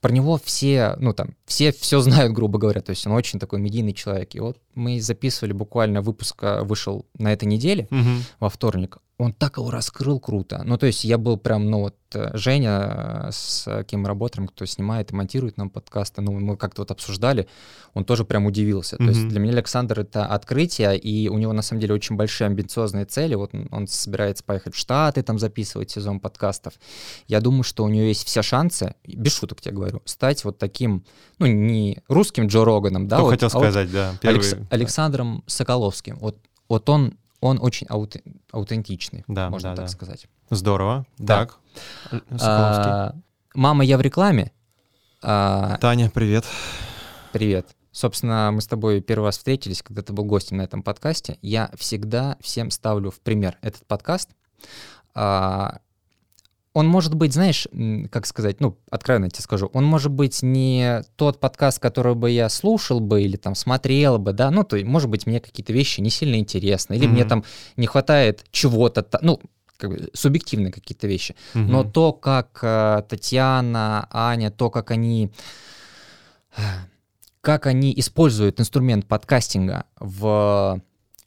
про 0.00 0.12
него 0.12 0.38
все, 0.42 0.96
ну 0.98 1.12
там, 1.14 1.34
все 1.46 1.72
все 1.72 2.00
знают, 2.00 2.32
грубо 2.32 2.58
говоря, 2.58 2.80
то 2.82 2.90
есть 2.90 3.06
он 3.06 3.12
очень 3.12 3.38
такой 3.38 3.58
медийный 3.60 3.92
человек. 3.94 4.34
И 4.34 4.40
вот 4.40 4.58
мы 4.74 5.00
записывали 5.00 5.52
буквально 5.52 6.02
выпуск, 6.02 6.36
а, 6.42 6.62
вышел 6.62 7.06
на 7.18 7.32
этой 7.32 7.46
неделе, 7.46 7.86
Мгм. 7.90 8.22
во 8.40 8.48
вторник, 8.50 8.98
он 9.16 9.32
так 9.32 9.58
его 9.58 9.70
раскрыл 9.70 10.18
круто. 10.18 10.62
Ну, 10.64 10.76
то 10.76 10.86
есть 10.86 11.04
я 11.04 11.18
был 11.18 11.36
прям, 11.36 11.70
ну 11.70 11.82
вот, 11.82 11.96
э, 12.14 12.36
Женя, 12.36 13.26
э, 13.26 13.30
с 13.32 13.84
кем 13.84 14.02
мы 14.02 14.08
работаем, 14.08 14.48
кто 14.48 14.66
снимает 14.66 15.12
и 15.12 15.14
монтирует 15.14 15.56
нам 15.56 15.70
подкасты, 15.70 16.20
ну, 16.20 16.32
мы 16.32 16.56
как-то 16.56 16.82
вот 16.82 16.90
обсуждали, 16.90 17.46
он 17.92 18.04
тоже 18.04 18.24
прям 18.24 18.46
удивился. 18.46 18.96
То 18.96 19.04
есть 19.04 19.28
для 19.28 19.38
меня 19.38 19.52
Александр— 19.52 20.00
это 20.00 20.26
открытие, 20.26 20.98
и 20.98 21.28
у 21.28 21.38
него, 21.38 21.52
на 21.52 21.62
самом 21.62 21.80
деле, 21.80 21.94
очень 21.94 22.16
большие 22.16 22.46
амбициозные 22.46 23.04
цели. 23.04 23.36
Вот 23.36 23.54
он, 23.54 23.68
он 23.70 23.86
собирается 23.86 24.42
поехать 24.42 24.74
в 24.74 24.78
Штаты, 24.78 25.22
там 25.22 25.38
записывать 25.38 25.90
сезон 25.90 26.18
подкастов. 26.18 26.74
Я 27.28 27.40
думаю, 27.40 27.62
что 27.62 27.84
у 27.84 27.88
него 27.88 28.06
есть 28.06 28.26
все 28.26 28.42
шансы, 28.42 28.96
без 29.06 29.36
шуток 29.36 29.60
тебе 29.60 29.76
говорю, 29.76 30.02
стать 30.06 30.44
вот 30.44 30.58
таким, 30.58 31.04
ну, 31.38 31.46
не 31.46 32.02
русским 32.08 32.48
Джо 32.48 32.64
Роганом, 32.64 33.06
да, 33.06 33.16
Кто 33.16 33.26
вот, 33.26 33.30
хотел 33.30 33.48
а 33.52 33.58
вот 33.58 33.62
сказать, 33.62 33.92
да. 33.92 34.14
Первый... 34.20 34.40
Алекс- 34.40 34.66
Александром 34.70 35.44
Соколовским. 35.46 36.18
Вот, 36.18 36.36
вот 36.68 36.88
он, 36.88 37.16
он 37.44 37.58
очень 37.60 37.86
ауте- 37.88 38.22
аутентичный, 38.52 39.22
Да, 39.28 39.50
можно 39.50 39.70
да, 39.70 39.76
так 39.76 39.84
да. 39.84 39.88
сказать. 39.92 40.26
Здорово. 40.50 41.04
Да. 41.18 41.40
Так. 41.46 41.58
Соколовский. 42.10 42.40
А, 42.40 43.14
мама, 43.54 43.84
я 43.84 43.98
в 43.98 44.00
рекламе. 44.00 44.50
А, 45.22 45.76
Таня, 45.78 46.10
привет. 46.10 46.44
привет. 47.32 47.68
Собственно, 47.92 48.50
мы 48.50 48.62
с 48.62 48.66
тобой 48.66 49.00
первый 49.02 49.26
раз 49.26 49.36
встретились, 49.36 49.82
когда 49.82 50.00
ты 50.02 50.12
был 50.14 50.24
гостем 50.24 50.56
на 50.56 50.62
этом 50.62 50.82
подкасте. 50.82 51.38
Я 51.42 51.70
всегда 51.76 52.36
всем 52.40 52.70
ставлю 52.70 53.10
в 53.10 53.20
пример 53.20 53.58
этот 53.60 53.86
подкаст. 53.86 54.30
А, 55.14 55.80
он 56.74 56.88
может 56.88 57.14
быть, 57.14 57.32
знаешь, 57.32 57.68
как 58.10 58.26
сказать, 58.26 58.60
ну, 58.60 58.76
откровенно 58.90 59.30
тебе 59.30 59.42
скажу, 59.42 59.70
он 59.72 59.84
может 59.84 60.10
быть 60.10 60.42
не 60.42 61.02
тот 61.14 61.38
подкаст, 61.38 61.78
который 61.78 62.16
бы 62.16 62.30
я 62.30 62.48
слушал 62.48 62.98
бы 62.98 63.22
или 63.22 63.36
там 63.36 63.54
смотрел 63.54 64.18
бы, 64.18 64.32
да, 64.32 64.50
ну, 64.50 64.64
то 64.64 64.74
есть, 64.76 64.86
может 64.86 65.08
быть, 65.08 65.24
мне 65.24 65.40
какие-то 65.40 65.72
вещи 65.72 66.00
не 66.00 66.10
сильно 66.10 66.34
интересны, 66.34 66.94
или 66.94 67.06
мне 67.06 67.20
Мгм. 67.22 67.28
там 67.28 67.44
не 67.76 67.86
хватает 67.86 68.44
чего-то, 68.50 69.06
ну, 69.22 69.40
как 69.76 69.90
бы 69.90 70.10
субъективные 70.14 70.72
какие-то 70.72 71.06
вещи. 71.06 71.36
Но 71.54 71.82
Мгм. 71.82 71.92
то, 71.92 72.12
как 72.12 72.58
э, 72.62 73.02
Татьяна, 73.08 74.08
Аня, 74.10 74.50
то, 74.50 74.68
как 74.68 74.90
они, 74.90 75.30
э, 76.56 76.60
как 77.40 77.66
они 77.66 77.94
используют 77.96 78.58
инструмент 78.58 79.06
подкастинга 79.06 79.84
в, 80.00 80.80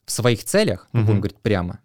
в 0.05 0.11
своих 0.11 0.43
целях, 0.43 0.89
ну, 0.91 1.03
будем 1.03 1.21
говорить 1.21 1.39
прямо, 1.39 1.79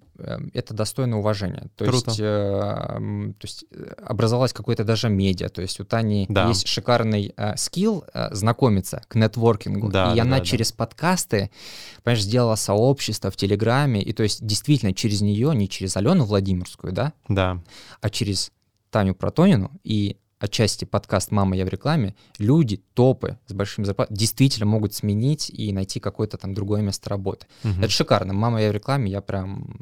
это 0.52 0.74
достойно 0.74 1.18
уважения. 1.18 1.68
То 1.76 1.84
Круто. 1.84 2.10
есть, 2.10 2.20
э, 2.20 2.24
то 2.24 3.44
есть 3.44 3.64
э, 3.70 3.94
образовалось 4.06 4.52
какое-то 4.52 4.84
даже 4.84 5.08
медиа. 5.08 5.48
То 5.48 5.62
есть 5.62 5.80
у 5.80 5.84
Тани 5.84 6.26
Да. 6.28 6.48
есть 6.48 6.66
шикарный 6.66 7.32
э, 7.36 7.56
скилл 7.56 8.04
э, 8.12 8.34
знакомиться 8.34 9.02
к 9.08 9.14
нетворкингу. 9.14 9.88
Да, 9.90 10.12
и 10.12 10.16
да, 10.16 10.22
она 10.22 10.36
да, 10.36 10.38
да. 10.38 10.44
через 10.44 10.72
подкасты, 10.72 11.50
понимаешь, 12.02 12.22
сделала 12.24 12.54
сообщество 12.56 13.30
в 13.30 13.36
Телеграме. 13.36 14.02
И 14.02 14.12
то 14.12 14.22
есть 14.22 14.44
действительно 14.44 14.92
через 14.94 15.20
нее, 15.20 15.54
не 15.54 15.68
через 15.68 15.96
Алену 15.96 16.24
Владимирскую, 16.24 16.92
да, 16.92 17.12
Да. 17.28 17.62
а 18.00 18.10
через 18.10 18.52
Таню 18.90 19.14
Протонину 19.14 19.70
и 19.84 20.16
отчасти 20.38 20.84
подкаст 20.84 21.30
«Мама, 21.30 21.56
я 21.56 21.64
в 21.64 21.68
рекламе», 21.68 22.16
люди, 22.38 22.82
топы 22.94 23.38
с 23.46 23.52
большими 23.52 23.84
зарплатами 23.84 24.16
действительно 24.16 24.66
могут 24.66 24.92
сменить 24.92 25.48
и 25.50 25.72
найти 25.72 26.00
какое-то 26.00 26.36
там 26.36 26.52
другое 26.52 26.82
место 26.82 27.08
работы. 27.10 27.46
Мгм. 27.62 27.80
Это 27.84 27.88
шикарно. 27.90 28.32
«Мама, 28.32 28.60
я 28.60 28.70
в 28.70 28.72
рекламе», 28.72 29.08
я 29.10 29.20
прям, 29.20 29.76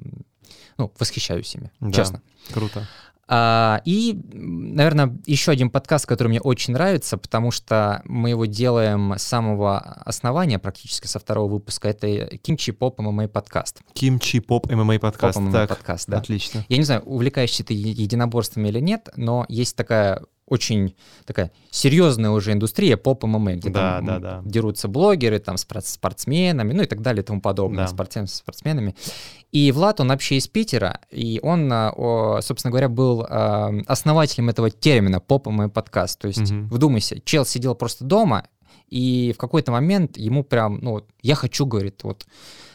ну, 0.78 0.92
восхищаюсь 0.98 1.54
ими, 1.54 1.70
Да. 1.80 1.92
честно. 1.92 2.22
Круто. 2.52 2.86
А, 3.32 3.80
и, 3.84 4.20
наверное, 4.32 5.16
еще 5.24 5.52
один 5.52 5.70
подкаст, 5.70 6.04
который 6.04 6.28
мне 6.28 6.40
очень 6.40 6.74
нравится, 6.74 7.16
потому 7.16 7.52
что 7.52 8.02
мы 8.04 8.30
его 8.30 8.44
делаем 8.44 9.14
с 9.16 9.22
самого 9.22 9.78
основания, 9.78 10.58
практически 10.58 11.06
со 11.06 11.20
второго 11.20 11.48
выпуска, 11.52 11.88
это 11.88 12.36
«Кимчи 12.38 12.72
Поп 12.72 12.98
ММА 12.98 13.28
подкаст». 13.28 13.82
Кимчи 13.92 14.40
Поп 14.40 14.68
ММА 14.68 14.98
подкаст. 14.98 15.38
Поп 15.38 15.44
ММА 15.44 15.68
подкаст, 15.68 16.08
да. 16.08 16.18
отлично. 16.18 16.66
Я 16.68 16.76
не 16.76 16.82
знаю, 16.82 17.02
увлекаешься 17.02 17.62
ты 17.62 17.72
единоборствами 17.72 18.66
или 18.68 18.80
нет, 18.80 19.08
но 19.14 19.46
есть 19.48 19.76
такая 19.76 20.22
очень 20.50 20.94
такая 21.24 21.50
серьезная 21.70 22.30
уже 22.30 22.52
индустрия 22.52 22.96
поп 22.98 23.24
ММА, 23.24 23.54
где 23.54 23.70
Да, 23.70 23.96
там 23.96 24.04
да, 24.06 24.18
да. 24.18 24.42
дерутся 24.44 24.88
блогеры, 24.88 25.38
там 25.38 25.56
спор- 25.56 25.80
спортсменами, 25.82 26.72
ну 26.74 26.82
и 26.82 26.86
так 26.86 27.00
далее 27.00 27.22
и 27.22 27.24
тому 27.24 27.40
подобное, 27.40 27.84
Да. 27.84 27.88
спортсмен, 27.88 28.26
спортсменами. 28.26 28.94
И 29.52 29.72
Влад, 29.72 30.00
он 30.00 30.08
вообще 30.08 30.36
из 30.36 30.46
Питера, 30.48 31.00
и 31.10 31.40
он, 31.42 31.68
а, 31.72 32.40
собственно 32.42 32.70
говоря, 32.70 32.88
был 32.88 33.24
а, 33.28 33.72
основателем 33.86 34.48
этого 34.50 34.70
термина 34.70 35.20
поп 35.20 35.46
ММА 35.46 35.70
подкаст. 35.70 36.18
То 36.18 36.28
есть, 36.28 36.50
Мгм. 36.50 36.68
вдумайся, 36.68 37.20
чел 37.24 37.46
сидел 37.46 37.74
просто 37.74 38.04
дома, 38.04 38.44
и 38.90 39.32
в 39.32 39.38
какой-то 39.38 39.72
момент 39.72 40.16
ему 40.16 40.44
прям, 40.44 40.78
ну, 40.82 41.02
я 41.22 41.34
хочу, 41.34 41.64
говорит, 41.66 42.02
вот, 42.02 42.26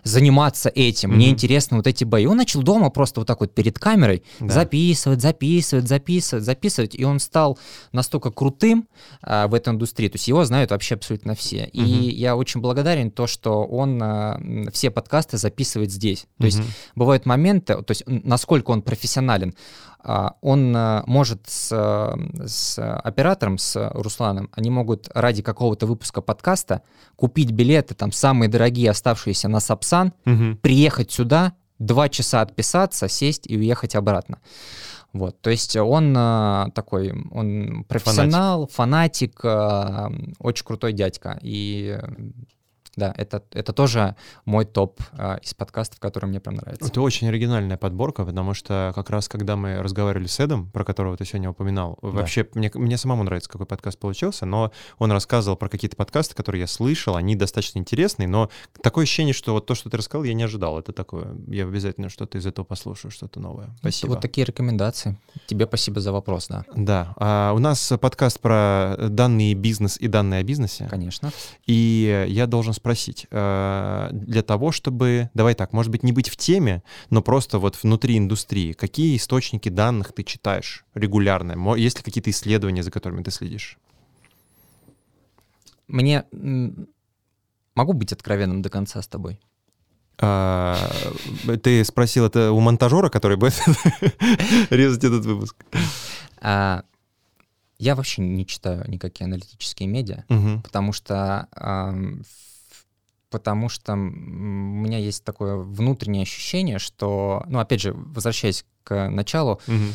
заниматься 0.03 0.69
этим, 0.69 1.09
мне 1.09 1.25
Мгм. 1.27 1.33
интересны 1.33 1.77
вот 1.77 1.87
эти 1.87 2.03
бои. 2.03 2.27
Он 2.27 2.37
начал 2.37 2.61
дома 2.61 2.89
просто 2.91 3.21
вот 3.21 3.27
так 3.27 3.39
вот 3.39 3.53
перед 3.55 3.79
камерой 3.79 4.23
Да. 4.39 4.53
записывать, 4.53 5.19
записывать, 5.21 5.87
записывать, 5.87 6.43
записывать, 6.45 6.95
и 6.95 7.03
он 7.03 7.19
стал 7.19 7.57
настолько 7.91 8.29
крутым 8.31 8.87
а, 9.23 9.47
в 9.47 9.53
этой 9.55 9.73
индустрии, 9.73 10.07
то 10.07 10.15
есть 10.15 10.27
его 10.27 10.45
знают 10.45 10.71
вообще 10.71 10.95
абсолютно 10.95 11.33
все. 11.33 11.65
И 11.73 11.81
Мгм. 11.81 12.09
я 12.09 12.35
очень 12.35 12.61
благодарен 12.61 13.09
то, 13.09 13.25
что 13.25 13.63
он 13.65 13.99
а, 14.01 14.39
все 14.71 14.91
подкасты 14.91 15.37
записывает 15.37 15.91
здесь. 15.91 16.27
То 16.37 16.45
есть 16.45 16.59
Мгм. 16.59 16.67
бывают 16.95 17.25
моменты, 17.25 17.81
то 17.81 17.91
есть 17.91 18.03
насколько 18.05 18.69
он 18.71 18.83
профессионален, 18.83 19.55
он 20.41 20.75
а, 20.75 21.03
может 21.07 21.41
с, 21.47 21.69
а, 21.71 22.15
с 22.45 22.77
оператором, 22.79 23.57
с 23.57 23.89
Русланом, 23.93 24.49
они 24.53 24.69
могут 24.69 25.09
ради 25.13 25.41
какого-то 25.41 25.87
выпуска 25.87 26.21
подкаста 26.21 26.81
купить 27.15 27.51
билеты, 27.51 27.95
там, 27.95 28.11
самые 28.11 28.49
дорогие, 28.49 28.91
оставшиеся 28.91 29.47
на 29.47 29.59
Сапсан, 29.59 30.13
Мгм. 30.25 30.57
приехать 30.57 31.11
сюда, 31.11 31.53
два 31.79 32.09
часа 32.09 32.41
отписаться, 32.41 33.07
сесть 33.07 33.47
и 33.47 33.57
уехать 33.57 33.95
обратно. 33.95 34.39
Вот, 35.13 35.39
то 35.39 35.49
есть 35.49 35.77
он 35.77 36.13
а, 36.17 36.69
такой, 36.75 37.13
он 37.31 37.85
профессионал, 37.87 38.67
фанатик, 38.67 39.39
а, 39.45 40.11
очень 40.39 40.65
крутой 40.65 40.91
дядька. 40.91 41.39
И 41.41 41.97
э, 41.97 42.07
да, 42.95 43.13
это, 43.17 43.43
это 43.51 43.73
тоже 43.73 44.15
мой 44.45 44.65
топ 44.65 44.99
а, 45.13 45.37
из 45.37 45.53
подкастов, 45.53 45.99
который 45.99 46.25
мне 46.25 46.39
прям 46.39 46.55
нравится. 46.55 46.87
Это 46.87 47.01
очень 47.01 47.27
оригинальная 47.27 47.77
подборка, 47.77 48.25
потому 48.25 48.53
что 48.53 48.91
как 48.95 49.09
раз 49.09 49.27
когда 49.27 49.55
мы 49.55 49.81
разговаривали 49.81 50.27
с 50.27 50.39
Эдом, 50.39 50.69
про 50.71 50.83
которого 50.83 51.17
ты 51.17 51.25
сегодня 51.25 51.49
упоминал, 51.49 51.97
вообще 52.01 52.47
мне, 52.53 52.71
мне 52.73 52.97
самому 52.97 53.23
нравится, 53.23 53.49
какой 53.49 53.65
подкаст 53.65 53.99
получился, 53.99 54.45
но 54.45 54.71
он 54.97 55.11
рассказывал 55.11 55.57
про 55.57 55.69
какие-то 55.69 55.95
подкасты, 55.95 56.35
которые 56.35 56.61
я 56.61 56.67
слышал, 56.67 57.15
они 57.15 57.35
достаточно 57.35 57.79
интересные, 57.79 58.27
но 58.27 58.49
такое 58.81 59.03
ощущение, 59.03 59.33
что 59.33 59.53
вот 59.53 59.65
то, 59.65 59.75
что 59.75 59.89
ты 59.89 59.97
рассказал, 59.97 60.23
я 60.23 60.33
не 60.33 60.43
ожидал. 60.43 60.79
Это 60.79 60.93
такое, 60.93 61.35
я 61.47 61.63
обязательно 61.63 62.09
что-то 62.09 62.37
из 62.37 62.45
этого 62.45 62.65
послушаю, 62.65 63.11
что-то 63.11 63.39
новое. 63.39 63.75
Спасибо. 63.79 64.11
Вот 64.11 64.21
такие 64.21 64.45
рекомендации. 64.45 65.17
Тебе 65.47 65.65
спасибо 65.65 65.99
за 65.99 66.11
вопрос, 66.11 66.47
да. 66.47 66.65
Да, 66.75 67.13
а 67.17 67.53
у 67.53 67.59
нас 67.59 67.91
подкаст 67.99 68.39
про 68.39 68.95
данный 68.97 69.53
бизнес 69.53 69.97
и 69.97 70.07
данные 70.07 70.41
о 70.41 70.43
бизнесе. 70.43 70.87
Конечно. 70.89 71.31
И 71.65 72.25
я 72.29 72.47
должен 72.47 72.73
спросить, 72.73 72.84
э, 73.31 74.09
для 74.11 74.41
того, 74.43 74.71
чтобы, 74.71 75.29
давай 75.33 75.55
так, 75.55 75.73
может 75.73 75.91
быть, 75.91 76.03
не 76.03 76.11
быть 76.11 76.29
в 76.29 76.37
теме, 76.37 76.83
но 77.09 77.21
просто 77.21 77.59
вот 77.59 77.81
внутри 77.83 78.17
индустрии, 78.17 78.73
какие 78.73 79.17
источники 79.17 79.69
данных 79.69 80.13
ты 80.13 80.23
читаешь 80.23 80.85
регулярно? 80.93 81.75
Есть 81.75 81.97
ли 81.97 82.03
какие-то 82.03 82.29
исследования, 82.29 82.83
за 82.83 82.91
которыми 82.91 83.23
ты 83.23 83.31
следишь? 83.31 83.77
Мне 85.87 86.25
могу 87.75 87.93
быть 87.93 88.11
откровенным 88.13 88.61
до 88.61 88.69
конца 88.69 89.01
с 89.01 89.07
тобой. 89.07 89.39
А, 90.17 90.77
Ты 91.61 91.83
спросил 91.83 92.25
это 92.25 92.51
у 92.53 92.59
монтажера, 92.61 93.09
который 93.09 93.35
будет 93.37 93.53
резать 94.69 95.03
этот 95.03 95.25
выпуск? 95.25 95.57
А, 96.39 96.83
я 97.77 97.95
вообще 97.95 98.21
не 98.21 98.45
читаю 98.47 98.85
никакие 98.87 99.25
аналитические 99.25 99.89
медиа. 99.89 100.23
Мгм. 100.29 100.61
потому 100.61 100.93
что 100.93 101.49
ф- 102.21 102.27
потому 103.35 103.67
что 103.67 103.91
у 103.93 103.97
меня 103.97 104.97
есть 104.97 105.25
такое 105.25 105.57
внутреннее 105.57 106.23
ощущение, 106.23 106.79
что, 106.79 107.43
ну, 107.49 107.59
опять 107.59 107.81
же, 107.81 107.91
возвращаясь 107.93 108.63
к 108.85 109.09
началу, 109.09 109.59
Мгм. 109.67 109.93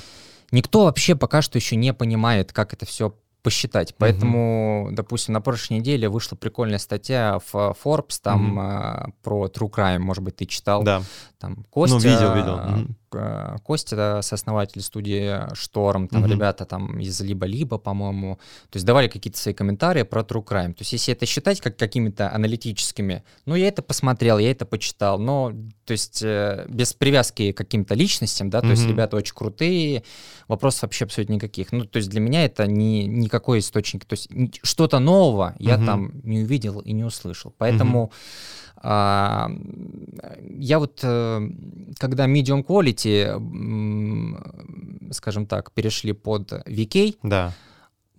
никто 0.53 0.85
вообще 0.85 1.17
пока 1.17 1.41
что 1.41 1.57
еще 1.57 1.77
не 1.77 1.95
понимает, 1.95 2.53
как 2.53 2.75
это 2.75 2.85
все 2.85 3.15
посчитать. 3.43 3.95
Поэтому, 3.97 4.91
допустим, 4.93 5.33
на 5.33 5.41
прошлой 5.41 5.79
неделе 5.79 6.11
вышла 6.11 6.37
прикольная 6.37 6.79
статья 6.79 7.39
в 7.51 7.75
Forbes 7.83 8.21
там 8.23 8.59
а, 8.61 9.09
про 9.23 9.47
True 9.47 9.71
Crime, 9.71 10.01
может 10.01 10.23
быть, 10.23 10.37
ты 10.37 10.45
читал. 10.45 10.83
Да, 10.83 11.03
Там 11.39 11.65
Костя, 11.71 11.95
ну 11.97 12.03
видел, 12.03 12.35
видел. 12.35 12.59
э, 12.59 12.85
Костя, 13.11 14.21
сооснователь 14.23 14.83
студии 14.83 15.55
Шторм, 15.55 16.09
там 16.09 16.23
угу. 16.23 16.33
ребята 16.33 16.65
там 16.65 16.99
из 16.99 17.21
либо-либо, 17.21 17.79
по-моему, 17.79 18.37
то 18.71 18.77
есть 18.77 18.87
давали 18.87 19.09
какие-то 19.09 19.39
свои 19.39 19.55
комментарии 19.55 20.03
про 20.03 20.23
True 20.23 20.45
Crime. 20.45 20.73
То 20.73 20.81
есть 20.81 20.93
если 20.93 21.15
это 21.15 21.27
считать 21.27 21.61
как 21.61 21.77
какими-то 21.77 22.33
аналитическими, 22.33 23.23
ну, 23.47 23.55
я 23.55 23.69
это 23.69 23.83
посмотрел, 23.83 24.39
я 24.39 24.51
это 24.51 24.65
почитал, 24.65 25.19
но, 25.19 25.53
то 25.85 25.93
есть 25.93 26.23
э, 26.23 26.67
без 26.69 26.93
привязки 26.93 27.53
к 27.53 27.57
каким-то 27.57 27.95
личностям, 27.95 28.51
да, 28.51 28.61
то 28.61 28.67
угу. 28.67 28.73
есть 28.73 28.87
ребята 28.87 29.17
очень 29.17 29.35
крутые, 29.35 30.05
вопросов 30.49 30.83
вообще 30.83 31.05
абсолютно 31.05 31.35
никаких. 31.35 31.73
Ну, 31.73 31.85
то 31.85 31.99
есть 31.99 32.11
для 32.11 32.21
меня 32.21 32.45
это 32.45 32.67
не, 32.67 33.07
никакой 33.07 33.59
источник, 33.59 34.05
то 34.05 34.15
есть 34.15 34.29
что-то 34.63 34.99
нового 34.99 35.55
я 35.59 35.77
угу. 35.77 35.87
там 35.87 36.13
не 36.23 36.41
увидел 36.41 36.81
и 36.81 36.93
не 36.93 37.05
услышал. 37.05 37.55
Поэтому... 37.59 38.05
Угу 38.05 38.13
а, 38.83 39.51
я 40.49 40.79
вот, 40.79 41.01
э, 41.03 41.51
когда 41.99 42.27
medium 42.27 42.65
quality, 42.65 43.00
скажем 45.13 45.47
так, 45.47 45.73
перешли 45.73 46.13
под 46.13 46.53
VK, 46.53 47.17
да. 47.23 47.53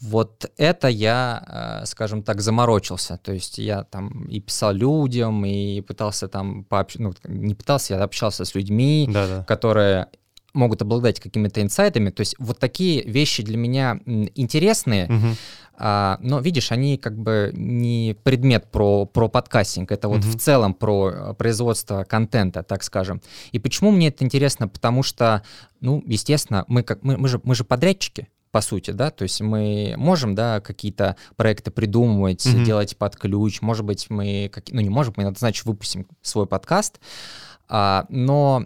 вот 0.01 0.51
это 0.57 0.87
я, 0.87 1.81
э, 1.81 1.85
скажем 1.85 2.23
так, 2.23 2.41
заморочился. 2.41 3.17
То 3.17 3.33
есть 3.33 3.57
я 3.57 3.83
там 3.83 4.25
и 4.25 4.39
писал 4.39 4.73
людям, 4.73 5.45
и 5.45 5.81
пытался 5.81 6.27
там 6.27 6.63
пообщаться, 6.63 7.03
ну, 7.03 7.13
не 7.25 7.55
пытался, 7.55 7.95
я 7.95 8.03
общался 8.03 8.45
с 8.45 8.55
людьми, 8.55 9.09
да 9.11 9.25
-да. 9.25 9.45
которые 9.45 10.07
могут 10.53 10.81
обладать 10.81 11.19
какими-то 11.19 11.61
инсайтами. 11.61 12.09
То 12.09 12.21
есть 12.21 12.35
вот 12.39 12.59
такие 12.59 13.03
вещи 13.03 13.43
для 13.43 13.57
меня 13.57 13.99
интересные, 14.05 15.05
угу. 15.05 15.27
а, 15.77 16.17
но 16.21 16.39
видишь, 16.39 16.71
они 16.71 16.97
как 16.97 17.17
бы 17.17 17.51
не 17.53 18.15
предмет 18.23 18.69
про, 18.71 19.05
про 19.05 19.27
подкастинг, 19.27 19.91
это 19.91 20.07
вот 20.07 20.19
угу. 20.19 20.29
в 20.29 20.37
целом 20.37 20.73
про 20.73 21.11
э, 21.11 21.33
производство 21.33 22.03
контента, 22.03 22.63
так 22.63 22.83
скажем. 22.83 23.21
И 23.51 23.59
почему 23.59 23.91
мне 23.91 24.09
это 24.09 24.23
интересно? 24.23 24.67
Потому 24.67 25.03
что, 25.03 25.43
ну, 25.79 26.03
естественно, 26.05 26.65
мы, 26.67 26.83
как, 26.83 27.03
мы, 27.03 27.17
мы, 27.17 27.27
же, 27.27 27.39
мы 27.43 27.55
же 27.55 27.63
подрядчики, 27.63 28.27
по 28.51 28.59
сути, 28.59 28.91
да, 28.91 29.11
то 29.11 29.23
есть 29.23 29.39
мы 29.41 29.95
можем, 29.97 30.35
да, 30.35 30.59
какие-то 30.59 31.15
проекты 31.37 31.71
придумывать, 31.71 32.45
mm-hmm. 32.45 32.65
делать 32.65 32.97
под 32.97 33.15
ключ, 33.15 33.61
может 33.61 33.85
быть, 33.85 34.09
мы, 34.09 34.49
как, 34.51 34.65
ну 34.71 34.81
не 34.81 34.89
можем, 34.89 35.13
мы, 35.15 35.33
значит, 35.37 35.65
выпустим 35.65 36.05
свой 36.21 36.47
подкаст, 36.47 36.99
а, 37.69 38.05
но 38.09 38.65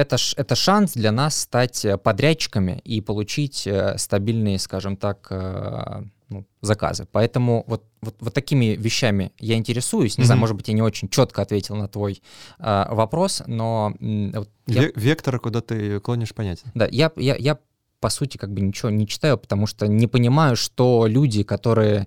это, 0.00 0.16
это 0.36 0.54
шанс 0.54 0.94
для 0.94 1.12
нас 1.12 1.36
стать 1.36 1.84
э, 1.84 1.98
подрядчиками 1.98 2.80
и 2.84 3.00
получить 3.00 3.66
э, 3.66 3.96
стабильные, 3.98 4.58
скажем 4.58 4.96
так, 4.96 5.26
э, 5.30 6.02
ну, 6.28 6.46
заказы. 6.60 7.06
Поэтому 7.10 7.64
вот, 7.66 7.84
вот, 8.00 8.16
вот 8.20 8.34
такими 8.34 8.76
вещами 8.76 9.32
я 9.38 9.56
интересуюсь. 9.56 10.16
Не 10.16 10.22
mm-hmm. 10.22 10.26
знаю, 10.26 10.40
может 10.40 10.56
быть, 10.56 10.68
я 10.68 10.74
не 10.74 10.82
очень 10.82 11.08
четко 11.08 11.42
ответил 11.42 11.76
на 11.76 11.88
твой 11.88 12.22
э, 12.58 12.84
вопрос, 12.90 13.42
но... 13.46 13.94
Вот 14.00 14.48
я... 14.66 14.90
Вектор, 14.94 15.38
куда 15.40 15.60
ты 15.60 16.00
клонишь, 16.00 16.34
понятен. 16.34 16.70
Да, 16.74 16.88
я, 16.90 17.10
я, 17.16 17.36
я, 17.36 17.58
по 17.98 18.08
сути, 18.08 18.36
как 18.36 18.52
бы 18.52 18.60
ничего 18.60 18.90
не 18.90 19.06
читаю, 19.06 19.38
потому 19.38 19.66
что 19.66 19.86
не 19.86 20.06
понимаю, 20.06 20.56
что 20.56 21.06
люди, 21.06 21.42
которые 21.42 22.06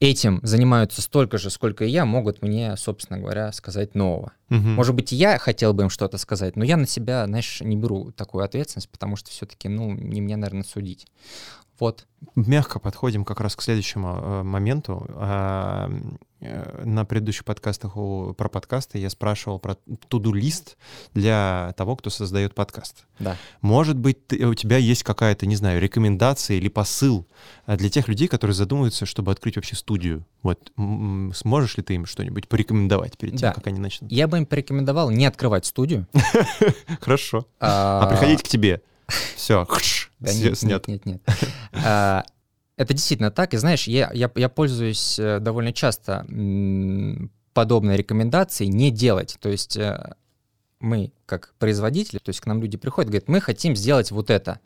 этим 0.00 0.40
занимаются 0.42 1.02
столько 1.02 1.38
же, 1.38 1.50
сколько 1.50 1.84
и 1.84 1.90
я, 1.90 2.04
могут 2.04 2.42
мне, 2.42 2.76
собственно 2.76 3.18
говоря, 3.18 3.52
сказать 3.52 3.94
нового. 3.94 4.32
Угу. 4.50 4.58
Может 4.58 4.94
быть, 4.94 5.12
я 5.12 5.38
хотел 5.38 5.74
бы 5.74 5.84
им 5.84 5.90
что-то 5.90 6.18
сказать, 6.18 6.56
но 6.56 6.64
я 6.64 6.76
на 6.76 6.86
себя, 6.86 7.26
знаешь, 7.26 7.60
не 7.60 7.76
беру 7.76 8.12
такую 8.12 8.44
ответственность, 8.44 8.88
потому 8.88 9.16
что 9.16 9.30
все-таки, 9.30 9.68
ну, 9.68 9.92
не 9.92 10.20
мне, 10.20 10.36
наверное, 10.36 10.64
судить. 10.64 11.06
Вот. 11.78 12.06
Мягко 12.34 12.80
подходим 12.80 13.24
как 13.24 13.40
раз 13.40 13.54
к 13.54 13.62
следующему 13.62 14.18
э, 14.20 14.42
моменту. 14.42 15.06
Э, 15.08 15.88
на 16.40 17.04
предыдущих 17.04 17.44
подкастах 17.44 17.96
у, 17.96 18.32
про 18.32 18.48
подкасты 18.48 18.98
я 18.98 19.10
спрашивал 19.10 19.58
про 19.58 19.76
туду-лист 20.08 20.76
для 21.12 21.74
того, 21.76 21.96
кто 21.96 22.10
создает 22.10 22.54
подкаст. 22.54 23.06
Да. 23.18 23.36
Может 23.60 23.96
быть, 23.96 24.32
у 24.32 24.54
тебя 24.54 24.76
есть 24.76 25.02
какая-то, 25.02 25.46
не 25.46 25.56
знаю, 25.56 25.80
рекомендация 25.80 26.56
или 26.56 26.68
посыл 26.68 27.26
э, 27.66 27.76
для 27.76 27.90
тех 27.90 28.08
людей, 28.08 28.28
которые 28.28 28.54
задумываются, 28.54 29.04
чтобы 29.06 29.32
открыть 29.32 29.56
вообще 29.56 29.74
студию. 29.76 30.24
Вот 30.42 30.72
сможешь 31.34 31.76
ли 31.76 31.82
ты 31.82 31.94
им 31.94 32.06
что-нибудь 32.06 32.48
порекомендовать 32.48 33.18
перед 33.18 33.32
тем, 33.32 33.50
да. 33.50 33.52
как 33.52 33.66
они 33.66 33.80
начнут? 33.80 34.10
Я 34.10 34.28
бы 34.28 34.38
им 34.38 34.46
порекомендовал 34.46 35.10
не 35.10 35.26
открывать 35.26 35.66
студию. 35.66 36.06
Хорошо. 37.00 37.46
А, 37.60 38.02
а 38.02 38.06
приходить 38.06 38.42
к 38.42 38.48
тебе. 38.48 38.82
Все, 39.36 39.66
да 40.20 40.32
нет. 40.34 40.62
Нет, 40.62 40.88
нет, 40.88 41.06
нет. 41.06 41.22
А, 41.72 42.24
это 42.76 42.94
действительно 42.94 43.30
так. 43.30 43.54
И 43.54 43.56
знаешь, 43.56 43.86
я, 43.88 44.10
я, 44.14 44.30
я 44.34 44.48
пользуюсь 44.48 45.18
э, 45.18 45.40
довольно 45.40 45.72
часто 45.72 46.24
подобной 47.52 47.96
рекомендацией 47.96 48.70
не 48.70 48.90
делать. 48.90 49.36
То 49.40 49.48
есть 49.48 49.76
э, 49.76 50.14
мы, 50.80 51.12
как 51.26 51.54
производители, 51.58 52.18
то 52.18 52.30
есть 52.30 52.40
к 52.40 52.46
нам 52.46 52.62
люди 52.62 52.76
приходят, 52.76 53.10
говорят, 53.10 53.28
мы 53.28 53.40
хотим 53.40 53.74
сделать 53.74 54.10
вот 54.10 54.30
это. 54.30 54.60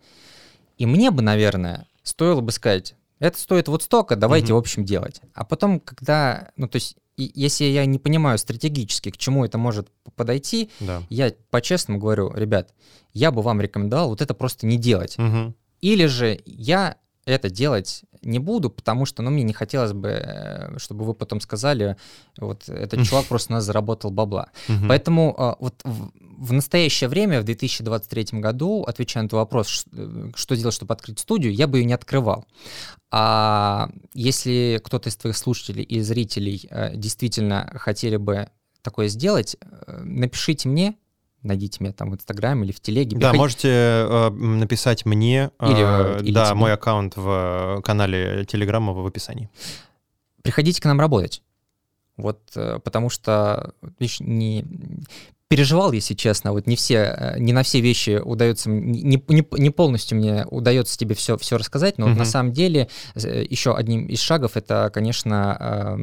И 0.76 0.86
мне 0.86 1.10
бы, 1.10 1.22
наверное, 1.22 1.86
стоило 2.02 2.40
бы 2.40 2.52
сказать, 2.52 2.94
это 3.22 3.38
стоит 3.38 3.68
вот 3.68 3.84
столько, 3.84 4.16
давайте, 4.16 4.52
угу. 4.52 4.56
в 4.56 4.58
общем, 4.58 4.84
делать. 4.84 5.20
А 5.32 5.44
потом, 5.44 5.78
когда, 5.78 6.50
ну, 6.56 6.66
то 6.66 6.76
есть 6.76 6.96
и 7.16 7.30
если 7.34 7.64
я 7.64 7.86
не 7.86 7.98
понимаю 7.98 8.36
стратегически, 8.36 9.10
к 9.10 9.16
чему 9.16 9.44
это 9.44 9.58
может 9.58 9.88
подойти, 10.16 10.70
да. 10.80 11.02
я 11.08 11.32
по-честному 11.50 12.00
говорю, 12.00 12.32
ребят, 12.34 12.74
я 13.12 13.30
бы 13.30 13.42
вам 13.42 13.60
рекомендовал 13.60 14.08
вот 14.08 14.22
это 14.22 14.34
просто 14.34 14.66
не 14.66 14.76
делать. 14.76 15.18
Угу. 15.18 15.54
Или 15.82 16.06
же 16.06 16.40
я 16.46 16.96
это 17.24 17.50
делать 17.50 18.02
не 18.22 18.38
буду, 18.38 18.70
потому 18.70 19.04
что, 19.04 19.22
ну, 19.22 19.30
мне 19.30 19.42
не 19.42 19.52
хотелось 19.52 19.92
бы, 19.92 20.08
э, 20.08 20.78
чтобы 20.78 21.04
вы 21.04 21.14
потом 21.14 21.40
сказали, 21.40 21.96
вот 22.38 22.68
этот 22.68 23.04
чувак 23.04 23.26
просто 23.26 23.52
у 23.52 23.56
нас 23.56 23.64
заработал 23.64 24.10
бабла. 24.10 24.50
Поэтому 24.88 25.34
а, 25.36 25.56
вот 25.58 25.74
в 25.84 26.52
настоящее 26.52 27.08
время, 27.08 27.40
в 27.40 27.44
2023 27.44 28.40
году, 28.40 28.82
отвечая 28.82 29.22
на 29.22 29.26
этот 29.26 29.38
вопрос, 29.38 29.84
э, 29.92 30.30
что 30.34 30.56
делать, 30.56 30.74
чтобы 30.74 30.94
открыть 30.94 31.18
студию, 31.18 31.52
я 31.54 31.66
бы 31.66 31.78
ее 31.78 31.84
не 31.84 31.94
открывал. 31.94 32.46
А 33.10 33.90
если 34.14 34.80
кто-то 34.82 35.08
из 35.08 35.16
твоих 35.16 35.36
слушателей 35.36 35.82
и 35.82 36.00
зрителей 36.00 36.66
э, 36.70 36.96
действительно 36.96 37.70
хотели 37.74 38.16
бы 38.16 38.48
такое 38.82 39.08
сделать, 39.08 39.56
напишите 39.86 40.68
мне, 40.68 40.96
найдите 41.42 41.78
меня 41.80 41.92
там 41.92 42.10
в 42.10 42.14
Инстаграме 42.14 42.64
или 42.64 42.72
в 42.72 42.80
Телеге. 42.80 43.16
Да, 43.16 43.30
Приходи... 43.30 43.38
можете 43.38 43.68
э, 43.68 44.30
написать 44.30 45.04
мне, 45.04 45.50
э, 45.58 45.66
или, 45.66 46.24
или 46.24 46.34
да, 46.34 46.46
тебе. 46.46 46.54
мой 46.54 46.72
аккаунт 46.72 47.16
в 47.16 47.80
канале 47.84 48.44
Телеграма 48.44 48.92
в 48.92 49.06
описании. 49.06 49.50
Приходите 50.42 50.80
к 50.80 50.84
нам 50.84 51.00
работать. 51.00 51.42
Вот, 52.16 52.40
э, 52.56 52.78
потому 52.82 53.10
что, 53.10 53.74
видишь, 53.98 54.20
не 54.20 54.64
переживал, 55.52 55.92
если 55.92 56.14
честно, 56.14 56.52
вот 56.52 56.66
не 56.66 56.76
все, 56.76 56.96
э, 56.96 57.38
не 57.38 57.52
на 57.52 57.62
все 57.62 57.80
вещи 57.80 58.18
удается, 58.24 58.70
не, 58.70 59.22
не, 59.28 59.46
не 59.50 59.70
полностью 59.70 60.16
мне 60.16 60.46
удается 60.46 60.96
тебе 60.96 61.14
все, 61.14 61.36
все 61.36 61.58
рассказать, 61.58 61.98
но 61.98 62.08
uh-huh. 62.08 62.14
на 62.14 62.24
самом 62.24 62.52
деле 62.52 62.88
э, 63.14 63.44
еще 63.50 63.76
одним 63.76 64.06
из 64.06 64.20
шагов 64.20 64.56
это, 64.56 64.90
конечно, 64.92 65.98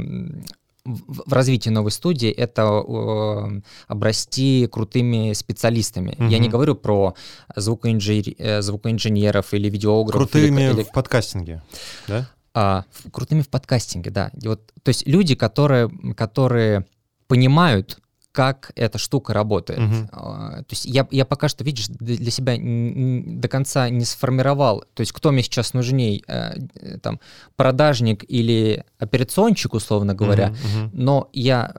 в 0.86 1.34
развитии 1.34 1.70
новой 1.70 1.92
студии 1.92 2.30
это 2.30 2.62
э, 2.64 3.62
обрасти 3.88 4.68
крутыми 4.68 5.34
специалистами. 5.34 6.16
Угу. 6.18 6.28
Я 6.28 6.40
не 6.40 6.50
говорю 6.50 6.76
про 6.76 7.16
звукоинженер, 7.56 8.36
э, 8.38 8.62
звукоинженеров 8.62 9.54
или 9.54 9.70
видеографов. 9.70 10.32
Крутыми 10.32 10.72
или, 10.72 10.84
в 10.84 10.92
подкастинге, 10.92 11.62
да? 12.08 12.30
А, 12.54 12.86
крутыми 13.12 13.42
в 13.42 13.50
подкастинге, 13.50 14.10
да. 14.10 14.32
И 14.42 14.48
вот, 14.48 14.72
то 14.82 14.90
есть 14.90 15.08
люди, 15.08 15.36
которые, 15.36 15.90
которые 16.16 16.86
понимают 17.28 18.00
как 18.32 18.72
эта 18.76 18.98
штука 18.98 19.34
работает. 19.34 19.80
Угу. 19.80 20.08
То 20.12 20.66
есть 20.70 20.86
я, 20.86 21.08
я 21.12 21.26
пока 21.26 21.48
что, 21.48 21.64
видишь, 21.64 21.88
для 21.88 22.32
себя 22.32 22.56
до 22.60 23.48
конца 23.48 23.90
не 23.90 24.06
сформировал, 24.06 24.86
то 24.94 25.02
есть 25.02 25.12
кто 25.12 25.32
мне 25.32 25.42
сейчас 25.42 25.74
нужней, 25.74 26.24
э, 26.28 26.56
там, 27.02 27.20
продажник 27.56 28.24
или 28.28 28.86
операционщик, 28.98 29.74
условно 29.74 30.14
говоря, 30.14 30.50
угу, 30.50 30.84
угу. 30.84 30.90
но 30.94 31.30
я 31.34 31.74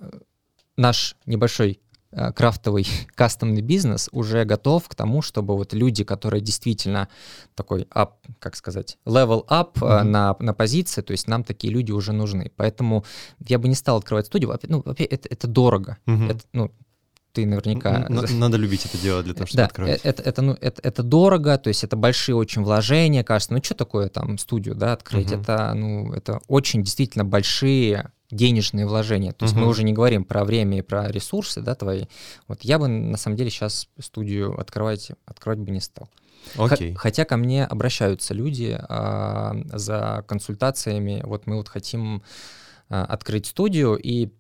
наш 0.77 1.17
небольшой 1.27 1.81
Э, 1.90 1.90
крафтовый 2.35 2.87
кастомный 3.15 3.63
бизнес 3.63 4.09
уже 4.13 4.45
готов 4.45 4.89
к 4.89 4.95
тому, 4.95 5.23
чтобы 5.23 5.57
вот 5.57 5.73
люди, 5.73 6.05
которые 6.05 6.41
действительно 6.41 7.09
такой 7.55 7.83
up, 7.95 8.13
как 8.39 8.57
сказать, 8.57 8.99
level 9.07 9.47
up 9.49 9.75
mm-hmm. 9.75 10.03
на, 10.03 10.37
на 10.39 10.55
позиции, 10.55 11.03
то 11.03 11.13
есть 11.13 11.29
нам 11.29 11.45
такие 11.45 11.73
люди 11.73 11.93
уже 11.93 12.13
нужны. 12.13 12.51
Поэтому 12.57 13.05
я 13.47 13.59
бы 13.59 13.69
не 13.69 13.75
стал 13.75 13.99
открывать 13.99 14.27
студию. 14.27 14.59
Ну, 14.69 14.83
вообще, 14.85 15.05
это, 15.05 15.29
это 15.29 15.47
дорого. 15.47 15.99
Mm-hmm. 16.07 16.31
Это, 16.31 16.41
ну, 16.53 16.71
ты 17.33 17.47
наверняка... 17.47 18.07
Надо 18.09 18.57
любить 18.57 18.87
это 18.87 18.99
дело 18.99 19.23
для 19.23 19.35
того, 19.35 19.47
чтобы 19.47 19.59
да, 19.59 19.67
открывать. 19.67 20.01
Это, 20.03 20.23
это, 20.23 20.43
ну, 20.43 20.57
это, 20.61 20.81
это 20.83 21.03
дорого, 21.03 21.59
то 21.59 21.69
есть 21.69 21.85
это 21.85 21.97
большие 21.97 22.35
очень 22.35 22.63
вложения, 22.63 23.23
кажется. 23.23 23.55
Ну, 23.55 23.63
что 23.63 23.75
такое 23.75 24.09
там 24.09 24.37
студию, 24.39 24.75
да, 24.75 24.95
открыть? 24.95 25.31
Угу. 25.31 25.41
Это, 25.41 25.73
ну, 25.75 26.13
это 26.13 26.41
очень 26.49 26.83
действительно 26.83 27.25
большие 27.25 28.11
денежные 28.31 28.87
вложения. 28.87 29.33
То 29.33 29.45
есть 29.45 29.55
угу. 29.55 29.65
мы 29.65 29.69
уже 29.69 29.83
не 29.83 29.93
говорим 29.93 30.25
про 30.25 30.45
время 30.45 30.79
и 30.79 30.83
про 30.83 31.09
ресурсы, 31.11 31.61
да, 31.61 31.75
твои. 31.75 32.05
Вот 32.49 32.63
я 32.63 32.79
бы 32.79 32.89
на 32.89 33.17
самом 33.17 33.37
деле 33.37 33.51
сейчас 33.51 33.89
студию 33.99 34.59
открывать, 34.59 35.13
открывать 35.27 35.59
бы 35.59 35.71
не 35.71 35.81
стал. 35.81 36.09
Окей. 36.57 36.95
Хотя 36.95 37.25
ко 37.25 37.37
мне 37.37 37.65
обращаются 37.65 38.35
люди 38.35 38.79
а, 38.89 39.55
за 39.73 40.25
консультациями. 40.27 41.23
Вот 41.25 41.47
мы 41.47 41.57
вот 41.57 41.69
хотим 41.69 42.23
а, 42.89 43.05
открыть 43.05 43.47
студию, 43.47 43.97
и 43.97 44.31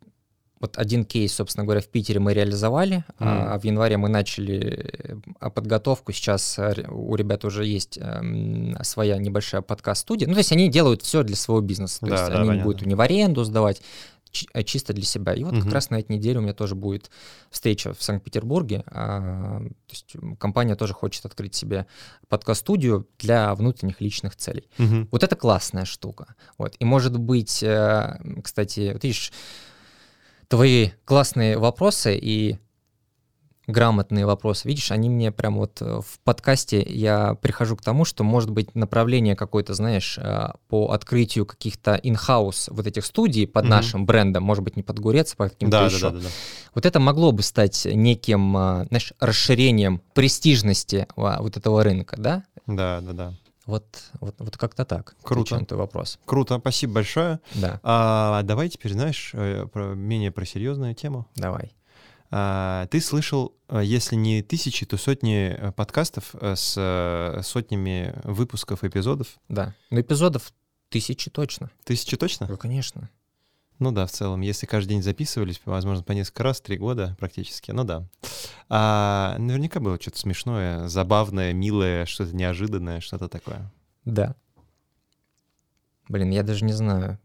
вот 0.60 0.76
один 0.76 1.04
кейс, 1.06 1.32
собственно 1.32 1.64
говоря, 1.64 1.80
в 1.80 1.88
Питере 1.88 2.20
мы 2.20 2.34
реализовали, 2.34 2.98
mm. 2.98 3.02
а 3.18 3.58
в 3.58 3.64
январе 3.64 3.96
мы 3.96 4.10
начали 4.10 5.18
э, 5.40 5.50
подготовку. 5.50 6.12
Сейчас 6.12 6.58
э, 6.58 6.86
у 6.90 7.14
ребят 7.16 7.46
уже 7.46 7.64
есть 7.64 7.98
э, 7.98 8.74
своя 8.82 9.16
небольшая 9.16 9.62
подкаст-студия. 9.62 10.28
Ну, 10.28 10.34
то 10.34 10.40
есть 10.40 10.52
они 10.52 10.68
делают 10.68 11.00
все 11.00 11.22
для 11.22 11.36
своего 11.36 11.62
бизнеса. 11.62 12.00
То 12.00 12.06
да, 12.06 12.12
есть 12.16 12.26
да, 12.28 12.38
они 12.40 12.48
понятно. 12.48 12.64
будут 12.64 12.86
не 12.86 12.94
в 12.94 13.00
аренду 13.00 13.42
сдавать, 13.44 13.80
э, 14.52 14.62
чисто 14.62 14.92
для 14.92 15.04
себя. 15.04 15.32
И 15.32 15.44
вот 15.44 15.54
угу. 15.54 15.62
как 15.62 15.72
раз 15.72 15.88
на 15.88 15.98
этой 15.98 16.12
неделе 16.16 16.40
у 16.40 16.42
меня 16.42 16.52
тоже 16.52 16.74
будет 16.74 17.10
встреча 17.50 17.94
в 17.94 18.02
Санкт-Петербурге. 18.02 18.84
А, 18.88 19.60
то 19.60 19.92
есть 19.94 20.14
компания 20.38 20.74
тоже 20.74 20.92
хочет 20.92 21.24
открыть 21.24 21.54
себе 21.54 21.86
подкаст-студию 22.28 23.08
для 23.18 23.54
внутренних 23.54 24.02
личных 24.02 24.36
целей. 24.36 24.68
Угу. 24.78 25.08
Вот 25.10 25.24
это 25.24 25.36
классная 25.36 25.86
штука. 25.86 26.34
Вот. 26.58 26.76
И 26.78 26.84
может 26.84 27.18
быть, 27.18 27.64
кстати, 28.44 28.90
вот 28.92 29.04
видишь, 29.04 29.32
твои 30.50 30.90
классные 31.04 31.56
вопросы 31.56 32.18
и 32.18 32.58
грамотные 33.68 34.26
вопросы, 34.26 34.66
видишь, 34.66 34.90
они 34.90 35.08
мне 35.08 35.30
прям 35.30 35.58
вот 35.58 35.80
э, 35.80 36.00
в 36.04 36.18
подкасте 36.24 36.82
я 36.82 37.34
прихожу 37.34 37.76
к 37.76 37.82
тому, 37.82 38.04
что 38.04 38.24
может 38.24 38.50
быть 38.50 38.74
направление 38.74 39.36
какое-то, 39.36 39.74
знаешь, 39.74 40.18
э, 40.18 40.48
по 40.66 40.90
открытию 40.90 41.46
каких-то 41.46 41.94
in-house 42.02 42.66
вот 42.68 42.84
этих 42.88 43.06
студий 43.06 43.46
под 43.46 43.64
mm-hmm. 43.64 43.68
нашим 43.68 44.06
брендом, 44.06 44.42
может 44.42 44.64
быть, 44.64 44.74
не 44.76 44.82
под 44.82 44.98
Гурец, 44.98 45.34
а 45.34 45.36
под 45.36 45.52
каким-то 45.52 45.78
да, 45.78 45.86
еще. 45.86 46.00
Да, 46.00 46.10
да, 46.10 46.16
да, 46.16 46.22
да. 46.24 46.28
Вот 46.74 46.84
это 46.84 46.98
могло 46.98 47.30
бы 47.30 47.42
стать 47.42 47.86
неким, 47.86 48.56
э, 48.56 48.86
знаешь, 48.88 49.12
расширением 49.20 50.02
престижности 50.14 51.06
вот 51.14 51.56
этого 51.56 51.84
рынка, 51.84 52.16
да? 52.18 52.42
Да, 52.66 53.00
да, 53.00 53.12
да. 53.12 53.34
Вот, 53.70 53.86
вот, 54.18 54.34
вот 54.38 54.56
как-то 54.56 54.84
так. 54.84 55.14
Круто. 55.22 55.56
На 55.56 55.64
твой 55.64 55.78
вопрос. 55.78 56.18
Круто, 56.24 56.58
спасибо 56.58 56.94
большое. 56.94 57.38
Да. 57.54 57.78
А, 57.84 58.42
давай 58.42 58.68
теперь, 58.68 58.92
знаешь, 58.94 59.30
э, 59.32 59.64
про, 59.72 59.94
менее 59.94 60.32
про 60.32 60.44
серьезную 60.44 60.96
тему. 60.96 61.28
Давай. 61.36 61.72
А, 62.32 62.88
ты 62.88 63.00
слышал, 63.00 63.54
э, 63.68 63.82
если 63.84 64.16
не 64.16 64.42
тысячи, 64.42 64.84
то 64.86 64.96
сотни 64.96 65.54
э, 65.56 65.70
подкастов 65.70 66.34
с 66.34 67.42
сотнями 67.44 68.12
выпусков, 68.24 68.82
эпизодов? 68.82 69.38
Да. 69.48 69.72
Ну, 69.90 70.00
эпизодов 70.00 70.52
тысячи 70.88 71.30
точно. 71.30 71.70
Тысячи 71.84 72.16
точно? 72.16 72.48
Ну, 72.48 72.56
конечно. 72.56 73.08
Ну 73.80 73.92
да, 73.92 74.06
в 74.06 74.10
целом, 74.10 74.42
если 74.42 74.66
каждый 74.66 74.90
день 74.90 75.02
записывались, 75.02 75.60
возможно, 75.64 76.04
по 76.04 76.12
несколько 76.12 76.42
раз, 76.42 76.60
три 76.60 76.76
года 76.76 77.16
практически, 77.18 77.70
ну 77.70 77.82
да. 77.82 78.06
А, 78.68 79.36
наверняка 79.38 79.80
было 79.80 79.98
что-то 79.98 80.18
смешное, 80.18 80.86
забавное, 80.86 81.54
милое, 81.54 82.04
что-то 82.04 82.36
неожиданное, 82.36 83.00
что-то 83.00 83.28
такое. 83.28 83.72
Да. 84.04 84.36
Блин, 86.08 86.30
я 86.30 86.42
даже 86.42 86.66
не 86.66 86.74
знаю, 86.74 87.18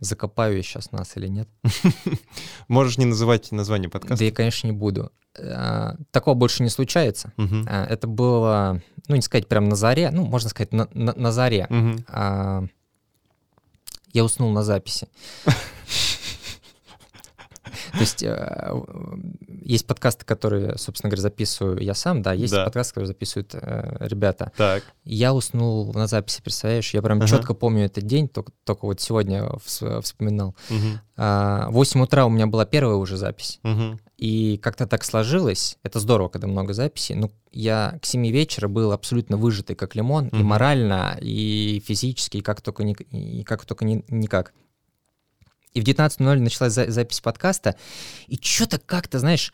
закопаю 0.00 0.56
я 0.56 0.62
сейчас 0.64 0.90
нас 0.90 1.16
или 1.16 1.28
нет. 1.28 1.48
Можешь 2.68 2.98
не 2.98 3.04
называть 3.04 3.52
название 3.52 3.88
подкаста. 3.88 4.18
Да 4.18 4.24
я, 4.24 4.32
конечно, 4.32 4.66
не 4.66 4.72
буду. 4.72 5.12
А, 5.38 5.94
такого 6.10 6.34
больше 6.34 6.64
не 6.64 6.70
случается. 6.70 7.32
А, 7.36 7.86
это 7.86 8.08
было, 8.08 8.82
ну, 9.06 9.14
не 9.14 9.22
сказать 9.22 9.46
прям 9.46 9.68
на 9.68 9.76
заре, 9.76 10.10
ну, 10.10 10.24
можно 10.24 10.48
сказать, 10.48 10.72
на, 10.72 11.32
заре. 11.32 11.68
Я 14.16 14.24
уснул 14.24 14.50
на 14.50 14.64
записи. 14.64 15.08
То 17.96 18.00
есть 18.00 18.22
э, 18.22 18.72
есть 19.62 19.86
подкасты, 19.86 20.24
которые, 20.24 20.76
собственно 20.78 21.10
говоря, 21.10 21.22
записываю 21.22 21.80
я 21.82 21.94
сам, 21.94 22.22
да, 22.22 22.32
есть 22.32 22.52
да. 22.52 22.64
подкасты, 22.64 22.94
которые 22.94 23.08
записывают 23.08 23.54
э, 23.54 23.96
ребята. 24.00 24.52
Так. 24.56 24.84
Я 25.04 25.34
уснул 25.34 25.92
на 25.92 26.06
записи, 26.06 26.42
представляешь? 26.42 26.92
Я 26.94 27.02
прям 27.02 27.18
ага. 27.18 27.26
четко 27.26 27.54
помню 27.54 27.86
этот 27.86 28.04
день, 28.04 28.28
только, 28.28 28.52
только 28.64 28.86
вот 28.86 29.00
сегодня 29.00 29.48
вспоминал. 29.64 30.54
Угу. 30.70 31.00
А, 31.16 31.68
8 31.70 32.02
утра 32.02 32.26
у 32.26 32.30
меня 32.30 32.46
была 32.46 32.66
первая 32.66 32.96
уже 32.96 33.16
запись. 33.16 33.60
Угу. 33.64 33.98
И 34.18 34.58
как-то 34.58 34.86
так 34.86 35.04
сложилось. 35.04 35.78
Это 35.82 36.00
здорово, 36.00 36.28
когда 36.28 36.46
много 36.46 36.72
записей. 36.72 37.14
Ну, 37.14 37.30
я 37.52 37.98
к 38.00 38.06
7 38.06 38.26
вечера 38.28 38.68
был 38.68 38.92
абсолютно 38.92 39.36
выжатый, 39.36 39.76
как 39.76 39.94
лимон, 39.94 40.26
mm-hmm. 40.26 40.40
и 40.40 40.42
морально, 40.42 41.18
и 41.20 41.82
физически, 41.86 42.38
и 42.38 42.42
как 42.42 42.62
только, 42.62 42.84
ни, 42.84 42.92
и 42.94 43.44
как 43.44 43.64
только 43.66 43.84
ни, 43.84 44.04
никак. 44.08 44.54
И 45.76 45.80
в 45.82 45.84
19.00 45.84 46.38
началась 46.38 46.72
за- 46.72 46.90
запись 46.90 47.20
подкаста, 47.20 47.76
и 48.28 48.38
что-то 48.40 48.78
как-то, 48.78 49.18
знаешь, 49.18 49.52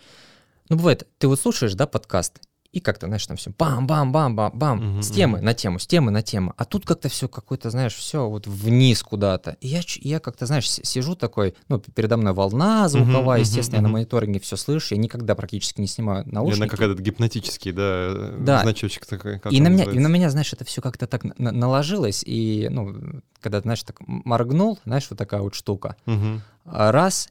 ну, 0.68 0.76
бывает, 0.76 1.08
ты 1.18 1.26
вот 1.26 1.40
слушаешь, 1.40 1.74
да, 1.74 1.88
подкаст, 1.88 2.38
и 2.72 2.80
как-то, 2.80 3.06
знаешь, 3.06 3.26
там 3.26 3.36
все 3.36 3.50
бам-бам-бам-бам-бам, 3.50 4.94
угу, 4.94 5.02
с 5.02 5.10
темы 5.10 5.38
угу. 5.38 5.44
на 5.44 5.52
тему, 5.52 5.78
с 5.78 5.86
темы 5.86 6.10
на 6.10 6.22
тему. 6.22 6.54
А 6.56 6.64
тут 6.64 6.86
как-то 6.86 7.10
все 7.10 7.28
какое-то, 7.28 7.68
знаешь, 7.68 7.94
все 7.94 8.26
вот 8.28 8.46
вниз 8.46 9.02
куда-то. 9.02 9.58
И 9.60 9.68
я, 9.68 9.82
я 10.00 10.20
как-то, 10.20 10.46
знаешь, 10.46 10.70
сижу 10.70 11.14
такой, 11.14 11.54
ну, 11.68 11.78
передо 11.78 12.16
мной 12.16 12.32
волна 12.32 12.88
звуковая, 12.88 13.40
угу, 13.40 13.46
естественно, 13.46 13.78
угу, 13.78 13.82
я 13.86 13.88
на 13.88 13.92
мониторинге 13.92 14.40
все 14.40 14.56
слышу, 14.56 14.94
я 14.94 15.00
никогда 15.00 15.34
практически 15.34 15.82
не 15.82 15.86
снимаю 15.86 16.24
наушники. 16.26 16.62
Она 16.62 16.68
как 16.70 16.80
этот 16.80 17.00
гипнотический, 17.00 17.72
да, 17.72 18.32
да. 18.38 18.62
значочек 18.62 19.04
такой. 19.04 19.40
И 19.50 19.60
на, 19.60 19.68
меня, 19.68 19.84
и 19.84 19.98
на 19.98 20.08
меня, 20.08 20.30
знаешь, 20.30 20.52
это 20.54 20.64
все 20.64 20.80
как-то 20.80 21.06
так 21.06 21.24
на 21.38 21.52
наложилось, 21.52 22.22
и, 22.24 22.68
ну, 22.70 23.22
когда, 23.40 23.60
знаешь, 23.60 23.82
так 23.82 23.96
моргнул, 24.00 24.78
знаешь, 24.86 25.06
вот 25.10 25.18
такая 25.18 25.42
вот 25.42 25.54
штука. 25.54 25.96
Угу. 26.06 26.40
Раз. 26.64 27.28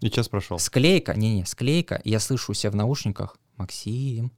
И 0.00 0.10
час 0.10 0.28
прошел. 0.28 0.58
Склейка, 0.58 1.14
не-не, 1.14 1.46
склейка, 1.46 1.94
и 2.04 2.10
я 2.10 2.20
слышу 2.20 2.52
у 2.52 2.54
себя 2.54 2.72
в 2.72 2.74
наушниках, 2.74 3.36
Максим, 3.56 4.32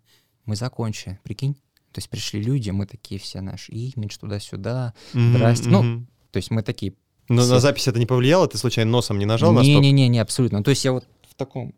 мы 0.46 0.56
закончили, 0.56 1.18
прикинь. 1.22 1.54
То 1.92 1.98
есть 1.98 2.10
пришли 2.10 2.42
люди, 2.42 2.70
мы 2.70 2.86
такие 2.86 3.20
все, 3.20 3.40
наш 3.40 3.68
имидж 3.68 4.16
туда-сюда, 4.18 4.94
mm-hmm, 5.12 5.34
здрасте. 5.34 5.68
Mm-hmm. 5.68 5.82
Ну, 5.82 6.06
то 6.32 6.36
есть 6.38 6.50
мы 6.50 6.62
такие... 6.62 6.94
Но 7.28 7.42
все... 7.42 7.52
на 7.52 7.60
запись 7.60 7.86
это 7.86 7.98
не 7.98 8.06
повлияло? 8.06 8.48
Ты 8.48 8.58
случайно 8.58 8.90
носом 8.90 9.18
не 9.18 9.26
нажал 9.26 9.52
не, 9.52 9.58
на 9.58 9.64
стоп? 9.64 9.82
Не-не-не, 9.82 10.18
абсолютно. 10.20 10.64
То 10.64 10.70
есть 10.70 10.84
я 10.84 10.92
вот 10.92 11.06
в 11.28 11.34
таком 11.34 11.74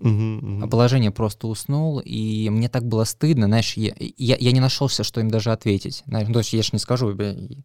Угу, 0.00 0.68
Положение 0.68 1.10
просто 1.10 1.46
уснул, 1.46 2.00
и 2.00 2.48
мне 2.48 2.68
так 2.68 2.86
было 2.86 3.04
стыдно, 3.04 3.46
знаешь, 3.46 3.74
я, 3.74 3.92
я, 4.16 4.36
я 4.36 4.52
не 4.52 4.60
нашелся, 4.60 5.04
что 5.04 5.20
им 5.20 5.30
даже 5.30 5.52
ответить. 5.52 6.02
Знаешь, 6.06 6.28
ну, 6.28 6.34
то 6.34 6.38
есть 6.40 6.52
я 6.54 6.62
же 6.62 6.70
не 6.72 6.78
скажу, 6.78 7.14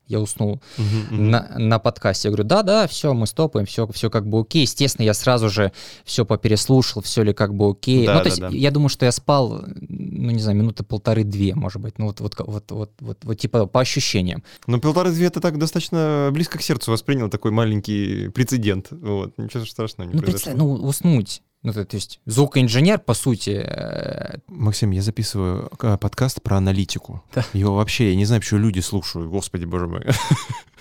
я 0.08 0.20
уснул 0.20 0.62
угу, 0.78 1.16
на, 1.16 1.54
на 1.58 1.80
подкасте. 1.80 2.28
Я 2.28 2.32
говорю, 2.32 2.48
да-да, 2.48 2.88
все, 2.88 3.14
мы 3.14 3.26
стопаем, 3.26 3.66
все, 3.66 3.88
все 3.88 4.10
как 4.10 4.28
бы 4.28 4.42
окей. 4.42 4.64
Естественно, 4.64 5.06
я 5.06 5.14
сразу 5.14 5.50
же 5.50 5.72
все 6.04 6.26
попереслушал, 6.26 7.02
все 7.02 7.24
ли 7.24 7.34
как 7.34 7.54
бы 7.56 7.70
окей. 7.70 8.06
Да, 8.06 8.16
ну, 8.16 8.20
то 8.20 8.24
да, 8.26 8.30
есть 8.30 8.42
да. 8.42 8.50
я 8.50 8.72
думаю, 8.72 8.90
что 8.90 9.06
я 9.06 9.14
спал, 9.14 9.64
ну, 9.66 10.32
не 10.32 10.40
знаю, 10.40 10.58
минуты 10.58 10.84
полторы-две, 10.84 11.56
может 11.56 11.82
быть, 11.82 11.98
ну, 11.98 12.08
вот, 12.08 12.20
вот, 12.20 12.36
вот, 12.38 12.72
вот, 12.72 12.92
вот, 13.00 13.18
вот 13.24 13.40
типа 13.40 13.66
по 13.66 13.80
ощущениям. 13.80 14.44
Ну, 14.68 14.82
полторы-две 14.82 15.28
это 15.28 15.40
так 15.40 15.58
достаточно 15.58 16.30
близко 16.34 16.58
к 16.58 16.62
сердцу 16.62 16.92
воспринял 16.92 17.30
такой 17.30 17.52
маленький 17.52 18.28
прецедент. 18.30 18.88
Вот, 18.92 19.38
ничего 19.38 19.64
страшного 19.66 20.10
не 20.10 20.16
ну, 20.16 20.22
произошло. 20.22 20.54
Ну, 20.54 20.74
уснуть 20.74 21.42
ну, 21.66 21.74
то, 21.74 21.84
то 21.84 21.96
есть 21.96 22.20
звукоинженер, 22.26 23.00
по 23.00 23.16
сути. 23.16 23.66
Э, 23.66 24.38
Максим, 24.48 24.92
я 24.92 25.02
записываю 25.02 25.72
э, 25.82 25.98
подкаст 25.98 26.42
про 26.44 26.58
аналитику. 26.58 27.24
Да. 27.34 27.44
Его 27.54 27.76
вообще, 27.76 28.12
я 28.12 28.16
не 28.16 28.26
знаю, 28.26 28.42
почему 28.42 28.60
люди 28.60 28.82
слушают, 28.82 29.30
господи, 29.30 29.66
боже 29.66 29.88
мой. 29.88 30.06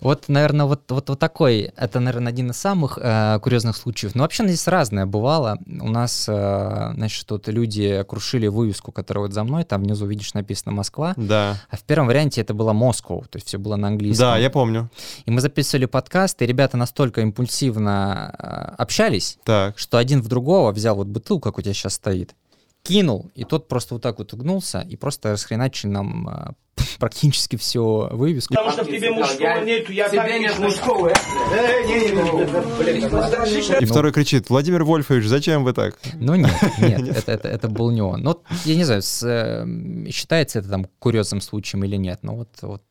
Вот, 0.00 0.28
наверное, 0.28 0.66
вот, 0.66 0.90
вот, 0.90 1.08
вот 1.10 1.18
такой, 1.18 1.72
это, 1.76 2.00
наверное, 2.00 2.32
один 2.32 2.50
из 2.50 2.56
самых 2.56 2.98
э, 3.00 3.38
курьезных 3.42 3.76
случаев. 3.76 4.14
Но 4.14 4.22
вообще 4.22 4.46
здесь 4.46 4.66
разное 4.66 5.06
бывало. 5.06 5.58
У 5.66 5.88
нас, 5.88 6.26
э, 6.26 6.92
значит, 6.94 7.26
тут 7.26 7.48
люди 7.48 8.02
крушили 8.08 8.46
вывеску, 8.46 8.92
которая 8.92 9.26
вот 9.26 9.34
за 9.34 9.44
мной, 9.44 9.64
там 9.64 9.82
внизу, 9.82 10.06
видишь, 10.06 10.32
написано 10.34 10.72
«Москва». 10.72 11.12
Да. 11.16 11.56
А 11.68 11.76
в 11.76 11.82
первом 11.82 12.06
варианте 12.06 12.40
это 12.40 12.54
было 12.54 12.72
«Москва», 12.72 13.20
то 13.30 13.36
есть 13.36 13.48
все 13.48 13.58
было 13.58 13.76
на 13.76 13.88
английском. 13.88 14.28
Да, 14.28 14.38
я 14.38 14.50
помню. 14.50 14.90
И 15.26 15.30
мы 15.30 15.40
записывали 15.40 15.86
подкаст, 15.86 16.40
и 16.42 16.46
ребята 16.46 16.76
настолько 16.76 17.20
импульсивно 17.20 18.34
э, 18.38 18.74
общались, 18.78 19.38
так. 19.44 19.78
что 19.78 19.98
один 19.98 20.22
в 20.22 20.28
другого 20.28 20.72
взял 20.72 20.96
вот 20.96 21.08
бутылку, 21.08 21.50
как 21.50 21.58
у 21.58 21.62
тебя 21.62 21.74
сейчас 21.74 21.94
стоит, 21.94 22.34
кинул, 22.82 23.30
и 23.34 23.44
тот 23.44 23.68
просто 23.68 23.94
вот 23.94 24.02
так 24.02 24.18
вот 24.18 24.32
угнулся 24.32 24.80
и 24.80 24.96
просто 24.96 25.32
расхреначил 25.32 25.90
нам 25.90 26.28
а, 26.28 26.54
практически 26.98 27.56
все 27.56 28.08
вывеску. 28.12 28.54
Потому 28.54 28.72
что 28.72 28.84
в 28.84 28.86
тебе 28.86 29.10
мужского 29.10 29.64
нету, 29.64 29.92
я 29.92 30.08
тебе 30.08 30.38
нет 30.38 30.58
мужского. 30.58 31.12
И 33.80 33.84
второй 33.84 34.12
кричит, 34.12 34.50
Владимир 34.50 34.84
Вольфович, 34.84 35.26
зачем 35.26 35.64
вы 35.64 35.72
так? 35.72 35.98
Ну 36.14 36.34
нет, 36.34 36.50
нет, 36.78 37.16
это, 37.16 37.32
это, 37.32 37.48
это 37.48 37.68
был 37.68 37.90
не 37.90 38.02
он. 38.02 38.22
Ну, 38.22 38.42
я 38.64 38.76
не 38.76 38.84
знаю, 38.84 39.02
с, 39.02 39.22
э, 39.22 40.10
считается 40.10 40.60
это 40.60 40.68
там 40.68 40.86
курьезным 40.98 41.40
случаем 41.40 41.84
или 41.84 41.96
нет, 41.96 42.20
но 42.22 42.36
вот, 42.36 42.48
вот, 42.62 42.82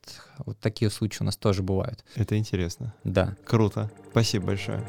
вот 0.46 0.60
такие 0.60 0.90
случаи 0.92 1.22
у 1.22 1.26
нас 1.26 1.38
тоже 1.38 1.64
бывают. 1.64 2.04
Это 2.16 2.38
интересно. 2.38 2.94
Да. 3.04 3.36
Круто. 3.46 3.92
Спасибо 4.12 4.48
большое. 4.48 4.84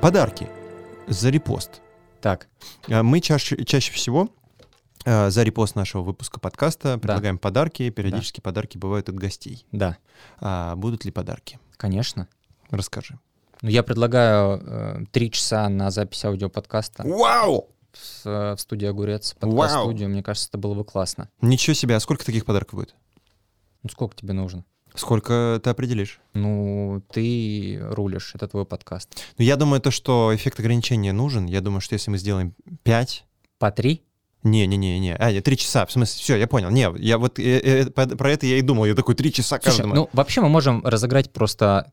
Подарки 0.00 0.48
за 1.08 1.30
репост. 1.30 1.80
Так. 2.20 2.48
А, 2.88 3.02
мы 3.02 3.20
чаще, 3.20 3.64
чаще 3.64 3.92
всего 3.92 4.28
а, 5.04 5.30
за 5.30 5.42
репост 5.42 5.74
нашего 5.74 6.02
выпуска 6.02 6.38
подкаста 6.38 6.98
предлагаем 6.98 7.36
да. 7.36 7.40
подарки. 7.40 7.88
Периодически 7.90 8.40
да. 8.40 8.42
подарки 8.42 8.78
бывают 8.78 9.08
от 9.08 9.16
гостей. 9.16 9.66
Да. 9.72 9.96
А 10.38 10.76
будут 10.76 11.04
ли 11.04 11.10
подарки? 11.10 11.58
Конечно. 11.76 12.28
Расскажи. 12.70 13.18
Ну, 13.62 13.70
я 13.70 13.82
предлагаю 13.82 14.60
э, 14.62 15.04
три 15.12 15.30
часа 15.30 15.68
на 15.68 15.90
запись 15.90 16.24
аудиоподкаста. 16.24 17.02
Вау! 17.04 17.70
В, 17.92 18.54
в 18.56 18.58
студии 18.58 18.86
«Огурец», 18.86 19.32
подкаст-студию. 19.32 20.10
Мне 20.10 20.22
кажется, 20.22 20.48
это 20.50 20.58
было 20.58 20.74
бы 20.74 20.84
классно. 20.84 21.30
Ничего 21.40 21.72
себе. 21.72 21.96
А 21.96 22.00
сколько 22.00 22.24
таких 22.24 22.44
подарков 22.44 22.78
будет? 22.78 22.94
Ну, 23.82 23.88
сколько 23.88 24.14
тебе 24.14 24.34
нужно? 24.34 24.64
Сколько 24.96 25.60
ты 25.62 25.70
определишь? 25.70 26.20
Ну, 26.34 27.02
ты 27.12 27.78
рулишь, 27.80 28.32
это 28.34 28.48
твой 28.48 28.64
подкаст. 28.64 29.08
Ну, 29.38 29.44
я 29.44 29.56
думаю, 29.56 29.80
то, 29.80 29.90
что 29.90 30.34
эффект 30.34 30.58
ограничения 30.60 31.12
нужен. 31.12 31.46
Я 31.46 31.60
думаю, 31.60 31.80
что 31.80 31.94
если 31.94 32.10
мы 32.10 32.18
сделаем 32.18 32.54
5... 32.82 33.24
По 33.58 33.70
3? 33.70 34.02
Не-не-не-не, 34.42 35.16
а, 35.16 35.32
нет, 35.32 35.44
три 35.44 35.56
часа, 35.56 35.84
в 35.86 35.90
смысле, 35.90 36.22
все, 36.22 36.36
я 36.36 36.46
понял, 36.46 36.70
не, 36.70 36.88
я 36.98 37.18
вот 37.18 37.40
э, 37.40 37.86
э, 37.86 37.90
про 37.90 38.30
это 38.30 38.46
я 38.46 38.58
и 38.58 38.62
думал, 38.62 38.84
я 38.84 38.94
такой, 38.94 39.16
три 39.16 39.32
часа 39.32 39.58
каждому. 39.58 39.94
ну, 39.94 40.10
вообще 40.12 40.40
мы 40.40 40.48
можем 40.48 40.86
разыграть 40.86 41.32
просто 41.32 41.92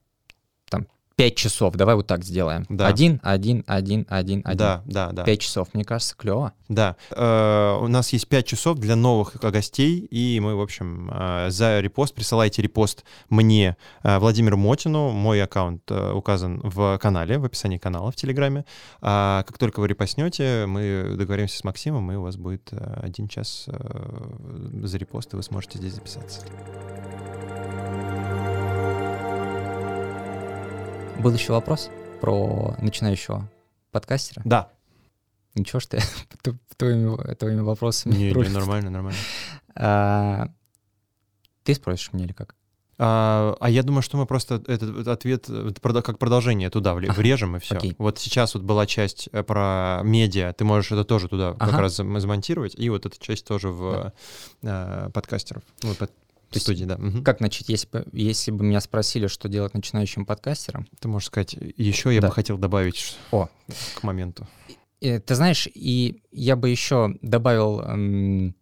5 1.16 1.36
часов, 1.36 1.76
давай 1.76 1.96
вот 1.96 2.08
так 2.08 2.24
сделаем. 2.24 2.66
Да. 2.70 2.88
Один, 2.88 3.20
один, 3.24 3.64
один, 3.68 4.06
один, 4.10 4.42
один. 4.46 4.58
Да, 4.58 4.82
да, 4.86 5.12
да. 5.12 5.24
5 5.24 5.40
часов, 5.40 5.74
мне 5.74 5.84
кажется, 5.84 6.16
клево. 6.16 6.54
Да. 6.70 6.96
Э, 7.12 7.78
у 7.80 7.88
нас 7.88 8.12
есть 8.14 8.28
5 8.28 8.46
часов 8.46 8.80
для 8.80 8.96
новых 8.96 9.36
гостей, 9.36 10.00
и 10.00 10.40
мы, 10.40 10.56
в 10.56 10.62
общем, 10.62 11.12
э, 11.14 11.50
за 11.50 11.80
репост 11.80 12.16
присылайте 12.16 12.62
репост 12.62 13.04
мне, 13.30 13.78
э, 14.04 14.18
Владимиру 14.18 14.58
Мотину. 14.58 15.12
Мой 15.12 15.44
аккаунт 15.44 15.84
э, 15.90 16.12
указан 16.12 16.62
в 16.64 16.98
канале, 16.98 17.38
в 17.38 17.46
описании 17.46 17.78
канала 17.78 18.12
в 18.12 18.16
Телеграме. 18.16 18.66
А 19.02 19.44
как 19.44 19.58
только 19.58 19.80
вы 19.80 19.88
репостнете, 19.88 20.66
мы 20.68 21.16
договоримся 21.18 21.58
с 21.58 21.64
Максимом, 21.64 22.12
и 22.12 22.16
у 22.16 22.24
вас 22.24 22.38
будет 22.38 22.72
один 22.72 23.28
час 23.28 23.66
э, 23.68 24.84
за 24.84 24.98
репост, 24.98 25.34
и 25.34 25.36
вы 25.36 25.44
сможете 25.44 25.78
здесь 25.78 25.94
записаться. 25.94 26.42
Был 31.20 31.34
еще 31.34 31.54
вопрос 31.54 31.90
про 32.22 32.76
начинающего 32.82 33.50
подкастера? 33.92 34.42
Да. 34.46 34.70
Ничего, 35.56 35.80
что 35.80 35.98
я 35.98 36.04
твоими, 36.78 37.36
твоими 37.36 37.62
вопросами 37.62 38.14
Не, 38.14 38.32
не, 38.32 38.50
нормально, 38.50 38.90
нормально. 38.90 39.20
А, 39.76 40.48
ты 41.64 41.76
спросишь 41.76 42.12
мне 42.14 42.26
или 42.26 42.34
как? 42.34 42.56
А, 43.00 43.56
а 43.60 43.70
я 43.70 43.84
думаю, 43.84 44.02
что 44.02 44.18
мы 44.18 44.26
просто 44.26 44.62
этот 44.68 45.08
ответ 45.08 45.48
как 46.04 46.20
продолжение 46.20 46.70
туда 46.70 46.94
врежем 46.94 47.56
и 47.56 47.60
все. 47.60 47.76
Окей. 47.76 47.96
Вот 47.98 48.20
сейчас 48.20 48.54
вот 48.54 48.64
была 48.64 48.86
часть 48.86 49.30
э, 49.32 49.44
про 49.44 50.02
медиа, 50.04 50.54
ты 50.54 50.64
можешь 50.64 50.92
это 50.92 51.04
тоже 51.04 51.28
туда 51.28 51.50
ага. 51.50 51.72
как 51.72 51.80
раз 51.80 51.96
замонтировать, 51.96 52.76
и 52.78 52.90
вот 52.90 53.06
эта 53.06 53.20
часть 53.20 53.46
тоже 53.46 53.70
в 53.70 54.14
да. 54.62 55.06
э, 55.08 55.10
подкастеров, 55.12 55.64
ну, 55.82 55.96
под, 55.96 56.12
то 56.54 56.58
есть, 56.58 56.66
студии, 56.66 56.86
да. 56.86 56.96
Угу. 56.96 57.24
Как 57.24 57.40
начать, 57.40 57.70
если 57.70 57.88
бы, 57.88 58.06
если 58.14 58.52
бы 58.52 58.64
меня 58.64 58.82
спросили, 58.82 59.28
что 59.28 59.50
делать 59.50 59.74
начинающим 59.74 60.26
подкастером? 60.26 60.88
Ты 61.00 61.08
можешь 61.08 61.28
сказать, 61.28 61.54
еще 61.54 62.14
я 62.14 62.22
да. 62.22 62.28
бы 62.28 62.34
хотел 62.34 62.58
добавить 62.58 63.18
О. 63.32 63.50
к 63.96 64.04
моменту. 64.04 64.48
И, 65.00 65.20
ты 65.20 65.36
знаешь, 65.36 65.68
и 65.74 66.22
я 66.32 66.56
бы 66.56 66.70
еще 66.70 67.16
добавил 67.22 67.82
эм, 67.82 68.56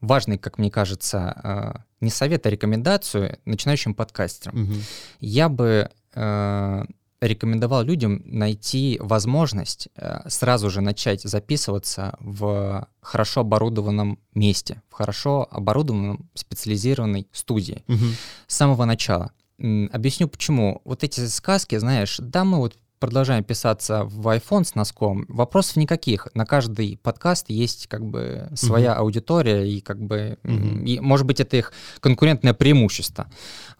важный, 0.00 0.38
как 0.38 0.58
мне 0.58 0.70
кажется, 0.70 1.40
э, 1.44 1.82
не 2.00 2.10
совет, 2.10 2.46
а 2.46 2.50
рекомендацию 2.50 3.38
начинающим 3.44 3.94
подкастерам. 3.94 4.62
Угу. 4.62 4.74
Я 5.20 5.48
бы 5.48 5.90
э, 6.14 6.84
рекомендовал 7.26 7.82
людям 7.82 8.22
найти 8.24 8.98
возможность 9.00 9.88
э, 9.96 10.28
сразу 10.28 10.70
же 10.70 10.80
начать 10.80 11.22
записываться 11.22 12.16
в 12.20 12.88
хорошо 13.00 13.40
оборудованном 13.40 14.18
месте, 14.34 14.82
в 14.90 14.94
хорошо 14.94 15.46
оборудованном 15.50 16.28
специализированной 16.34 17.28
студии 17.32 17.84
угу. 17.88 18.04
с 18.46 18.54
самого 18.56 18.84
начала. 18.84 19.32
Объясню 19.58 20.28
почему. 20.28 20.82
Вот 20.84 21.04
эти 21.04 21.26
сказки, 21.26 21.78
знаешь, 21.78 22.18
да, 22.20 22.44
мы 22.44 22.58
вот 22.58 22.76
продолжаем 23.06 23.44
писаться 23.44 24.04
в 24.04 24.26
iPhone 24.34 24.64
с 24.64 24.74
носком, 24.74 25.26
вопросов 25.28 25.76
никаких. 25.76 26.28
На 26.34 26.46
каждый 26.46 26.98
подкаст 27.02 27.50
есть 27.50 27.86
как 27.86 28.04
бы 28.04 28.48
своя 28.54 28.92
uh-huh. 28.92 28.96
аудитория, 28.96 29.68
и 29.68 29.80
как 29.80 30.00
бы, 30.00 30.38
uh-huh. 30.42 30.84
и, 30.84 31.00
может 31.00 31.26
быть, 31.26 31.38
это 31.38 31.56
их 31.56 31.72
конкурентное 32.00 32.54
преимущество. 32.54 33.30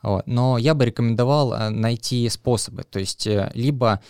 Вот. 0.03 0.27
Но 0.27 0.59
я 0.59 0.75
бы 0.75 0.85
рекомендовал 0.85 1.55
э, 1.55 1.71
найти 1.71 2.29
способы, 2.29 2.85
то 2.85 2.99
есть 2.99 3.27
э, 3.27 3.51
либо 3.55 4.01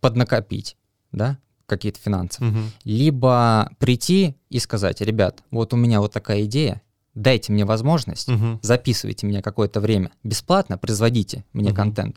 поднакопить, 0.00 0.76
да, 1.10 1.38
какие-то 1.66 1.98
финансы, 1.98 2.40
uh-huh. 2.40 2.64
либо 2.84 3.70
прийти 3.78 4.36
и 4.48 4.60
сказать, 4.60 5.00
ребят, 5.00 5.42
вот 5.50 5.74
у 5.74 5.76
меня 5.76 6.00
вот 6.00 6.12
такая 6.12 6.44
идея, 6.44 6.82
дайте 7.14 7.52
мне 7.52 7.64
возможность, 7.64 8.28
uh-huh. 8.28 8.60
записывайте 8.62 9.26
меня 9.26 9.42
какое-то 9.42 9.80
время 9.80 10.12
бесплатно, 10.22 10.78
производите 10.78 11.44
мне 11.52 11.70
uh-huh. 11.70 11.74
контент 11.74 12.16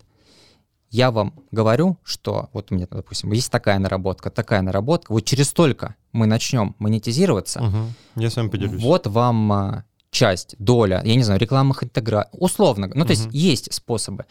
я 0.92 1.12
вам 1.12 1.34
говорю, 1.52 1.98
что 2.04 2.50
вот 2.54 2.72
у 2.72 2.76
меня, 2.76 2.88
допустим, 2.90 3.32
есть 3.32 3.52
такая 3.52 3.80
наработка, 3.80 4.30
такая 4.30 4.62
наработка, 4.62 5.12
вот 5.12 5.22
через 5.22 5.50
столько 5.50 5.96
мы 6.12 6.26
начнем 6.26 6.76
монетизироваться. 6.80 7.62
Угу. 7.62 8.22
Я 8.22 8.30
с 8.30 8.36
вами 8.36 8.50
поделюсь. 8.50 8.82
Вот 8.82 9.08
вам 9.08 9.52
а, 9.52 9.84
часть, 10.12 10.56
доля, 10.58 11.02
я 11.06 11.16
не 11.16 11.24
знаю, 11.24 11.40
рекламных 11.40 11.84
интеграций, 11.84 12.32
условно, 12.34 12.88
ну, 12.88 13.06
то 13.06 13.14
угу. 13.14 13.22
есть 13.22 13.28
есть 13.32 13.74
способы. 13.74 14.26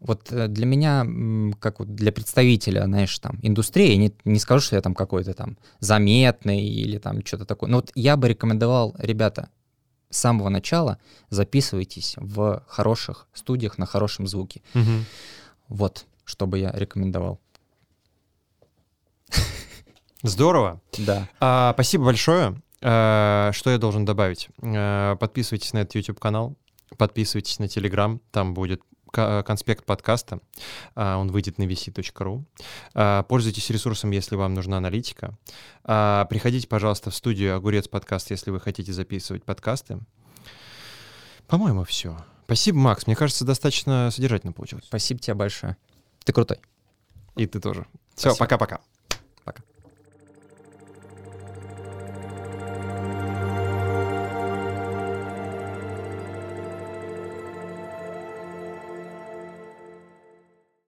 Вот 0.00 0.32
э, 0.32 0.48
для 0.48 0.66
меня, 0.66 1.06
как 1.60 1.80
вот 1.80 1.94
для 1.94 2.12
представителя, 2.12 2.84
знаешь, 2.84 3.18
там, 3.18 3.38
индустрии, 3.42 3.94
не, 3.96 4.12
не 4.24 4.38
скажу, 4.38 4.64
что 4.64 4.76
я 4.76 4.82
там 4.82 4.94
какой-то 4.94 5.34
там 5.34 5.58
заметный 5.80 6.62
или 6.62 6.98
там 6.98 7.24
что-то 7.24 7.44
такое, 7.44 7.68
но 7.68 7.76
вот 7.78 7.90
я 7.94 8.16
бы 8.16 8.28
рекомендовал, 8.28 8.94
ребята, 8.98 9.50
с 10.10 10.18
самого 10.18 10.48
начала 10.48 10.98
записывайтесь 11.28 12.14
в 12.16 12.62
хороших 12.66 13.28
студиях 13.34 13.76
на 13.76 13.84
хорошем 13.84 14.26
звуке. 14.26 14.62
Угу. 14.74 15.04
Вот, 15.68 16.06
что 16.24 16.46
бы 16.46 16.58
я 16.58 16.70
рекомендовал. 16.72 17.40
Здорово. 20.22 20.80
Да. 20.98 21.28
А, 21.40 21.72
спасибо 21.74 22.06
большое. 22.06 22.60
А, 22.82 23.50
что 23.52 23.70
я 23.70 23.78
должен 23.78 24.04
добавить? 24.04 24.48
А, 24.62 25.16
подписывайтесь 25.16 25.72
на 25.72 25.78
этот 25.78 25.94
YouTube-канал, 25.94 26.56
подписывайтесь 26.96 27.58
на 27.58 27.64
Telegram, 27.64 28.20
там 28.30 28.54
будет 28.54 28.82
конспект 29.10 29.84
подкаста, 29.84 30.40
а, 30.94 31.18
он 31.18 31.28
выйдет 31.28 31.58
на 31.58 31.64
vc.ru. 31.64 32.44
А, 32.94 33.22
пользуйтесь 33.24 33.70
ресурсом, 33.70 34.10
если 34.10 34.36
вам 34.36 34.54
нужна 34.54 34.78
аналитика. 34.78 35.36
А, 35.84 36.26
приходите, 36.26 36.68
пожалуйста, 36.68 37.10
в 37.10 37.14
студию 37.14 37.56
«Огурец 37.56 37.88
подкаст», 37.88 38.30
если 38.30 38.50
вы 38.50 38.60
хотите 38.60 38.92
записывать 38.92 39.44
подкасты. 39.44 39.98
По-моему, 41.46 41.84
все. 41.84 42.16
Спасибо, 42.48 42.78
Макс. 42.78 43.06
Мне 43.06 43.14
кажется, 43.14 43.44
достаточно 43.44 44.10
содержательно 44.10 44.54
получилось. 44.54 44.86
Спасибо 44.86 45.20
тебе 45.20 45.34
большое. 45.34 45.76
Ты 46.24 46.32
крутой. 46.32 46.56
И 47.36 47.46
ты 47.46 47.60
тоже. 47.60 47.86
Все, 48.14 48.34
пока-пока. 48.34 48.56
Пока. 48.56 48.74
-пока. 48.76 48.78
пока. 48.78 48.97